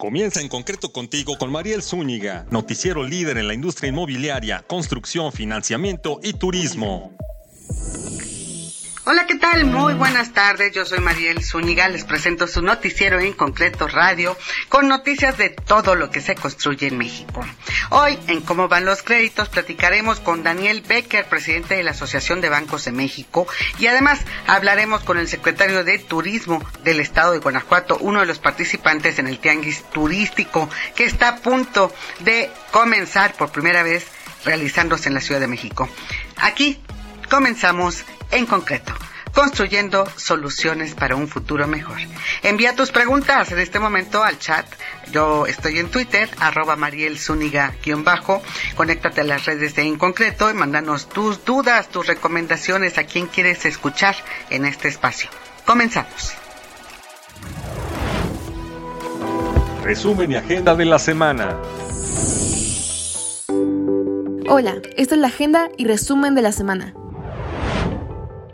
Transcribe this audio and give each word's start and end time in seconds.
Comienza 0.00 0.40
en 0.40 0.46
concreto 0.48 0.92
contigo 0.92 1.36
con 1.38 1.50
Mariel 1.50 1.82
Zúñiga, 1.82 2.46
noticiero 2.52 3.02
líder 3.02 3.36
en 3.36 3.48
la 3.48 3.54
industria 3.54 3.88
inmobiliaria, 3.88 4.64
construcción, 4.68 5.32
financiamiento 5.32 6.20
y 6.22 6.34
turismo. 6.34 7.16
Hola, 9.10 9.26
¿qué 9.26 9.36
tal? 9.36 9.64
Muy 9.64 9.94
buenas 9.94 10.34
tardes. 10.34 10.74
Yo 10.74 10.84
soy 10.84 10.98
Mariel 10.98 11.42
Zúñiga. 11.42 11.88
Les 11.88 12.04
presento 12.04 12.46
su 12.46 12.60
noticiero 12.60 13.18
en 13.18 13.32
concreto 13.32 13.88
radio 13.88 14.36
con 14.68 14.86
noticias 14.86 15.38
de 15.38 15.48
todo 15.48 15.94
lo 15.94 16.10
que 16.10 16.20
se 16.20 16.34
construye 16.34 16.88
en 16.88 16.98
México. 16.98 17.42
Hoy, 17.88 18.18
en 18.26 18.42
Cómo 18.42 18.68
van 18.68 18.84
los 18.84 19.02
créditos, 19.02 19.48
platicaremos 19.48 20.20
con 20.20 20.42
Daniel 20.42 20.84
Becker, 20.86 21.24
presidente 21.24 21.74
de 21.76 21.84
la 21.84 21.92
Asociación 21.92 22.42
de 22.42 22.50
Bancos 22.50 22.84
de 22.84 22.92
México, 22.92 23.46
y 23.78 23.86
además 23.86 24.20
hablaremos 24.46 25.02
con 25.04 25.16
el 25.16 25.26
secretario 25.26 25.84
de 25.84 25.98
Turismo 25.98 26.62
del 26.84 27.00
Estado 27.00 27.32
de 27.32 27.38
Guanajuato, 27.38 27.96
uno 28.02 28.20
de 28.20 28.26
los 28.26 28.40
participantes 28.40 29.18
en 29.18 29.26
el 29.26 29.38
Tianguis 29.38 29.84
Turístico, 29.84 30.68
que 30.94 31.04
está 31.04 31.28
a 31.28 31.36
punto 31.36 31.94
de 32.20 32.50
comenzar 32.72 33.32
por 33.38 33.52
primera 33.52 33.82
vez 33.82 34.06
realizándose 34.44 35.08
en 35.08 35.14
la 35.14 35.22
Ciudad 35.22 35.40
de 35.40 35.46
México. 35.46 35.88
Aquí 36.36 36.78
comenzamos 37.30 38.04
en 38.30 38.46
concreto 38.46 38.94
construyendo 39.38 40.04
soluciones 40.16 40.94
para 40.94 41.14
un 41.14 41.28
futuro 41.28 41.68
mejor. 41.68 41.98
Envía 42.42 42.74
tus 42.74 42.90
preguntas 42.90 43.52
en 43.52 43.60
este 43.60 43.78
momento 43.78 44.24
al 44.24 44.38
chat. 44.38 44.66
Yo 45.12 45.46
estoy 45.46 45.78
en 45.78 45.90
Twitter, 45.90 46.28
arroba 46.40 46.74
Mariel 46.74 47.18
Zúñiga-bajo. 47.18 48.42
Conéctate 48.74 49.20
a 49.20 49.24
las 49.24 49.46
redes 49.46 49.76
de 49.76 49.82
En 49.82 49.96
Concreto 49.96 50.50
y 50.50 50.54
mándanos 50.54 51.08
tus 51.08 51.44
dudas, 51.44 51.88
tus 51.88 52.08
recomendaciones 52.08 52.98
a 52.98 53.04
quien 53.04 53.28
quieres 53.28 53.64
escuchar 53.64 54.16
en 54.50 54.64
este 54.64 54.88
espacio. 54.88 55.30
Comenzamos. 55.64 56.34
Resumen 59.84 60.32
y 60.32 60.34
agenda 60.34 60.74
de 60.74 60.84
la 60.84 60.98
semana. 60.98 61.56
Hola, 64.50 64.76
esta 64.96 65.14
es 65.14 65.20
la 65.20 65.28
agenda 65.28 65.68
y 65.76 65.84
resumen 65.84 66.34
de 66.34 66.42
la 66.42 66.50
semana. 66.50 66.94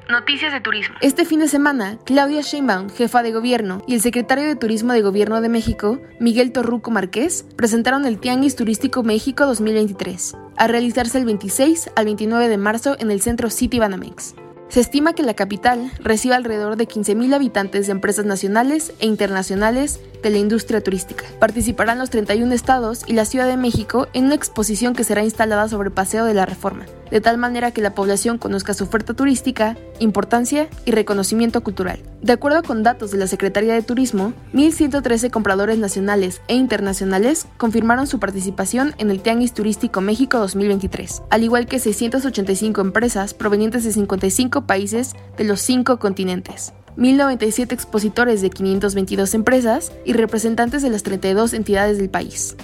Noticias 0.08 0.52
de 0.52 0.60
turismo. 0.60 0.96
Este 1.00 1.24
fin 1.24 1.40
de 1.40 1.48
semana, 1.48 1.96
Claudia 2.04 2.42
Sheinbaum, 2.42 2.90
jefa 2.90 3.22
de 3.22 3.32
gobierno, 3.32 3.82
y 3.86 3.94
el 3.94 4.02
secretario 4.02 4.44
de 4.44 4.54
Turismo 4.54 4.92
de 4.92 5.00
Gobierno 5.00 5.40
de 5.40 5.48
México, 5.48 5.98
Miguel 6.20 6.52
Torruco 6.52 6.90
Márquez, 6.90 7.46
presentaron 7.56 8.04
el 8.04 8.18
Tianguis 8.18 8.54
Turístico 8.54 9.02
México 9.02 9.46
2023, 9.46 10.36
a 10.58 10.66
realizarse 10.66 11.16
el 11.16 11.24
26 11.24 11.90
al 11.96 12.04
29 12.04 12.48
de 12.48 12.58
marzo 12.58 12.96
en 12.98 13.10
el 13.10 13.22
centro 13.22 13.48
City 13.48 13.78
Banamex. 13.78 14.34
Se 14.68 14.80
estima 14.80 15.14
que 15.14 15.22
la 15.22 15.34
capital 15.34 15.90
reciba 16.00 16.36
alrededor 16.36 16.76
de 16.76 16.86
15.000 16.86 17.34
habitantes 17.34 17.86
de 17.86 17.92
empresas 17.92 18.26
nacionales 18.26 18.92
e 18.98 19.06
internacionales 19.06 20.00
de 20.24 20.30
la 20.30 20.38
industria 20.38 20.82
turística. 20.82 21.24
Participarán 21.38 21.98
los 21.98 22.10
31 22.10 22.52
estados 22.52 23.04
y 23.06 23.12
la 23.12 23.26
Ciudad 23.26 23.46
de 23.46 23.56
México 23.56 24.08
en 24.12 24.24
una 24.24 24.34
exposición 24.34 24.94
que 24.94 25.04
será 25.04 25.22
instalada 25.22 25.68
sobre 25.68 25.90
Paseo 25.90 26.24
de 26.24 26.34
la 26.34 26.46
Reforma, 26.46 26.86
de 27.10 27.20
tal 27.20 27.38
manera 27.38 27.70
que 27.70 27.82
la 27.82 27.94
población 27.94 28.38
conozca 28.38 28.74
su 28.74 28.84
oferta 28.84 29.14
turística, 29.14 29.76
importancia 30.00 30.68
y 30.84 30.90
reconocimiento 30.90 31.62
cultural. 31.62 32.00
De 32.22 32.32
acuerdo 32.32 32.62
con 32.62 32.82
datos 32.82 33.10
de 33.10 33.18
la 33.18 33.26
Secretaría 33.26 33.74
de 33.74 33.82
Turismo, 33.82 34.32
1.113 34.54 35.30
compradores 35.30 35.78
nacionales 35.78 36.40
e 36.48 36.54
internacionales 36.54 37.46
confirmaron 37.58 38.06
su 38.06 38.18
participación 38.18 38.94
en 38.98 39.10
el 39.10 39.20
Tianguis 39.20 39.52
Turístico 39.52 40.00
México 40.00 40.38
2023, 40.38 41.22
al 41.30 41.44
igual 41.44 41.66
que 41.66 41.78
685 41.78 42.80
empresas 42.80 43.34
provenientes 43.34 43.84
de 43.84 43.92
55 43.92 44.66
países 44.66 45.12
de 45.36 45.44
los 45.44 45.60
cinco 45.60 45.98
continentes. 45.98 46.72
1.097 46.96 47.72
expositores 47.72 48.40
de 48.40 48.50
522 48.50 49.34
empresas 49.34 49.92
y 50.04 50.12
representantes 50.12 50.82
de 50.82 50.90
las 50.90 51.02
32 51.02 51.54
entidades 51.54 51.98
del 51.98 52.10
país. 52.10 52.56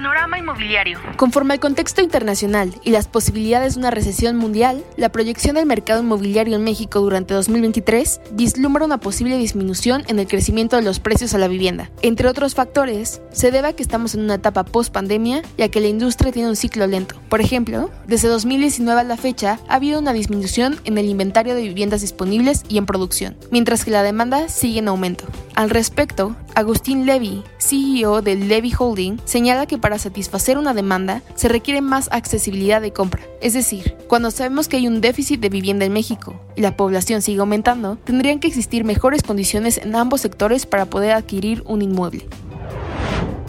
Panorama 0.00 0.38
inmobiliario. 0.38 0.98
Conforme 1.18 1.52
al 1.52 1.60
contexto 1.60 2.00
internacional 2.00 2.72
y 2.84 2.90
las 2.90 3.06
posibilidades 3.06 3.74
de 3.74 3.80
una 3.80 3.90
recesión 3.90 4.34
mundial, 4.34 4.82
la 4.96 5.12
proyección 5.12 5.56
del 5.56 5.66
mercado 5.66 6.02
inmobiliario 6.02 6.56
en 6.56 6.64
México 6.64 7.00
durante 7.00 7.34
2023 7.34 8.22
vislumbra 8.32 8.86
una 8.86 8.96
posible 8.96 9.36
disminución 9.36 10.02
en 10.08 10.18
el 10.18 10.26
crecimiento 10.26 10.76
de 10.76 10.82
los 10.82 11.00
precios 11.00 11.34
a 11.34 11.38
la 11.38 11.48
vivienda. 11.48 11.90
Entre 12.00 12.28
otros 12.28 12.54
factores, 12.54 13.20
se 13.30 13.50
debe 13.50 13.68
a 13.68 13.72
que 13.74 13.82
estamos 13.82 14.14
en 14.14 14.22
una 14.22 14.36
etapa 14.36 14.64
post-pandemia 14.64 15.42
y 15.58 15.64
a 15.64 15.68
que 15.68 15.82
la 15.82 15.88
industria 15.88 16.32
tiene 16.32 16.48
un 16.48 16.56
ciclo 16.56 16.86
lento. 16.86 17.16
Por 17.28 17.42
ejemplo, 17.42 17.90
desde 18.06 18.28
2019 18.28 19.02
a 19.02 19.04
la 19.04 19.18
fecha 19.18 19.58
ha 19.68 19.74
habido 19.74 20.00
una 20.00 20.14
disminución 20.14 20.80
en 20.86 20.96
el 20.96 21.10
inventario 21.10 21.54
de 21.54 21.60
viviendas 21.60 22.00
disponibles 22.00 22.64
y 22.70 22.78
en 22.78 22.86
producción, 22.86 23.36
mientras 23.50 23.84
que 23.84 23.90
la 23.90 24.02
demanda 24.02 24.48
sigue 24.48 24.78
en 24.78 24.88
aumento. 24.88 25.26
Al 25.54 25.68
respecto, 25.68 26.36
Agustín 26.54 27.04
Levy, 27.04 27.42
CEO 27.58 28.22
de 28.22 28.36
Levy 28.36 28.72
Holding, 28.76 29.20
señala 29.24 29.66
que 29.66 29.78
para 29.78 29.89
satisfacer 29.98 30.58
una 30.58 30.74
demanda 30.74 31.22
se 31.34 31.48
requiere 31.48 31.80
más 31.80 32.08
accesibilidad 32.12 32.80
de 32.80 32.92
compra. 32.92 33.22
Es 33.40 33.54
decir, 33.54 33.96
cuando 34.08 34.30
sabemos 34.30 34.68
que 34.68 34.76
hay 34.76 34.86
un 34.86 35.00
déficit 35.00 35.40
de 35.40 35.48
vivienda 35.48 35.84
en 35.84 35.92
México 35.92 36.40
y 36.56 36.60
la 36.60 36.76
población 36.76 37.22
sigue 37.22 37.40
aumentando, 37.40 37.96
tendrían 37.96 38.40
que 38.40 38.48
existir 38.48 38.84
mejores 38.84 39.22
condiciones 39.22 39.78
en 39.78 39.94
ambos 39.94 40.20
sectores 40.20 40.66
para 40.66 40.86
poder 40.86 41.12
adquirir 41.12 41.62
un 41.66 41.82
inmueble. 41.82 42.26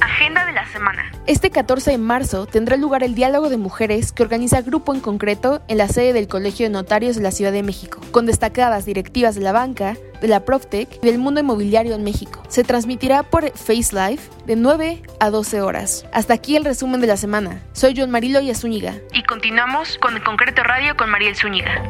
Agenda 0.02 0.46
de 0.46 0.52
la 0.52 0.66
semana. 0.68 1.12
Este 1.28 1.52
14 1.52 1.92
de 1.92 1.98
marzo 1.98 2.48
tendrá 2.48 2.76
lugar 2.76 3.04
el 3.04 3.14
diálogo 3.14 3.50
de 3.50 3.58
mujeres 3.58 4.12
que 4.12 4.24
organiza 4.24 4.62
Grupo 4.62 4.94
en 4.94 5.00
concreto 5.00 5.62
en 5.68 5.78
la 5.78 5.88
sede 5.88 6.12
del 6.14 6.28
Colegio 6.28 6.66
de 6.66 6.72
Notarios 6.72 7.16
de 7.16 7.22
la 7.22 7.32
Ciudad 7.32 7.52
de 7.52 7.62
México, 7.62 8.02
con 8.12 8.26
destacadas 8.26 8.86
directivas 8.86 9.36
de 9.36 9.42
la 9.42 9.52
banca, 9.52 9.96
de 10.20 10.28
la 10.28 10.44
Proftec 10.44 10.90
y 11.04 11.06
del 11.06 11.20
mundo 11.20 11.40
inmobiliario 11.40 11.94
en 11.96 12.04
México. 12.04 12.42
Se 12.48 12.64
transmitirá 12.64 13.24
por 13.24 13.50
Face 13.52 13.96
Live 13.96 14.22
de 14.46 14.56
9 14.56 15.04
a 15.20 15.30
12 15.30 15.62
horas. 15.62 16.06
Hasta 16.12 16.34
aquí 16.34 16.56
el 16.56 16.66
resumen 16.66 17.00
de 17.00 17.08
la 17.08 17.18
semana. 17.18 17.62
Soy 17.74 17.94
John 17.96 18.10
Marilo 18.10 18.42
y 18.42 18.50
Azúñiga. 18.50 18.96
Y 19.14 19.24
continuamos 19.24 19.98
con 20.00 20.16
el 20.16 20.24
Concreto 20.24 20.64
Radio 20.64 20.98
con 20.98 21.10
Mariel 21.10 21.36
Zúñiga. 21.36 21.82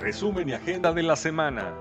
Resumen 0.00 0.48
y 0.48 0.52
agenda 0.52 0.92
de 0.92 1.02
la 1.02 1.16
semana. 1.16 1.72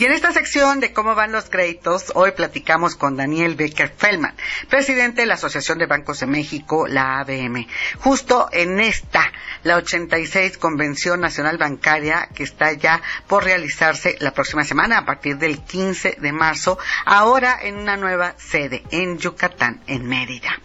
Y 0.00 0.06
en 0.06 0.12
esta 0.12 0.32
sección 0.32 0.80
de 0.80 0.94
cómo 0.94 1.14
van 1.14 1.30
los 1.30 1.50
créditos, 1.50 2.12
hoy 2.14 2.30
platicamos 2.30 2.96
con 2.96 3.18
Daniel 3.18 3.54
Becker 3.54 3.92
Feldman, 3.94 4.34
presidente 4.70 5.20
de 5.20 5.26
la 5.26 5.34
Asociación 5.34 5.76
de 5.76 5.84
Bancos 5.84 6.20
de 6.20 6.26
México, 6.26 6.86
la 6.88 7.18
ABM. 7.18 7.66
Justo 7.98 8.48
en 8.50 8.80
esta, 8.80 9.30
la 9.62 9.76
86 9.76 10.56
Convención 10.56 11.20
Nacional 11.20 11.58
Bancaria, 11.58 12.30
que 12.34 12.44
está 12.44 12.72
ya 12.72 13.02
por 13.26 13.44
realizarse 13.44 14.16
la 14.20 14.30
próxima 14.30 14.64
semana, 14.64 14.96
a 14.96 15.04
partir 15.04 15.36
del 15.36 15.62
15 15.62 16.16
de 16.18 16.32
marzo, 16.32 16.78
ahora 17.04 17.58
en 17.60 17.76
una 17.76 17.98
nueva 17.98 18.36
sede, 18.38 18.82
en 18.90 19.18
Yucatán, 19.18 19.82
en 19.86 20.06
Mérida. 20.06 20.58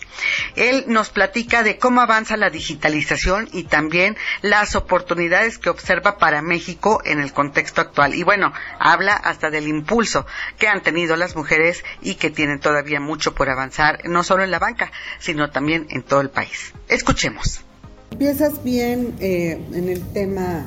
Él 0.56 0.85
nos 0.88 1.09
platica 1.09 1.62
de 1.62 1.78
cómo 1.78 2.00
avanza 2.00 2.38
la 2.38 2.50
digitalización 2.50 3.50
y 3.51 3.63
también 3.63 4.16
las 4.41 4.78
oportunidades 4.78 5.57
que 5.57 5.69
observa 5.69 6.18
para 6.18 6.41
México 6.41 7.01
en 7.03 7.19
el 7.19 7.34
contexto 7.34 7.81
actual. 7.81 8.16
Y 8.16 8.24
bueno, 8.24 8.53
habla 8.79 9.22
hasta 9.25 9.50
del 9.50 9.68
impulso 9.68 10.25
que 10.58 10.68
han 10.68 10.81
tenido 10.81 11.16
las 11.16 11.36
mujeres 11.36 11.84
y 12.02 12.16
que 12.16 12.30
tienen 12.30 12.59
todavía 12.59 13.00
mucho 13.00 13.34
por 13.34 13.50
avanzar, 13.50 14.08
no 14.08 14.24
solo 14.24 14.44
en 14.44 14.52
la 14.52 14.59
banca, 14.59 14.91
sino 15.19 15.50
también 15.50 15.88
en 15.90 16.03
todo 16.03 16.22
el 16.22 16.30
país. 16.30 16.74
Escuchemos. 16.88 17.62
Empiezas 18.12 18.63
bien 18.63 19.16
eh, 19.19 19.59
en 19.74 19.90
el 19.90 20.02
tema, 20.13 20.63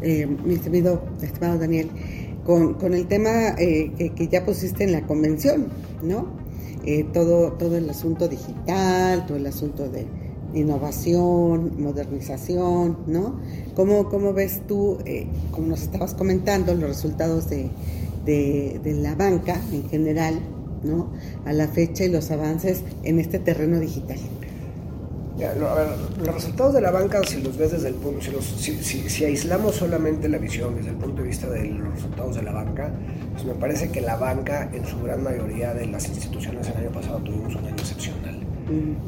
eh, 0.00 0.26
mi 0.26 0.54
estimado, 0.54 1.06
estimado 1.20 1.58
Daniel, 1.58 1.90
con, 2.46 2.74
con 2.74 2.94
el 2.94 3.06
tema 3.08 3.50
eh, 3.58 3.92
que, 3.98 4.14
que, 4.14 4.28
ya 4.28 4.44
pusiste 4.44 4.84
en 4.84 4.92
la 4.92 5.02
convención, 5.02 5.68
¿no? 6.00 6.38
todo, 7.12 7.52
todo 7.52 7.76
el 7.76 7.90
asunto 7.90 8.28
digital, 8.28 9.26
todo 9.26 9.36
el 9.36 9.46
asunto 9.46 9.90
de 9.90 10.06
innovación, 10.60 11.80
modernización, 11.82 12.98
¿no? 13.06 13.40
¿Cómo, 13.74 14.08
cómo 14.08 14.32
ves 14.32 14.62
tú, 14.66 14.98
eh, 15.04 15.26
como 15.50 15.68
nos 15.68 15.82
estabas 15.82 16.14
comentando, 16.14 16.74
los 16.74 16.88
resultados 16.88 17.48
de, 17.48 17.70
de, 18.24 18.94
la 18.94 19.14
banca 19.14 19.60
en 19.72 19.88
general, 19.88 20.40
¿no? 20.82 21.10
A 21.44 21.52
la 21.52 21.68
fecha 21.68 22.04
y 22.04 22.08
los 22.08 22.30
avances 22.30 22.82
en 23.02 23.18
este 23.18 23.38
terreno 23.38 23.80
digital. 23.80 24.18
No, 25.38 25.72
ver, 25.72 25.86
los 26.18 26.34
resultados 26.34 26.74
de 26.74 26.80
la 26.80 26.90
banca, 26.90 27.22
si 27.24 27.40
los 27.40 27.56
ves 27.56 27.70
desde 27.70 27.88
el 27.88 27.94
punto, 27.94 28.20
si, 28.42 28.74
si, 28.82 29.08
si, 29.08 29.24
aislamos 29.24 29.76
solamente 29.76 30.28
la 30.28 30.38
visión 30.38 30.74
desde 30.74 30.90
el 30.90 30.96
punto 30.96 31.22
de 31.22 31.28
vista 31.28 31.48
de 31.48 31.64
los 31.64 31.94
resultados 31.94 32.34
de 32.34 32.42
la 32.42 32.50
banca, 32.50 32.90
pues 33.34 33.44
me 33.44 33.54
parece 33.54 33.88
que 33.90 34.00
la 34.00 34.16
banca, 34.16 34.68
en 34.72 34.84
su 34.84 35.00
gran 35.00 35.22
mayoría 35.22 35.74
de 35.74 35.86
las 35.86 36.08
instituciones 36.08 36.66
el 36.70 36.78
año 36.78 36.90
pasado 36.90 37.18
tuvimos 37.18 37.54
un 37.54 37.64
año 37.66 37.76
excepcional. 37.76 38.37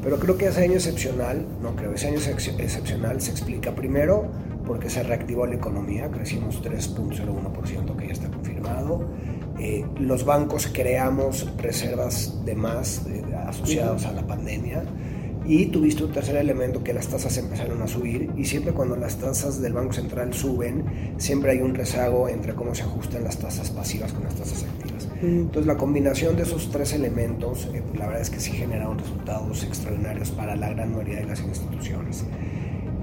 Pero 0.01 0.19
creo 0.19 0.37
que 0.37 0.47
ese 0.47 0.63
año 0.63 0.73
excepcional, 0.73 1.45
no 1.61 1.75
creo, 1.75 1.93
ese 1.93 2.07
año 2.07 2.17
excepcional 2.17 3.21
se 3.21 3.31
explica 3.31 3.73
primero 3.75 4.29
porque 4.65 4.89
se 4.89 5.03
reactivó 5.03 5.45
la 5.45 5.55
economía, 5.55 6.09
crecimos 6.09 6.63
3.01%, 6.63 7.95
que 7.95 8.07
ya 8.07 8.13
está 8.13 8.29
confirmado. 8.29 9.03
Eh, 9.59 9.85
los 9.99 10.25
bancos 10.25 10.67
creamos 10.73 11.47
reservas 11.57 12.43
de 12.45 12.55
más 12.55 13.05
eh, 13.07 13.23
asociados 13.47 14.05
a 14.05 14.11
la 14.13 14.25
pandemia 14.25 14.83
Y 15.51 15.65
tuviste 15.65 16.05
un 16.05 16.13
tercer 16.13 16.37
elemento 16.37 16.81
que 16.81 16.93
las 16.93 17.09
tasas 17.09 17.37
empezaron 17.37 17.81
a 17.81 17.87
subir 17.87 18.29
y 18.37 18.45
siempre 18.45 18.71
cuando 18.71 18.95
las 18.95 19.17
tasas 19.17 19.61
del 19.61 19.73
Banco 19.73 19.91
Central 19.91 20.33
suben, 20.33 20.85
siempre 21.17 21.51
hay 21.51 21.59
un 21.59 21.75
rezago 21.75 22.29
entre 22.29 22.55
cómo 22.55 22.73
se 22.73 22.83
ajustan 22.83 23.25
las 23.25 23.37
tasas 23.37 23.69
pasivas 23.69 24.13
con 24.13 24.23
las 24.23 24.33
tasas 24.33 24.63
activas. 24.63 25.09
Entonces 25.21 25.65
la 25.65 25.75
combinación 25.75 26.37
de 26.37 26.43
esos 26.43 26.71
tres 26.71 26.93
elementos, 26.93 27.67
eh, 27.73 27.83
la 27.95 28.05
verdad 28.05 28.21
es 28.21 28.29
que 28.29 28.39
sí 28.39 28.53
generaron 28.53 28.97
resultados 28.97 29.61
extraordinarios 29.65 30.31
para 30.31 30.55
la 30.55 30.69
gran 30.69 30.93
mayoría 30.93 31.17
de 31.17 31.25
las 31.25 31.41
instituciones. 31.41 32.23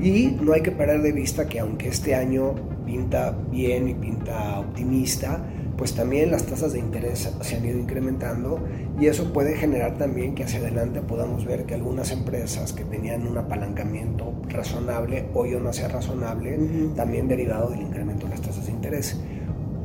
Y 0.01 0.29
no 0.41 0.55
hay 0.55 0.63
que 0.63 0.73
perder 0.73 1.03
de 1.03 1.13
vista 1.13 1.47
que 1.47 1.61
aunque 1.61 1.89
este 1.89 2.15
año 2.15 2.55
pinta 2.87 3.37
bien 3.51 3.91
y 3.91 3.95
pinta 3.95 4.61
optimista, 4.61 5.45
pues 5.79 5.95
también 5.95 6.33
las 6.33 6.43
tasas 6.43 6.73
de 6.73 6.81
interés 6.81 7.31
se 7.41 7.57
han 7.57 7.65
ido 7.65 7.79
incrementando 7.79 8.59
y 9.01 9.07
eso 9.07 9.33
puede 9.33 9.55
generar 9.55 9.97
también 9.97 10.35
que 10.35 10.43
hacia 10.43 10.59
adelante 10.59 11.01
podamos 11.01 11.47
ver 11.47 11.67
que 11.67 11.75
algunas 11.75 12.11
empresas 12.11 12.73
que 12.73 12.85
tenían 12.85 13.27
un 13.29 13.39
apalancamiento 13.39 14.35
razonable 14.49 15.29
hoy 15.35 15.55
o 15.55 15.61
no 15.61 15.73
sea 15.73 15.87
razonable, 15.87 16.59
también 16.97 17.29
derivado 17.29 17.71
del 17.71 17.83
incremento 17.83 18.27
de 18.27 18.31
las 18.31 18.43
tasas 18.43 18.67
de 18.67 18.73
interés. 18.73 19.21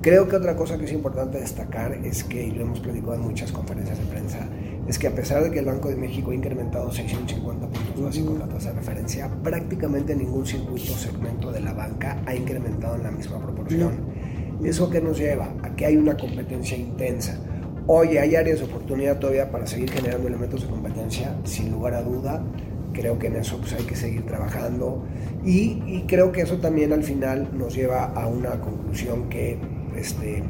Creo 0.01 0.27
que 0.27 0.35
otra 0.35 0.55
cosa 0.55 0.77
que 0.79 0.85
es 0.85 0.91
importante 0.91 1.39
destacar 1.39 1.93
es 2.03 2.23
que, 2.23 2.47
y 2.47 2.51
lo 2.51 2.63
hemos 2.63 2.79
platicado 2.79 3.13
en 3.13 3.21
muchas 3.21 3.51
conferencias 3.51 3.97
de 3.99 4.05
prensa, 4.05 4.49
es 4.87 4.99
que 4.99 5.07
a 5.07 5.15
pesar 5.15 5.43
de 5.43 5.51
que 5.51 5.59
el 5.59 5.65
Banco 5.65 5.89
de 5.89 5.95
México 5.95 6.31
ha 6.31 6.35
incrementado 6.35 6.91
650 6.91 7.67
puntos 7.67 8.03
básicos 8.03 8.37
la 8.37 8.47
tasa 8.49 8.71
de 8.71 8.79
referencia, 8.79 9.29
prácticamente 9.43 10.15
ningún 10.15 10.45
circuito 10.45 10.91
o 10.91 10.97
segmento 10.97 11.51
de 11.51 11.61
la 11.61 11.73
banca 11.73 12.21
ha 12.25 12.35
incrementado 12.35 12.95
en 12.95 13.03
la 13.03 13.11
misma 13.11 13.39
proporción. 13.39 14.12
¿Eso 14.63 14.89
que 14.89 15.01
nos 15.01 15.17
lleva? 15.17 15.53
A 15.61 15.75
que 15.75 15.85
hay 15.85 15.97
una 15.97 16.15
competencia 16.15 16.77
intensa. 16.77 17.37
Oye, 17.85 18.17
hay 18.19 18.35
áreas 18.35 18.59
de 18.59 18.65
oportunidad 18.65 19.19
todavía 19.19 19.51
para 19.51 19.67
seguir 19.67 19.91
generando 19.91 20.29
elementos 20.29 20.61
de 20.61 20.69
competencia, 20.69 21.35
sin 21.43 21.71
lugar 21.71 21.95
a 21.95 22.01
duda. 22.01 22.41
Creo 22.93 23.19
que 23.19 23.27
en 23.27 23.35
eso 23.35 23.57
pues, 23.57 23.73
hay 23.73 23.83
que 23.83 23.95
seguir 23.95 24.25
trabajando. 24.25 25.03
Y, 25.43 26.03
creo 26.07 26.31
que 26.31 26.41
eso 26.41 26.59
también 26.59 26.93
al 26.93 27.03
final 27.03 27.49
nos 27.53 27.75
lleva 27.75 28.05
a 28.05 28.27
una 28.27 28.61
conclusión 28.61 29.27
que, 29.27 29.57
este, 29.97 30.43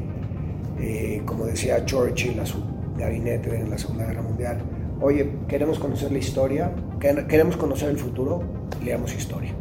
eh, 0.78 1.22
como 1.26 1.46
decía 1.46 1.84
Churchill 1.84 2.38
a 2.38 2.46
su 2.46 2.62
gabinete 2.96 3.56
en 3.56 3.68
la 3.68 3.78
Segunda 3.78 4.06
Guerra 4.06 4.22
Mundial, 4.22 4.58
oye, 5.00 5.28
queremos 5.48 5.80
conocer 5.80 6.12
la 6.12 6.18
historia, 6.18 6.72
queremos 7.00 7.56
conocer 7.56 7.88
el 7.88 7.98
futuro, 7.98 8.44
leamos 8.84 9.12
historia. 9.12 9.52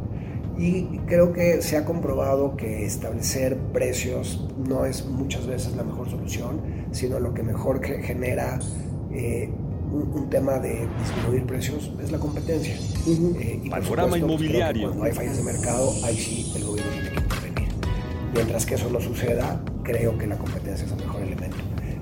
Y 0.57 0.99
creo 1.07 1.33
que 1.33 1.61
se 1.61 1.77
ha 1.77 1.85
comprobado 1.85 2.55
que 2.55 2.85
establecer 2.85 3.57
precios 3.73 4.47
no 4.67 4.85
es 4.85 5.05
muchas 5.05 5.47
veces 5.47 5.75
la 5.75 5.83
mejor 5.83 6.09
solución, 6.09 6.61
sino 6.91 7.19
lo 7.19 7.33
que 7.33 7.43
mejor 7.43 7.83
genera 7.83 8.59
eh, 9.11 9.49
un, 9.91 10.29
tema 10.29 10.59
de 10.59 10.87
disminuir 10.99 11.45
precios 11.45 11.91
es 12.01 12.11
la 12.11 12.19
competencia. 12.19 12.75
Eh, 13.07 13.59
y 13.63 13.69
Panorama 13.69 14.17
inmobiliario. 14.17 14.89
Cuando 14.89 15.05
hay 15.05 15.11
fallas 15.11 15.37
de 15.37 15.43
mercado, 15.43 15.91
ahí 16.03 16.17
sí 16.17 16.51
el 16.55 16.65
gobierno 16.65 16.91
tiene 16.91 17.11
que 17.11 17.19
intervenir. 17.19 17.69
Mientras 18.33 18.65
que 18.65 18.75
eso 18.75 18.89
no 18.89 18.99
suceda, 18.99 19.61
creo 19.83 20.17
que 20.17 20.27
la 20.27 20.37
competencia 20.37 20.85
es 20.85 20.91
el 20.91 20.97
mejor 20.97 21.21
elemento. 21.21 21.57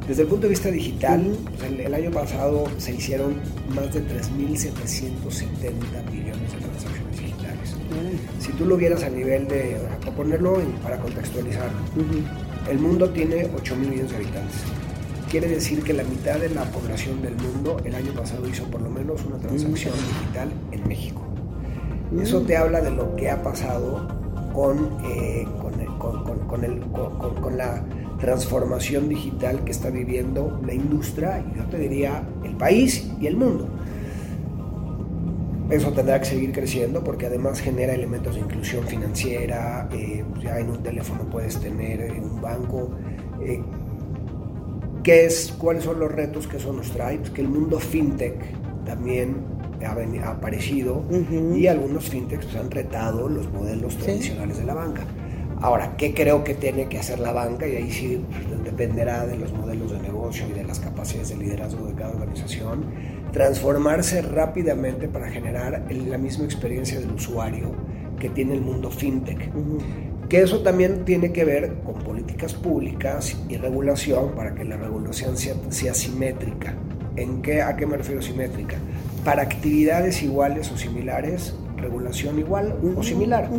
Desde 0.07 0.23
el 0.23 0.29
punto 0.29 0.43
de 0.43 0.49
vista 0.49 0.71
digital, 0.71 1.37
pues, 1.57 1.71
el, 1.71 1.93
año 1.93 2.11
pasado 2.11 2.65
se 2.77 2.93
hicieron 2.93 3.35
más 3.69 3.93
de 3.93 4.01
3.770 4.01 6.03
Si 8.41 8.51
tú 8.53 8.65
lo 8.65 8.75
vieras 8.75 9.03
a 9.03 9.09
nivel 9.09 9.47
de, 9.47 9.77
para 9.99 10.11
ponerlo 10.13 10.57
para 10.81 10.97
contextualizar, 10.97 11.69
el 12.69 12.79
mundo 12.79 13.07
tiene 13.11 13.47
8 13.55 13.75
mil 13.75 13.89
millones 13.89 14.09
de 14.09 14.17
habitantes. 14.17 14.55
Quiere 15.29 15.47
decir 15.47 15.83
que 15.83 15.93
la 15.93 16.03
mitad 16.03 16.39
de 16.39 16.49
la 16.49 16.63
población 16.63 17.21
del 17.21 17.35
mundo 17.35 17.77
el 17.85 17.93
año 17.93 18.11
pasado 18.13 18.47
hizo 18.49 18.65
por 18.65 18.81
lo 18.81 18.89
menos 18.89 19.23
una 19.25 19.37
transacción 19.37 19.93
digital 19.93 20.51
en 20.71 20.87
México. 20.87 21.21
Eso 22.19 22.41
te 22.41 22.57
habla 22.57 22.81
de 22.81 22.89
lo 22.89 23.15
que 23.15 23.29
ha 23.29 23.43
pasado 23.43 24.07
con, 24.53 24.97
eh, 25.05 25.47
con, 25.61 25.79
el, 25.79 26.81
con, 26.89 27.57
la 27.57 27.85
transformación 28.19 29.07
digital 29.07 29.63
que 29.63 29.71
está 29.71 29.89
viviendo 29.91 30.59
la 30.65 30.73
industria 30.73 31.45
y 31.53 31.57
yo 31.57 31.63
te 31.65 31.77
diría 31.77 32.23
el 32.43 32.55
país 32.57 33.07
y 33.21 33.27
el 33.27 33.37
mundo. 33.37 33.69
Eso 35.71 35.91
tendrá 35.93 36.19
que 36.19 36.25
seguir 36.25 36.51
creciendo 36.51 37.01
porque 37.01 37.27
además 37.27 37.61
genera 37.61 37.93
elementos 37.93 38.35
de 38.35 38.41
inclusión 38.41 38.85
financiera. 38.85 39.87
Eh, 39.93 40.23
pues 40.29 40.43
ya 40.43 40.59
en 40.59 40.69
un 40.69 40.83
teléfono 40.83 41.23
puedes 41.29 41.57
tener 41.59 42.01
en 42.01 42.25
un 42.25 42.41
banco. 42.41 42.91
Eh, 43.41 43.61
¿qué 45.01 45.25
es, 45.25 45.53
¿Cuáles 45.57 45.85
son 45.85 45.99
los 45.99 46.11
retos 46.11 46.45
que 46.45 46.57
eso 46.57 46.73
nos 46.73 46.91
trae? 46.91 47.17
Pues 47.19 47.29
que 47.29 47.41
el 47.41 47.47
mundo 47.47 47.79
fintech 47.79 48.35
también 48.85 49.37
ha, 49.85 50.29
aparecido 50.29 51.03
y 51.55 51.67
algunos 51.67 52.09
fintechs 52.09 52.45
pues, 52.45 52.57
han 52.57 52.69
retado 52.69 53.29
los 53.29 53.51
modelos 53.51 53.97
tradicionales 53.97 54.57
de 54.57 54.65
la 54.65 54.73
banca. 54.73 55.03
Ahora, 55.61 55.95
¿qué 55.95 56.13
creo 56.13 56.43
que 56.43 56.55
tiene 56.55 56.89
que 56.89 56.97
hacer 56.97 57.19
la 57.19 57.31
banca? 57.31 57.67
Y 57.67 57.75
ahí 57.75 57.91
sí 57.91 58.21
pues, 58.29 58.63
dependerá 58.63 59.25
de 59.25 59.37
los 59.37 59.53
modelos 59.53 59.91
de 59.91 59.99
negocio 59.99 60.45
y 60.49 60.53
de 60.53 60.63
las 60.63 60.79
capacidades 60.79 61.29
de 61.29 61.37
liderazgo 61.37 61.87
de 61.87 61.93
cada 61.93 62.11
organización 62.11 62.85
transformarse 63.31 64.21
rápidamente 64.21 65.07
para 65.07 65.29
generar 65.29 65.85
la 65.89 66.17
misma 66.17 66.45
experiencia 66.45 66.99
del 66.99 67.11
usuario 67.11 67.71
que 68.19 68.29
tiene 68.29 68.53
el 68.53 68.61
mundo 68.61 68.91
fintech. 68.91 69.51
Que 70.29 70.41
eso 70.41 70.61
también 70.61 71.03
tiene 71.03 71.31
que 71.31 71.43
ver 71.43 71.73
con 71.83 71.95
políticas 71.95 72.53
públicas 72.53 73.35
y 73.49 73.57
regulación 73.57 74.31
para 74.35 74.53
que 74.53 74.63
la 74.63 74.77
regulación 74.77 75.35
sea, 75.37 75.93
simétrica. 75.93 76.75
¿En 77.17 77.41
qué, 77.41 77.61
¿A 77.61 77.75
qué 77.75 77.85
me 77.85 77.97
refiero 77.97 78.21
simétrica? 78.21 78.77
Para 79.25 79.41
actividades 79.41 80.23
iguales 80.23 80.71
o 80.71 80.77
similares, 80.77 81.53
regulación 81.77 82.39
igual 82.39 82.75
o 82.95 83.03
similar. 83.03 83.49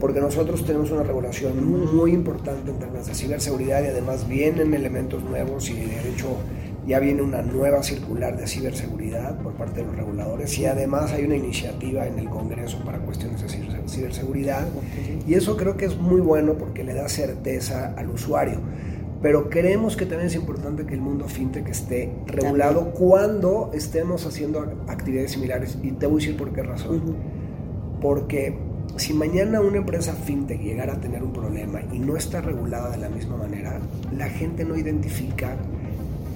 Porque 0.00 0.20
nosotros 0.20 0.64
tenemos 0.64 0.90
una 0.90 1.02
regulación 1.02 1.94
muy 1.94 2.12
importante 2.12 2.70
en 2.70 2.78
términos 2.78 3.06
de 3.06 3.14
ciberseguridad 3.14 3.82
y 3.82 3.88
además 3.88 4.26
vienen 4.26 4.72
elementos 4.72 5.22
nuevos 5.22 5.68
y 5.68 5.74
de 5.74 6.10
hecho 6.10 6.38
ya 6.86 7.00
viene 7.00 7.22
una 7.22 7.42
nueva 7.42 7.82
circular 7.82 8.36
de 8.36 8.46
ciberseguridad 8.46 9.38
por 9.38 9.54
parte 9.54 9.80
de 9.80 9.86
los 9.86 9.96
reguladores 9.96 10.56
y 10.58 10.66
además 10.66 11.12
hay 11.12 11.24
una 11.24 11.36
iniciativa 11.36 12.06
en 12.06 12.18
el 12.18 12.28
Congreso 12.28 12.78
para 12.84 12.98
cuestiones 12.98 13.42
de 13.42 13.48
ciberseguridad. 13.88 14.66
Y 15.26 15.34
eso 15.34 15.56
creo 15.56 15.76
que 15.76 15.86
es 15.86 15.96
muy 15.96 16.20
bueno 16.20 16.54
porque 16.54 16.84
le 16.84 16.94
da 16.94 17.08
certeza 17.08 17.92
al 17.96 18.10
usuario. 18.10 18.60
Pero 19.20 19.48
creemos 19.50 19.96
que 19.96 20.06
también 20.06 20.28
es 20.28 20.36
importante 20.36 20.86
que 20.86 20.94
el 20.94 21.00
mundo 21.00 21.26
fintech 21.26 21.68
esté 21.68 22.12
regulado 22.26 22.92
cuando 22.92 23.70
estemos 23.74 24.24
haciendo 24.24 24.60
actividades 24.86 25.32
similares. 25.32 25.78
Y 25.82 25.92
te 25.92 26.06
voy 26.06 26.16
a 26.16 26.18
decir 26.20 26.36
por 26.36 26.52
qué 26.52 26.62
razón. 26.62 27.16
Porque 28.00 28.56
si 28.96 29.14
mañana 29.14 29.60
una 29.60 29.78
empresa 29.78 30.12
fintech 30.12 30.60
llegara 30.60 30.94
a 30.94 31.00
tener 31.00 31.24
un 31.24 31.32
problema 31.32 31.80
y 31.92 31.98
no 31.98 32.16
está 32.16 32.40
regulada 32.40 32.90
de 32.90 32.98
la 32.98 33.08
misma 33.08 33.36
manera, 33.36 33.80
la 34.16 34.28
gente 34.28 34.64
no 34.64 34.76
identifica 34.76 35.56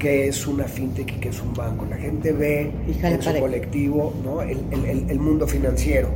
qué 0.00 0.26
es 0.26 0.46
una 0.48 0.64
fintech 0.64 1.12
y 1.12 1.20
qué 1.20 1.28
es 1.28 1.40
un 1.40 1.54
banco. 1.54 1.86
La 1.88 1.96
gente 1.96 2.32
ve 2.32 2.72
en 2.86 3.22
su 3.22 3.38
colectivo 3.38 4.12
¿no? 4.24 4.42
el, 4.42 5.20
mundo 5.20 5.46
financiero. 5.46 6.08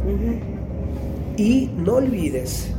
Y 1.36 1.70
no 1.76 1.96
olvides 1.96 2.72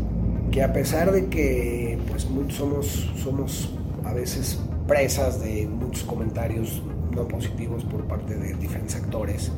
que 0.52 0.64
a 0.64 0.74
pesar 0.74 1.12
de 1.14 1.28
que 1.28 1.98
pues, 2.10 2.28
somos, 2.50 3.10
somos 3.24 3.70
a 4.04 4.14
veces 4.14 4.60
presas 4.88 5.42
de 5.42 5.68
muchos 5.68 6.04
comentarios 6.04 6.82
no 7.12 7.28
positivos 7.28 7.86
por 7.86 8.04
parte 8.06 8.36
de 8.36 8.56
diferentes 8.56 8.94
sectores, 8.94 9.52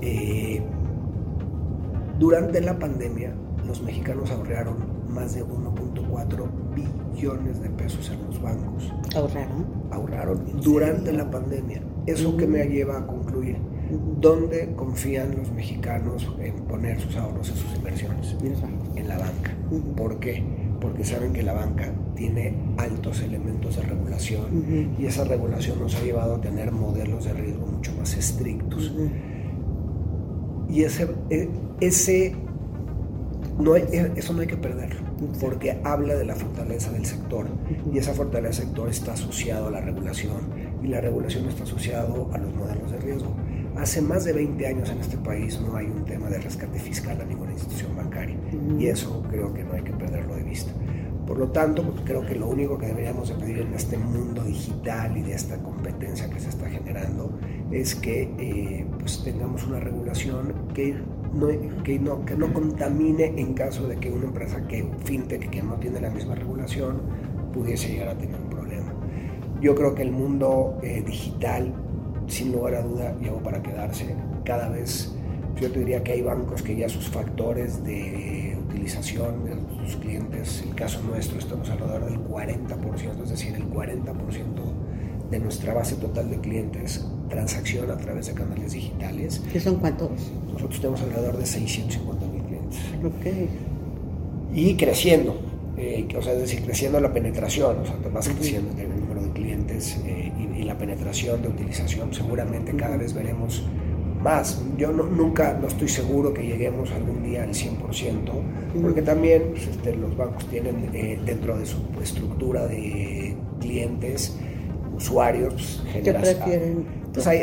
eh, 0.00 0.60
durante 2.18 2.60
la 2.60 2.78
pandemia 2.78 3.32
los 3.66 3.82
mexicanos 3.82 4.30
ahorraron 4.30 4.76
más 5.08 5.34
de 5.34 5.44
1.4 5.44 6.48
billones 6.74 7.03
de 7.14 7.70
pesos 7.70 8.10
en 8.10 8.26
los 8.26 8.42
bancos. 8.42 8.92
¿Ahorraron? 9.14 9.66
Ahorraron 9.90 10.60
durante 10.60 11.12
la 11.12 11.30
pandemia. 11.30 11.80
Eso 12.06 12.36
que 12.36 12.46
me 12.46 12.64
lleva 12.66 12.98
a 12.98 13.06
concluir. 13.06 13.56
¿Dónde 14.20 14.74
confían 14.76 15.36
los 15.36 15.52
mexicanos 15.52 16.28
en 16.40 16.54
poner 16.64 17.00
sus 17.00 17.16
ahorros 17.16 17.50
y 17.50 17.52
sus 17.52 17.76
inversiones? 17.76 18.36
En 18.96 19.08
la 19.08 19.18
banca. 19.18 19.54
¿Por 19.96 20.18
qué? 20.18 20.42
Porque 20.80 21.04
saben 21.04 21.32
que 21.32 21.42
la 21.42 21.52
banca 21.52 21.92
tiene 22.14 22.54
altos 22.76 23.22
elementos 23.22 23.76
de 23.76 23.82
regulación 23.82 24.94
y 24.98 25.06
esa 25.06 25.24
regulación 25.24 25.78
nos 25.80 25.94
ha 25.94 26.02
llevado 26.02 26.36
a 26.36 26.40
tener 26.40 26.72
modelos 26.72 27.24
de 27.24 27.32
riesgo 27.32 27.66
mucho 27.66 27.92
más 27.96 28.14
estrictos. 28.16 28.92
Y 30.68 30.82
ese, 30.82 31.08
e, 31.30 31.48
ese 31.80 32.34
no 33.58 33.76
eso 33.76 34.32
no 34.32 34.40
hay 34.40 34.46
que 34.46 34.56
perderlo, 34.56 35.00
porque 35.40 35.80
habla 35.84 36.14
de 36.14 36.24
la 36.24 36.34
fortaleza 36.34 36.90
del 36.92 37.04
sector 37.04 37.46
y 37.92 37.98
esa 37.98 38.14
fortaleza 38.14 38.60
del 38.60 38.68
sector 38.68 38.88
está 38.88 39.12
asociado 39.12 39.68
a 39.68 39.70
la 39.70 39.80
regulación 39.80 40.42
y 40.82 40.88
la 40.88 41.00
regulación 41.00 41.48
está 41.48 41.64
asociado 41.64 42.30
a 42.32 42.38
los 42.38 42.54
modelos 42.54 42.90
de 42.90 42.98
riesgo. 42.98 43.34
Hace 43.76 44.00
más 44.00 44.24
de 44.24 44.32
20 44.32 44.66
años 44.66 44.90
en 44.90 44.98
este 45.00 45.16
país 45.18 45.60
no 45.60 45.76
hay 45.76 45.86
un 45.86 46.04
tema 46.04 46.28
de 46.28 46.38
rescate 46.38 46.78
fiscal 46.78 47.20
a 47.20 47.24
ninguna 47.24 47.52
institución 47.52 47.96
bancaria 47.96 48.36
y 48.78 48.86
eso 48.86 49.22
creo 49.30 49.52
que 49.52 49.64
no 49.64 49.72
hay 49.72 49.82
que 49.82 49.92
perderlo 49.92 50.36
de 50.36 50.44
vista. 50.44 50.72
Por 51.26 51.38
lo 51.38 51.48
tanto, 51.48 51.82
pues, 51.82 52.02
creo 52.04 52.24
que 52.26 52.34
lo 52.34 52.48
único 52.48 52.76
que 52.76 52.86
deberíamos 52.86 53.28
de 53.28 53.34
pedir 53.36 53.60
en 53.60 53.72
este 53.72 53.96
mundo 53.96 54.44
digital 54.44 55.16
y 55.16 55.22
de 55.22 55.32
esta 55.32 55.56
competencia 55.56 56.28
que 56.28 56.38
se 56.38 56.50
está 56.50 56.68
generando 56.68 57.30
es 57.70 57.94
que 57.94 58.30
eh, 58.38 58.86
pues 58.98 59.22
tengamos 59.24 59.66
una 59.66 59.80
regulación 59.80 60.54
que 60.74 60.94
no, 61.34 61.82
que, 61.82 61.98
no, 61.98 62.24
que 62.24 62.36
no 62.36 62.52
contamine 62.52 63.34
en 63.36 63.54
caso 63.54 63.86
de 63.88 63.96
que 63.96 64.10
una 64.10 64.24
empresa 64.24 64.66
que 64.66 64.88
fintech 65.04 65.50
que 65.50 65.62
no 65.62 65.74
tiene 65.74 66.00
la 66.00 66.10
misma 66.10 66.34
regulación 66.34 67.02
pudiese 67.52 67.88
llegar 67.92 68.08
a 68.08 68.18
tener 68.18 68.40
un 68.40 68.50
problema. 68.50 68.92
Yo 69.60 69.74
creo 69.74 69.94
que 69.94 70.02
el 70.02 70.12
mundo 70.12 70.78
eh, 70.82 71.02
digital, 71.06 71.72
sin 72.26 72.52
lugar 72.52 72.74
a 72.74 72.82
duda, 72.82 73.16
llegó 73.20 73.38
para 73.38 73.62
quedarse. 73.62 74.14
Cada 74.44 74.68
vez, 74.68 75.14
yo 75.60 75.70
te 75.70 75.78
diría 75.78 76.02
que 76.02 76.12
hay 76.12 76.22
bancos 76.22 76.62
que 76.62 76.76
ya 76.76 76.88
sus 76.88 77.08
factores 77.08 77.84
de 77.84 78.58
utilización 78.68 79.44
de 79.44 79.86
sus 79.86 79.96
clientes, 79.96 80.62
el 80.66 80.74
caso 80.74 81.00
nuestro, 81.02 81.38
estamos 81.38 81.70
alrededor 81.70 82.04
del 82.06 82.18
40%, 82.18 83.22
es 83.22 83.30
decir, 83.30 83.54
el 83.54 83.70
40% 83.70 84.12
de 85.30 85.38
nuestra 85.38 85.72
base 85.72 85.96
total 85.96 86.30
de 86.30 86.40
clientes 86.40 87.06
transacción 87.28 87.90
a 87.90 87.96
través 87.96 88.26
de 88.26 88.34
canales 88.34 88.72
digitales. 88.72 89.42
¿Qué 89.52 89.60
son 89.60 89.76
cuántos? 89.76 90.10
Nosotros 90.52 90.80
tenemos 90.80 91.02
alrededor 91.02 91.36
de 91.36 91.46
650 91.46 92.26
mil 92.26 92.42
clientes. 92.42 92.78
Ok. 93.04 93.50
Y 94.54 94.76
creciendo, 94.76 95.36
eh, 95.76 96.06
o 96.16 96.22
sea, 96.22 96.34
es 96.34 96.40
decir, 96.40 96.62
creciendo 96.62 97.00
la 97.00 97.12
penetración, 97.12 97.78
o 97.80 97.84
sea, 97.84 97.96
vas 98.12 98.28
creciendo 98.28 98.70
el 98.80 99.00
número 99.00 99.22
de 99.22 99.30
clientes 99.30 99.98
eh, 100.06 100.32
y, 100.56 100.62
la 100.62 100.78
penetración 100.78 101.42
de 101.42 101.48
utilización, 101.48 102.14
seguramente 102.14 102.74
cada 102.74 102.96
vez 102.96 103.12
veremos 103.12 103.64
más. 104.22 104.62
Yo 104.78 104.92
no, 104.92 105.04
nunca, 105.04 105.58
no 105.60 105.66
estoy 105.66 105.88
seguro 105.88 106.32
que 106.32 106.42
lleguemos 106.42 106.90
algún 106.92 107.22
día 107.22 107.42
al 107.42 107.50
100%, 107.50 108.80
porque 108.80 109.02
también 109.02 109.50
pues, 109.50 109.66
este, 109.66 109.94
los 109.94 110.16
bancos 110.16 110.46
tienen 110.46 110.88
eh, 110.94 111.18
dentro 111.26 111.58
de 111.58 111.66
su 111.66 111.78
estructura 112.02 112.66
de 112.66 113.36
clientes, 113.60 114.38
usuarios, 115.04 115.82
pues, 115.92 116.04
¿Qué 116.04 116.12
prefieren? 116.12 116.86
Entonces, 117.06 117.26
hay, 117.26 117.42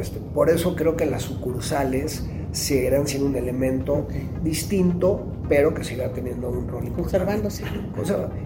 este, 0.00 0.18
por 0.34 0.50
eso 0.50 0.74
creo 0.76 0.96
que 0.96 1.06
las 1.06 1.22
sucursales 1.22 2.24
seguirán 2.52 3.06
siendo 3.06 3.28
un 3.28 3.36
elemento 3.36 4.08
distinto, 4.42 5.26
pero 5.48 5.72
que 5.72 5.84
siga 5.84 6.12
teniendo 6.12 6.50
un 6.50 6.68
rol 6.68 6.92
Conservándose. 6.92 7.64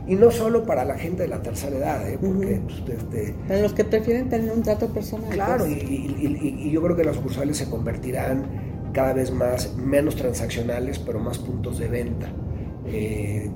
Y 0.07 0.15
no 0.15 0.31
solo 0.31 0.65
para 0.65 0.85
la 0.85 0.97
gente 0.97 1.23
de 1.23 1.29
la 1.29 1.43
tercera 1.43 1.77
edad, 1.77 2.09
¿eh? 2.09 2.19
porque 2.21 2.61
pues, 2.65 2.99
este, 2.99 3.35
para 3.49 3.61
los 3.63 3.73
que 3.73 3.85
prefieren 3.85 4.29
tener 4.29 4.53
un 4.53 4.63
trato 4.63 4.89
personal. 4.89 5.31
Claro, 5.31 5.65
pues. 5.65 5.83
y, 5.83 6.71
yo 6.71 6.83
creo 6.83 6.97
que 6.97 7.05
las 7.05 7.17
sucursales 7.17 7.57
se 7.57 7.69
convertirán 7.69 8.45
cada 8.93 9.13
vez 9.13 9.31
más, 9.31 9.75
menos 9.77 10.17
transaccionales, 10.17 10.99
pero 10.99 11.19
más 11.21 11.39
puntos 11.39 11.79
de 11.79 11.89
venta 11.89 12.29
eh, 12.87 13.51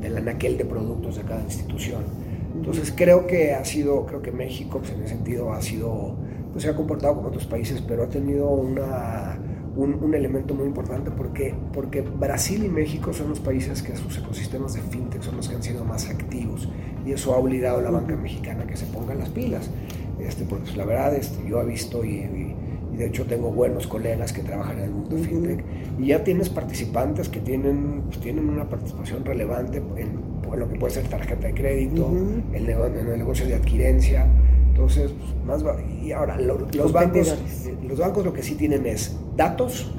del 0.00 0.16
anaquel 0.16 0.56
de 0.56 0.64
productos 0.64 1.16
de 1.16 1.22
cada 1.22 1.42
institución. 1.42 2.27
Entonces 2.58 2.92
creo 2.94 3.26
que 3.26 3.54
ha 3.54 3.64
sido, 3.64 4.04
creo 4.04 4.20
que 4.20 4.32
México 4.32 4.78
pues, 4.78 4.90
en 4.90 5.02
ese 5.02 5.14
sentido 5.14 5.52
ha 5.52 5.62
sido, 5.62 6.16
pues 6.52 6.64
se 6.64 6.70
ha 6.70 6.76
comportado 6.76 7.14
como 7.14 7.28
otros 7.28 7.46
países, 7.46 7.80
pero 7.80 8.02
ha 8.02 8.08
tenido 8.08 8.48
una 8.48 9.38
un, 9.78 10.14
elemento 10.14 10.54
muy 10.54 10.66
importante 10.66 11.10
porque, 11.10 11.54
porque 11.72 12.00
Brasil 12.00 12.64
y 12.64 12.68
México 12.68 13.12
son 13.12 13.28
los 13.28 13.38
países 13.38 13.82
que 13.82 13.96
sus 13.96 14.18
ecosistemas 14.18 14.74
de 14.74 14.80
fintech 14.80 15.22
son 15.22 15.36
los 15.36 15.48
que 15.48 15.54
han 15.54 15.62
sido 15.62 15.84
más 15.84 16.08
activos 16.10 16.68
y 17.06 17.12
eso 17.12 17.32
ha 17.34 17.38
obligado 17.38 17.78
a 17.78 17.82
la 17.82 17.90
banca 17.90 18.16
mexicana 18.16 18.66
que 18.66 18.76
se 18.76 18.86
ponga 18.86 19.14
las 19.14 19.28
pilas. 19.28 19.70
Este, 20.18 20.44
porque 20.44 20.64
pues, 20.64 20.76
la 20.76 20.84
verdad 20.84 21.14
este, 21.14 21.48
yo 21.48 21.60
he 21.62 21.64
visto 21.64 22.04
y, 22.04 22.54
de 22.98 23.06
hecho 23.06 23.26
tengo 23.26 23.52
buenos 23.52 23.86
colegas 23.86 24.32
que 24.32 24.42
trabajan 24.42 24.78
en 24.78 24.84
el 24.86 24.90
mundo 24.90 25.16
fintech 25.16 25.64
y 26.00 26.06
ya 26.06 26.24
tienes 26.24 26.48
participantes 26.48 27.28
que 27.28 27.38
tienen, 27.38 28.02
pues, 28.08 28.18
tienen 28.18 28.48
una 28.48 28.68
participación 28.68 29.24
relevante 29.24 29.80
en, 29.96 30.37
lo 30.56 30.68
que 30.68 30.78
puede 30.78 30.94
ser 30.94 31.08
tarjeta 31.08 31.48
de 31.48 31.54
crédito, 31.54 32.10
el, 32.52 32.66
negocio, 32.66 33.00
el 33.00 33.18
negocio 33.18 33.46
de 33.46 33.54
adquirencia. 33.54 34.26
Entonces, 34.68 35.12
pues, 35.12 35.62
más 35.62 35.76
y 36.02 36.12
ahora 36.12 36.38
los 36.38 36.92
bancos, 36.92 37.36
los 37.82 37.98
bancos 37.98 38.24
lo 38.24 38.32
que 38.32 38.42
sí 38.42 38.54
tienen 38.54 38.86
es 38.86 39.16
datos 39.36 39.92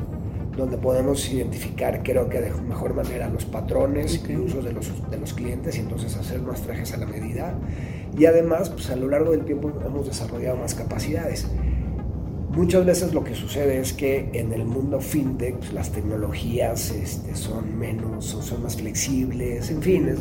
donde 0.60 0.77
podemos 0.77 1.27
identificar, 1.32 2.03
creo 2.03 2.29
que 2.29 2.41
de 2.41 2.51
mejor 2.62 2.94
manera, 2.94 3.29
los 3.29 3.46
patrones 3.46 4.22
y 4.27 4.36
usos 4.36 4.63
de 4.63 4.74
los, 4.74 5.10
de 5.10 5.18
los 5.18 5.34
clientes 5.34 5.77
y 5.77 5.79
entonces 5.79 6.15
hacer 6.18 6.41
más 6.41 6.62
trajes 6.62 6.94
a 6.94 6.98
la 6.98 7.06
medida. 7.06 7.53
Y 8.18 8.25
además, 8.25 8.70
pues 8.70 8.89
a 8.89 8.96
lo 8.96 9.08
largo 9.08 9.32
del 9.32 9.46
tiempo 9.46 9.72
hemos 9.86 10.06
desarrollado 10.08 10.58
más 10.58 10.75
capacidades. 10.75 11.48
Muchas 12.51 12.86
veces 12.86 13.13
lo 13.13 13.24
que 13.24 13.36
sucede 13.36 13.79
es 13.79 13.94
que 13.94 14.29
en 14.34 14.51
el 14.53 14.65
mundo 14.65 15.00
fintech 15.00 15.58
pues, 15.58 15.74
las 15.74 15.91
tecnologías 15.91 16.91
este, 16.91 17.36
son 17.36 17.77
menos, 17.77 18.25
son, 18.25 18.63
más 18.63 18.75
flexibles, 18.75 19.70
en 19.70 19.82
fin, 19.82 20.08
es, 20.10 20.20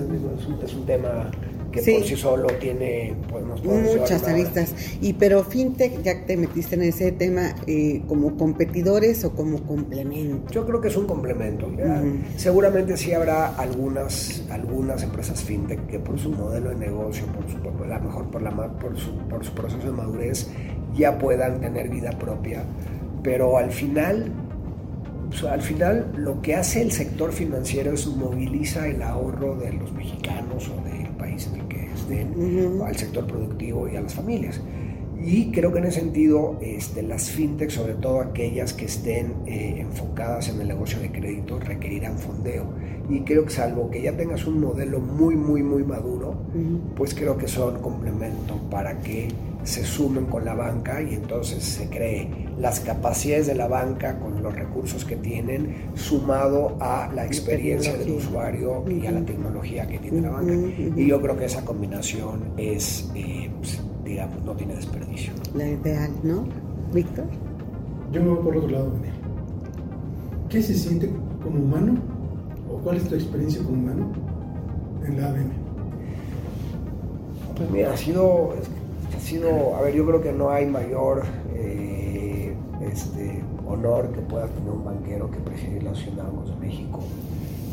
es 0.64 0.74
un 0.74 0.86
tema 0.86 1.30
que 1.72 1.80
por 1.80 2.04
sí 2.04 2.16
solo 2.16 2.46
tiene 2.60 3.14
pues, 3.30 3.44
muchas 3.44 4.26
aristas. 4.26 4.74
Y 5.00 5.14
pero 5.14 5.44
fintech, 5.44 6.02
ya 6.02 6.24
te 6.24 6.36
metiste 6.36 6.74
en 6.76 6.82
ese 6.82 7.12
tema, 7.12 7.54
eh, 7.66 8.02
como 8.08 8.36
competidores 8.36 9.24
o 9.24 9.32
como 9.32 9.62
complemento. 9.64 10.50
Yo 10.52 10.66
creo 10.66 10.80
que 10.80 10.88
es 10.88 10.96
un 10.96 11.06
complemento. 11.06 11.70
Seguramente 12.36 12.96
sí 12.96 13.12
habrá 13.12 13.48
algunas 13.56 14.42
algunas 14.50 15.02
empresas 15.02 15.42
fintech 15.42 15.86
que 15.86 15.98
por 15.98 16.18
su 16.18 16.30
modelo 16.30 16.70
de 16.70 16.76
negocio, 16.76 17.26
por 17.26 17.48
su 17.50 17.58
por 17.58 17.86
la 17.86 17.98
mejor 17.98 18.30
por 18.30 18.42
la 18.42 18.50
por 18.78 18.98
su, 18.98 19.16
por 19.28 19.44
su 19.44 19.52
proceso 19.52 19.86
de 19.86 19.92
madurez 19.92 20.48
ya 20.94 21.18
puedan 21.18 21.60
tener 21.60 21.88
vida 21.88 22.10
propia, 22.10 22.62
pero 23.22 23.58
al 23.58 23.70
final 23.70 24.32
al 25.50 25.60
final 25.60 26.10
lo 26.16 26.40
que 26.40 26.54
hace 26.54 26.82
el 26.82 26.90
sector 26.90 27.32
financiero 27.32 27.92
es 27.92 28.06
moviliza 28.06 28.88
el 28.88 29.02
ahorro 29.02 29.56
de 29.56 29.72
los 29.72 29.92
mexicanos 29.92 30.70
o 30.70 30.82
del 30.88 31.08
país 31.16 31.48
en 31.52 31.60
el 31.60 31.68
que 31.68 31.92
estén, 31.92 32.80
al 32.84 32.96
sector 32.96 33.26
productivo 33.26 33.88
y 33.88 33.96
a 33.96 34.00
las 34.00 34.14
familias. 34.14 34.60
Y 35.20 35.50
creo 35.50 35.72
que 35.72 35.80
en 35.80 35.86
ese 35.86 36.00
sentido 36.00 36.58
este, 36.62 37.02
las 37.02 37.30
fintechs, 37.30 37.74
sobre 37.74 37.94
todo 37.94 38.20
aquellas 38.20 38.72
que 38.72 38.84
estén 38.84 39.34
eh, 39.46 39.80
enfocadas 39.80 40.48
en 40.48 40.60
el 40.60 40.68
negocio 40.68 41.00
de 41.00 41.10
crédito, 41.10 41.58
requerirán 41.58 42.18
fondeo. 42.18 42.66
Y 43.10 43.20
creo 43.20 43.44
que 43.44 43.50
salvo 43.50 43.90
que 43.90 44.00
ya 44.00 44.16
tengas 44.16 44.46
un 44.46 44.60
modelo 44.60 45.00
muy, 45.00 45.34
muy, 45.34 45.62
muy 45.62 45.82
maduro, 45.82 46.36
pues 46.94 47.14
creo 47.14 47.36
que 47.36 47.48
son 47.48 47.80
complemento 47.80 48.54
para 48.70 49.00
que 49.00 49.28
se 49.64 49.84
sumen 49.84 50.26
con 50.26 50.44
la 50.44 50.54
banca 50.54 51.02
y 51.02 51.14
entonces 51.14 51.62
se 51.62 51.88
cree 51.88 52.48
las 52.58 52.80
capacidades 52.80 53.46
de 53.46 53.54
la 53.54 53.68
banca 53.68 54.18
con 54.18 54.42
los 54.42 54.54
recursos 54.54 55.04
que 55.04 55.16
tienen, 55.16 55.90
sumado 55.94 56.76
a 56.80 57.10
la 57.14 57.26
experiencia 57.26 57.96
del 57.96 58.12
usuario 58.12 58.84
y 58.88 59.06
a 59.06 59.12
la 59.12 59.20
tecnología 59.20 59.86
que 59.86 59.98
tiene 59.98 60.22
la 60.22 60.30
banca. 60.30 60.54
Y 60.54 61.06
yo 61.06 61.20
creo 61.20 61.36
que 61.36 61.44
esa 61.44 61.64
combinación 61.64 62.52
es, 62.56 63.10
eh, 63.14 63.50
pues, 63.58 63.80
digamos, 64.04 64.42
no 64.44 64.52
tiene 64.54 64.74
desperdicio. 64.74 65.32
La 65.54 65.68
ideal, 65.68 66.10
¿no? 66.22 66.44
Víctor. 66.92 67.26
Yo 68.12 68.22
me 68.22 68.30
voy 68.30 68.42
por 68.42 68.56
otro 68.56 68.70
lado, 68.70 68.92
¿Qué 70.48 70.62
se 70.62 70.72
siente 70.74 71.10
como 71.42 71.58
humano 71.58 71.94
o 72.72 72.78
cuál 72.78 72.96
es 72.96 73.06
tu 73.06 73.14
experiencia 73.14 73.62
como 73.62 73.76
humano 73.76 74.12
en 75.06 75.20
la 75.20 75.28
ABM? 75.28 75.50
Pues 77.54 77.70
mira, 77.70 77.92
ha 77.92 77.96
sido, 77.96 78.54
ha 79.16 79.20
sido, 79.20 79.76
a 79.76 79.82
ver, 79.82 79.94
yo 79.94 80.06
creo 80.06 80.22
que 80.22 80.32
no 80.32 80.50
hay 80.50 80.66
mayor 80.66 81.24
eh, 81.54 82.54
este, 82.80 83.42
honor 83.66 84.12
que 84.12 84.20
pueda 84.20 84.46
tener 84.46 84.70
un 84.70 84.84
banquero 84.84 85.30
que 85.30 85.38
presidir 85.38 85.82
la 85.82 85.90
Asociación 85.90 86.44
de 86.46 86.66
México. 86.66 87.00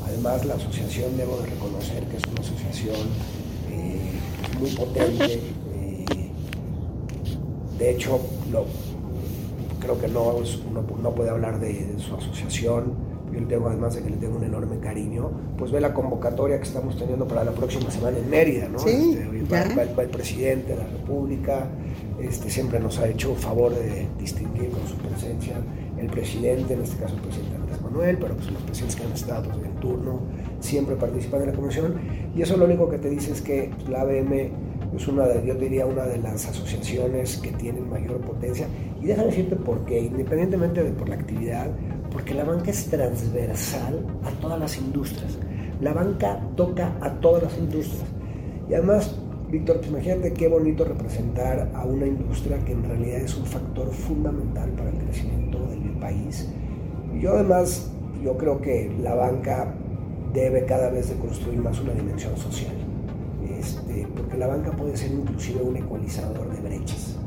Además, 0.05 0.45
la 0.45 0.55
asociación, 0.55 1.17
debo 1.17 1.37
de 1.37 1.47
reconocer 1.47 2.03
que 2.05 2.17
es 2.17 2.23
una 2.31 2.41
asociación 2.41 3.07
eh, 3.71 4.19
muy 4.59 4.69
potente. 4.71 5.41
Eh, 5.73 6.05
de 7.77 7.91
hecho, 7.91 8.19
creo 9.79 9.99
que 9.99 10.07
no, 10.07 10.35
no, 11.01 11.11
puede 11.11 11.29
hablar 11.29 11.59
de 11.59 11.95
su 11.99 12.15
asociación 12.15 12.93
yo 13.35 13.41
le 13.41 13.47
tengo, 13.47 13.67
además 13.67 13.95
de 13.95 14.01
que 14.01 14.09
le 14.09 14.17
tengo 14.17 14.37
un 14.37 14.43
enorme 14.43 14.79
cariño, 14.79 15.29
pues 15.57 15.71
ve 15.71 15.81
la 15.81 15.93
convocatoria 15.93 16.57
que 16.57 16.63
estamos 16.63 16.97
teniendo 16.97 17.27
para 17.27 17.43
la 17.43 17.51
próxima 17.51 17.91
semana 17.91 18.17
en 18.17 18.29
Mérida, 18.29 18.69
¿no? 18.69 18.79
Sí, 18.79 19.17
este, 19.17 19.53
va, 19.53 20.03
el 20.03 20.09
presidente 20.09 20.73
de 20.73 20.77
la 20.77 20.87
República, 20.87 21.67
este, 22.21 22.49
siempre 22.49 22.79
nos 22.79 22.97
ha 22.99 23.07
hecho 23.07 23.35
favor 23.35 23.73
de 23.73 24.07
distinguir 24.17 24.69
con 24.69 24.87
su 24.87 24.95
presencia 24.97 25.55
el 25.97 26.07
presidente, 26.07 26.73
en 26.73 26.81
este 26.81 26.97
caso 26.97 27.15
el 27.15 27.21
presidente 27.21 27.55
Andrés 27.55 27.81
Manuel, 27.81 28.17
pero 28.17 28.35
pues 28.35 28.51
los 28.51 28.61
presidentes 28.63 28.95
que 28.95 29.03
han 29.03 29.11
estado 29.11 29.51
en 29.53 29.75
turno 29.79 30.19
siempre 30.59 30.95
participan 30.95 31.41
en 31.41 31.47
la 31.47 31.53
convención, 31.53 31.95
y 32.35 32.41
eso 32.41 32.57
lo 32.57 32.65
único 32.65 32.89
que 32.89 32.97
te 32.97 33.09
dice 33.09 33.31
es 33.31 33.41
que 33.41 33.71
la 33.89 34.01
ABM 34.01 34.51
es 34.95 35.07
una 35.07 35.27
de, 35.27 35.45
yo 35.45 35.55
diría, 35.55 35.85
una 35.85 36.03
de 36.05 36.17
las 36.17 36.47
asociaciones 36.47 37.37
que 37.37 37.51
tienen 37.51 37.89
mayor 37.89 38.21
potencia, 38.21 38.67
y 39.05 39.07
déjame 39.07 39.27
decirte 39.27 39.55
por 39.55 39.85
qué, 39.85 39.99
independientemente 40.01 40.83
de 40.83 40.89
por 40.89 41.07
la 41.07 41.13
actividad, 41.13 41.67
porque 42.11 42.33
la 42.33 42.43
banca 42.43 42.71
es 42.71 42.87
transversal 42.87 44.03
a 44.23 44.31
todas 44.41 44.59
las 44.59 44.75
industrias. 44.79 45.37
La 45.79 45.93
banca 45.93 46.39
toca 46.55 46.91
a 47.01 47.11
todas 47.19 47.43
las 47.43 47.57
industrias. 47.59 48.03
Y 48.67 48.73
además, 48.73 49.15
Víctor, 49.51 49.77
pues 49.77 49.89
imagínate 49.89 50.33
qué 50.33 50.47
bonito 50.47 50.85
representar 50.85 51.69
a 51.75 51.85
una 51.85 52.07
industria 52.07 52.57
que 52.65 52.71
en 52.71 52.83
realidad 52.83 53.19
es 53.19 53.37
un 53.37 53.45
factor 53.45 53.91
fundamental 53.91 54.71
para 54.71 54.89
el 54.89 54.97
crecimiento 54.97 55.59
del 55.67 55.91
país. 55.99 56.49
Yo 57.21 57.33
además, 57.33 57.91
yo 58.23 58.35
creo 58.35 58.59
que 58.59 58.91
la 59.03 59.13
banca 59.13 59.71
debe 60.33 60.65
cada 60.65 60.89
vez 60.89 61.09
de 61.09 61.15
construir 61.17 61.59
más 61.59 61.79
una 61.79 61.93
dimensión 61.93 62.35
social. 62.37 62.73
Este, 63.59 64.07
porque 64.15 64.35
la 64.35 64.47
banca 64.47 64.71
puede 64.71 64.97
ser 64.97 65.11
inclusive 65.11 65.61
un 65.61 65.77
ecualizador 65.77 66.49
de 66.49 66.59
brechas. 66.59 67.19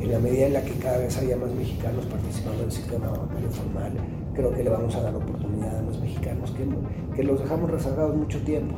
En 0.00 0.10
la 0.10 0.18
medida 0.18 0.46
en 0.46 0.52
la 0.54 0.62
que 0.62 0.72
cada 0.74 0.98
vez 0.98 1.16
haya 1.18 1.36
más 1.36 1.50
mexicanos 1.52 2.04
participando 2.06 2.60
en 2.60 2.66
el 2.66 2.72
sistema 2.72 3.08
bancario 3.08 3.50
formal, 3.50 3.92
creo 4.34 4.52
que 4.52 4.64
le 4.64 4.70
vamos 4.70 4.94
a 4.96 5.02
dar 5.02 5.14
oportunidad 5.14 5.78
a 5.78 5.82
los 5.82 6.00
mexicanos 6.00 6.50
que, 6.52 6.66
que 7.14 7.22
los 7.22 7.40
dejamos 7.40 7.70
rezagados 7.70 8.16
mucho 8.16 8.40
tiempo. 8.42 8.74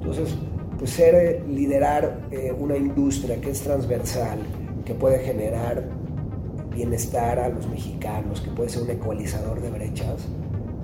Entonces, 0.00 0.36
pues 0.78 0.90
ser, 0.90 1.44
liderar 1.48 2.20
eh, 2.30 2.54
una 2.58 2.76
industria 2.76 3.40
que 3.40 3.50
es 3.50 3.62
transversal, 3.62 4.38
que 4.84 4.94
puede 4.94 5.18
generar 5.20 5.84
bienestar 6.70 7.38
a 7.38 7.48
los 7.48 7.66
mexicanos, 7.68 8.40
que 8.40 8.50
puede 8.50 8.68
ser 8.68 8.82
un 8.82 8.90
ecualizador 8.90 9.60
de 9.60 9.70
brechas, 9.70 10.28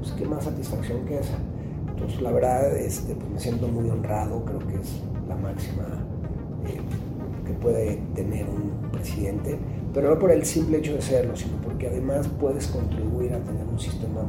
pues 0.01 0.13
qué 0.13 0.25
más 0.25 0.45
satisfacción 0.45 1.05
que 1.05 1.19
esa. 1.19 1.37
Entonces, 1.91 2.23
la 2.23 2.33
verdad, 2.33 2.77
este, 2.77 3.15
pues 3.15 3.31
me 3.31 3.39
siento 3.39 3.69
muy 3.69 3.89
honrado, 3.91 4.45
creo 4.45 4.59
que 4.61 4.77
es 4.77 5.03
la 5.29 5.37
máxima 5.37 5.85
eh, 6.67 6.81
que 7.47 7.53
puede 7.55 7.97
tener 8.15 8.47
un 8.49 8.73
presidente, 9.03 9.59
pero 9.93 10.11
no 10.11 10.19
por 10.19 10.31
el 10.31 10.45
simple 10.45 10.79
hecho 10.79 10.95
de 10.95 11.03
serlo, 11.03 11.37
sino 11.37 11.57
porque 11.57 11.89
además 11.89 12.29
puedes 12.41 12.67
contribuir 12.69 13.35
a 13.35 13.39
tener 13.39 13.67
un 13.67 13.79
sistema 13.79 14.23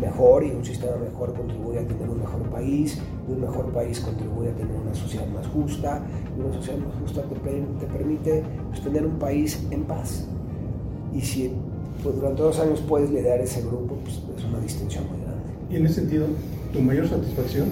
mejor 0.00 0.44
y 0.44 0.50
un 0.50 0.64
sistema 0.64 0.96
mejor 0.96 1.32
contribuye 1.32 1.78
a 1.78 1.86
tener 1.86 2.08
un 2.08 2.18
mejor 2.18 2.42
país, 2.50 2.98
un 3.28 3.40
mejor 3.40 3.72
país 3.72 4.00
contribuye 4.00 4.50
a 4.50 4.54
tener 4.54 4.74
una 4.74 4.94
sociedad 4.94 5.26
más 5.28 5.46
justa, 5.46 6.02
y 6.36 6.40
una 6.40 6.52
sociedad 6.52 6.78
más 6.78 6.94
justa 7.00 7.22
te, 7.22 7.86
permite 7.86 8.42
pues, 8.68 8.82
tener 8.82 9.06
un 9.06 9.18
país 9.18 9.64
en 9.70 9.84
paz. 9.84 10.26
Y 11.14 11.20
si 11.20 11.52
pues, 12.02 12.16
durante 12.16 12.42
dos 12.42 12.58
años 12.58 12.82
puedes 12.88 13.10
liderar 13.10 13.40
ese 13.40 13.62
grupo, 13.62 13.94
pues 14.02 14.20
es 14.36 14.44
una 14.44 14.58
distinción 14.58 15.04
muy 15.08 15.20
grande. 15.20 15.42
Y 15.70 15.76
en 15.76 15.86
ese 15.86 15.94
sentido, 15.94 16.26
tu 16.72 16.80
mayor 16.80 17.08
satisfacción 17.08 17.68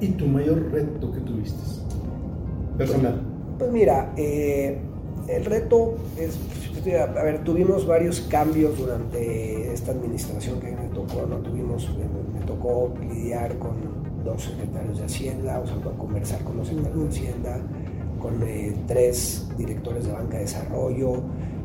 y 0.00 0.08
tu 0.08 0.26
mayor 0.26 0.70
reto 0.70 1.10
que 1.10 1.20
tuviste, 1.20 1.58
personal. 2.76 3.27
Pues, 3.58 3.70
pues 3.70 3.72
mira, 3.72 4.12
eh, 4.16 4.78
el 5.26 5.44
reto 5.44 5.96
es, 6.16 6.38
a 6.94 7.22
ver, 7.22 7.42
tuvimos 7.42 7.86
varios 7.86 8.20
cambios 8.22 8.78
durante 8.78 9.72
esta 9.72 9.90
administración 9.92 10.60
que 10.60 10.70
me 10.70 10.88
tocó, 10.94 11.26
¿no? 11.26 11.36
Tuvimos, 11.38 11.88
me, 12.34 12.40
tocó 12.46 12.94
lidiar 13.00 13.58
con 13.58 13.76
dos 14.24 14.44
secretarios 14.44 14.98
de 14.98 15.04
Hacienda, 15.04 15.60
o 15.60 15.66
sea, 15.66 15.76
conversar 15.98 16.42
con 16.44 16.56
los 16.56 16.68
secretarios 16.68 17.02
de 17.02 17.08
Hacienda, 17.08 17.60
con 18.20 18.42
eh, 18.44 18.74
tres 18.86 19.48
directores 19.58 20.06
de 20.06 20.12
banca 20.12 20.36
de 20.36 20.44
desarrollo, 20.44 21.22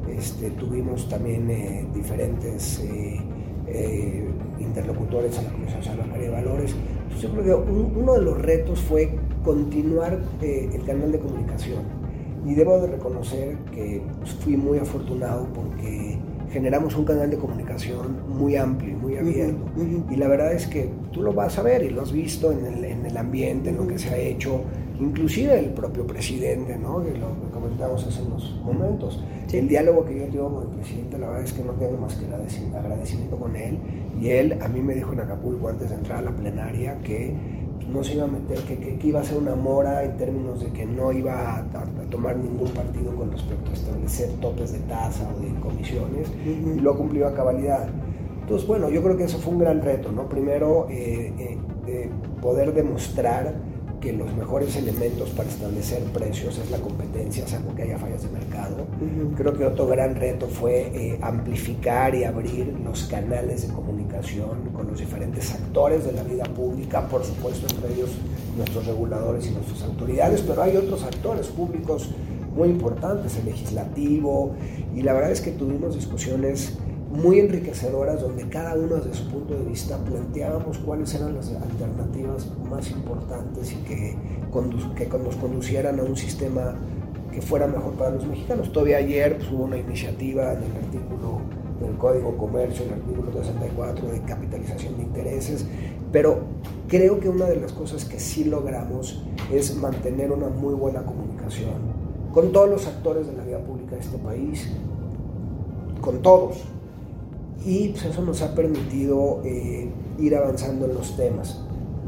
este, 0.10 0.50
tuvimos 0.52 1.08
también 1.08 1.50
eh, 1.50 1.86
diferentes 1.94 2.84
eh, 2.84 4.30
interlocutores 4.60 5.38
en 5.38 5.46
la 5.46 5.52
Comisión 5.52 5.80
Nacional 5.80 6.20
de 6.20 6.30
Valores. 6.30 6.76
Entonces, 7.04 7.22
yo 7.22 7.32
creo 7.32 7.66
que 7.66 7.72
uno 7.72 8.14
de 8.14 8.22
los 8.22 8.42
retos 8.42 8.82
fue 8.82 9.20
continuar 9.44 10.20
el 10.42 10.84
canal 10.86 11.12
de 11.12 11.20
comunicación 11.20 11.84
y 12.46 12.54
debo 12.56 12.80
de 12.80 12.88
reconocer 12.88 13.58
que 13.74 14.02
fui 14.42 14.58
muy 14.58 14.78
afortunado 14.78 15.48
porque 15.54 16.18
generamos 16.52 16.96
un 16.96 17.06
canal 17.06 17.30
de 17.30 17.38
comunicación 17.38 18.18
muy 18.30 18.56
amplio, 18.56 18.96
muy 18.98 19.18
abierto. 19.18 19.64
Y 20.12 20.16
la 20.18 20.28
verdad 20.28 20.54
es 20.54 20.68
que 20.68 20.90
tú 21.12 21.24
lo 21.24 21.34
vas 21.34 21.58
a 21.58 21.64
ver 21.64 21.84
y 21.84 21.90
lo 21.90 22.02
has 22.02 22.12
visto 22.12 22.52
en 22.52 22.66
el, 22.66 22.86
en 22.86 23.06
el 23.06 23.18
ambiente, 23.18 23.70
en 23.70 23.78
lo 23.78 23.88
que 23.88 23.98
se 23.98 24.10
ha 24.10 24.18
hecho, 24.18 24.62
inclusive 25.00 25.58
el 25.58 25.72
propio 25.72 26.06
presidente, 26.06 26.78
¿no? 26.78 27.04
que 27.04 27.18
lo 27.18 27.28
que 27.42 27.50
comentamos 27.52 28.06
hace 28.06 28.22
unos 28.22 28.56
momentos. 28.64 29.24
El 29.52 29.68
diálogo 29.68 30.06
que 30.06 30.20
yo 30.20 30.26
tengo 30.26 30.54
con 30.54 30.64
el 30.64 30.76
presidente, 30.76 31.18
la 31.18 31.28
verdad 31.28 31.44
es 31.44 31.54
que 31.54 31.64
no 31.64 31.74
tengo 31.74 31.98
más 31.98 32.16
que 32.16 32.26
agradecimiento 32.76 33.38
con 33.38 33.56
él. 33.56 33.78
Y 34.22 34.30
él 34.30 34.58
a 34.62 34.68
mí 34.68 34.82
me 34.82 34.94
dijo 34.94 35.14
en 35.14 35.22
Acapulco 35.22 35.70
antes 35.70 35.90
de 35.90 35.96
entrar 35.96 36.20
a 36.20 36.22
la 36.22 36.32
plenaria 36.32 36.98
que 37.00 37.34
no 37.92 38.04
se 38.04 38.13
iba 38.13 38.25
a 38.25 38.28
meter, 38.28 38.60
que, 38.60 39.00
iba 39.04 39.20
a 39.20 39.24
ser 39.24 39.38
una 39.38 39.56
mora 39.56 40.04
en 40.04 40.18
términos 40.18 40.62
de 40.62 40.72
que 40.72 40.86
no 40.86 41.12
iba 41.12 41.58
a, 41.58 41.66
tomar 42.10 42.38
ningún 42.38 42.70
partido 42.72 43.16
con 43.16 43.32
respecto 43.32 43.72
a 43.72 43.74
establecer 43.74 44.30
topes 44.40 44.74
de 44.74 44.80
tasa 44.80 45.30
o 45.36 45.40
de 45.40 45.54
comisiones, 45.60 46.32
y 46.46 46.80
lo 46.80 46.96
cumplió 46.96 47.28
a 47.28 47.34
cabalidad. 47.34 47.88
Entonces, 48.42 48.68
bueno, 48.68 48.90
yo 48.90 49.02
creo 49.02 49.18
que 49.18 49.24
eso 49.24 49.38
fue 49.40 49.54
un 49.54 49.60
gran 49.60 49.82
reto, 49.82 50.12
¿no? 50.12 50.28
Primero, 50.28 50.88
eh, 50.90 51.58
eh, 51.88 52.10
poder 52.42 52.74
demostrar 52.74 53.54
que 54.03 54.12
los 54.12 54.36
mejores 54.36 54.75
elementos 54.75 55.29
para 55.29 55.48
establecer 55.48 56.03
precios 56.12 56.57
es 56.57 56.69
la 56.69 56.77
competencia, 56.79 57.48
salvo 57.48 57.74
que 57.74 57.83
haya 57.83 57.98
fallas 57.98 58.22
de 58.24 58.29
mercado. 58.31 58.85
Creo 59.37 59.53
que 59.53 59.66
otro 59.66 59.87
gran 59.87 60.16
reto 60.16 60.48
fue 60.48 60.92
eh, 60.94 61.20
amplificar 61.22 62.13
y 62.13 62.25
abrir 62.25 62.75
los 62.83 63.05
canales 63.05 63.66
de 63.66 63.74
comunicación 63.74 64.72
con 64.74 64.87
los 64.87 65.00
diferentes 65.00 65.53
actores 65.53 66.05
de 66.05 66.11
la 66.11 66.24
vida 66.24 66.44
pública, 66.44 67.07
por 67.07 67.24
supuesto 67.24 67.66
entre 67.74 67.94
ellos 67.94 68.09
nuestros 68.57 68.85
reguladores 68.85 69.48
y 69.48 69.51
nuestras 69.51 69.83
autoridades, 69.83 70.42
pero 70.42 70.61
hay 70.61 70.75
otros 70.75 71.03
actores 71.03 71.48
públicos 71.48 72.09
muy 72.53 72.70
importantes, 72.70 73.37
el 73.37 73.46
legislativo, 73.46 74.53
y 74.94 75.01
la 75.01 75.13
verdad 75.13 75.31
es 75.31 75.39
que 75.39 75.51
tuvimos 75.51 75.96
discusiones 75.96 76.77
muy 77.14 77.40
enriquecedoras 77.40 78.22
donde 78.22 78.50
cada 78.50 78.74
uno 78.74 78.96
desde 78.96 79.14
su 79.14 79.30
punto 79.30 79.54
de 79.54 79.64
vista 79.66 79.98
planteábamos 80.00 80.80
cuáles 80.80 81.14
eran 81.14 81.36
las 81.36 81.50
alternativas 81.50 82.48
más 82.70 82.90
importantes 82.90 83.72
y 83.72 83.76
que, 83.84 84.18
que 84.98 85.18
nos 85.20 85.36
conducieran 85.36 86.00
a 86.00 86.04
un 86.04 86.18
sistema 86.18 86.76
que 87.32 87.42
fuera 87.42 87.68
mejor 87.68 87.94
para 87.94 88.12
los 88.12 88.26
mexicanos. 88.26 88.72
Todavía 88.72 88.98
ayer 88.98 89.38
pues, 89.38 89.52
hubo 89.52 89.66
una 89.66 89.78
iniciativa 89.78 90.54
en 90.54 90.64
el 90.64 90.72
artículo 90.84 91.42
del 91.80 91.96
Código 91.98 92.36
Comercio, 92.36 92.86
el 92.86 92.94
artículo 92.94 93.32
64 93.32 94.08
de 94.08 94.22
capitalización 94.22 94.98
de 94.98 95.04
intereses, 95.04 95.66
pero 96.12 96.40
creo 96.88 97.20
que 97.20 97.30
una 97.30 97.46
de 97.46 97.58
las 97.58 97.74
cosas 97.74 98.06
que 98.06 98.20
sí 98.20 98.46
logramos 98.46 99.24
es 99.52 99.76
mantener 99.76 100.32
una 100.32 100.50
muy 100.50 100.74
buena 100.74 101.04
comunicación 101.04 101.94
con 102.34 102.52
todos 102.52 102.70
los 102.70 102.88
actores 102.88 103.28
de 103.28 103.34
la 103.34 103.44
vida 103.44 103.60
pública 103.60 103.96
de 103.96 104.02
este 104.02 104.18
país, 104.18 104.68
con 106.02 106.24
todos, 106.24 106.64
y 107.66 107.90
pues, 107.90 108.06
eso 108.06 108.22
nos 108.22 108.42
ha 108.42 108.54
permitido 108.54 109.42
eh, 109.44 109.90
ir 110.20 110.36
avanzando 110.36 110.86
en 110.86 110.96
los 110.96 111.16
temas. 111.16 111.62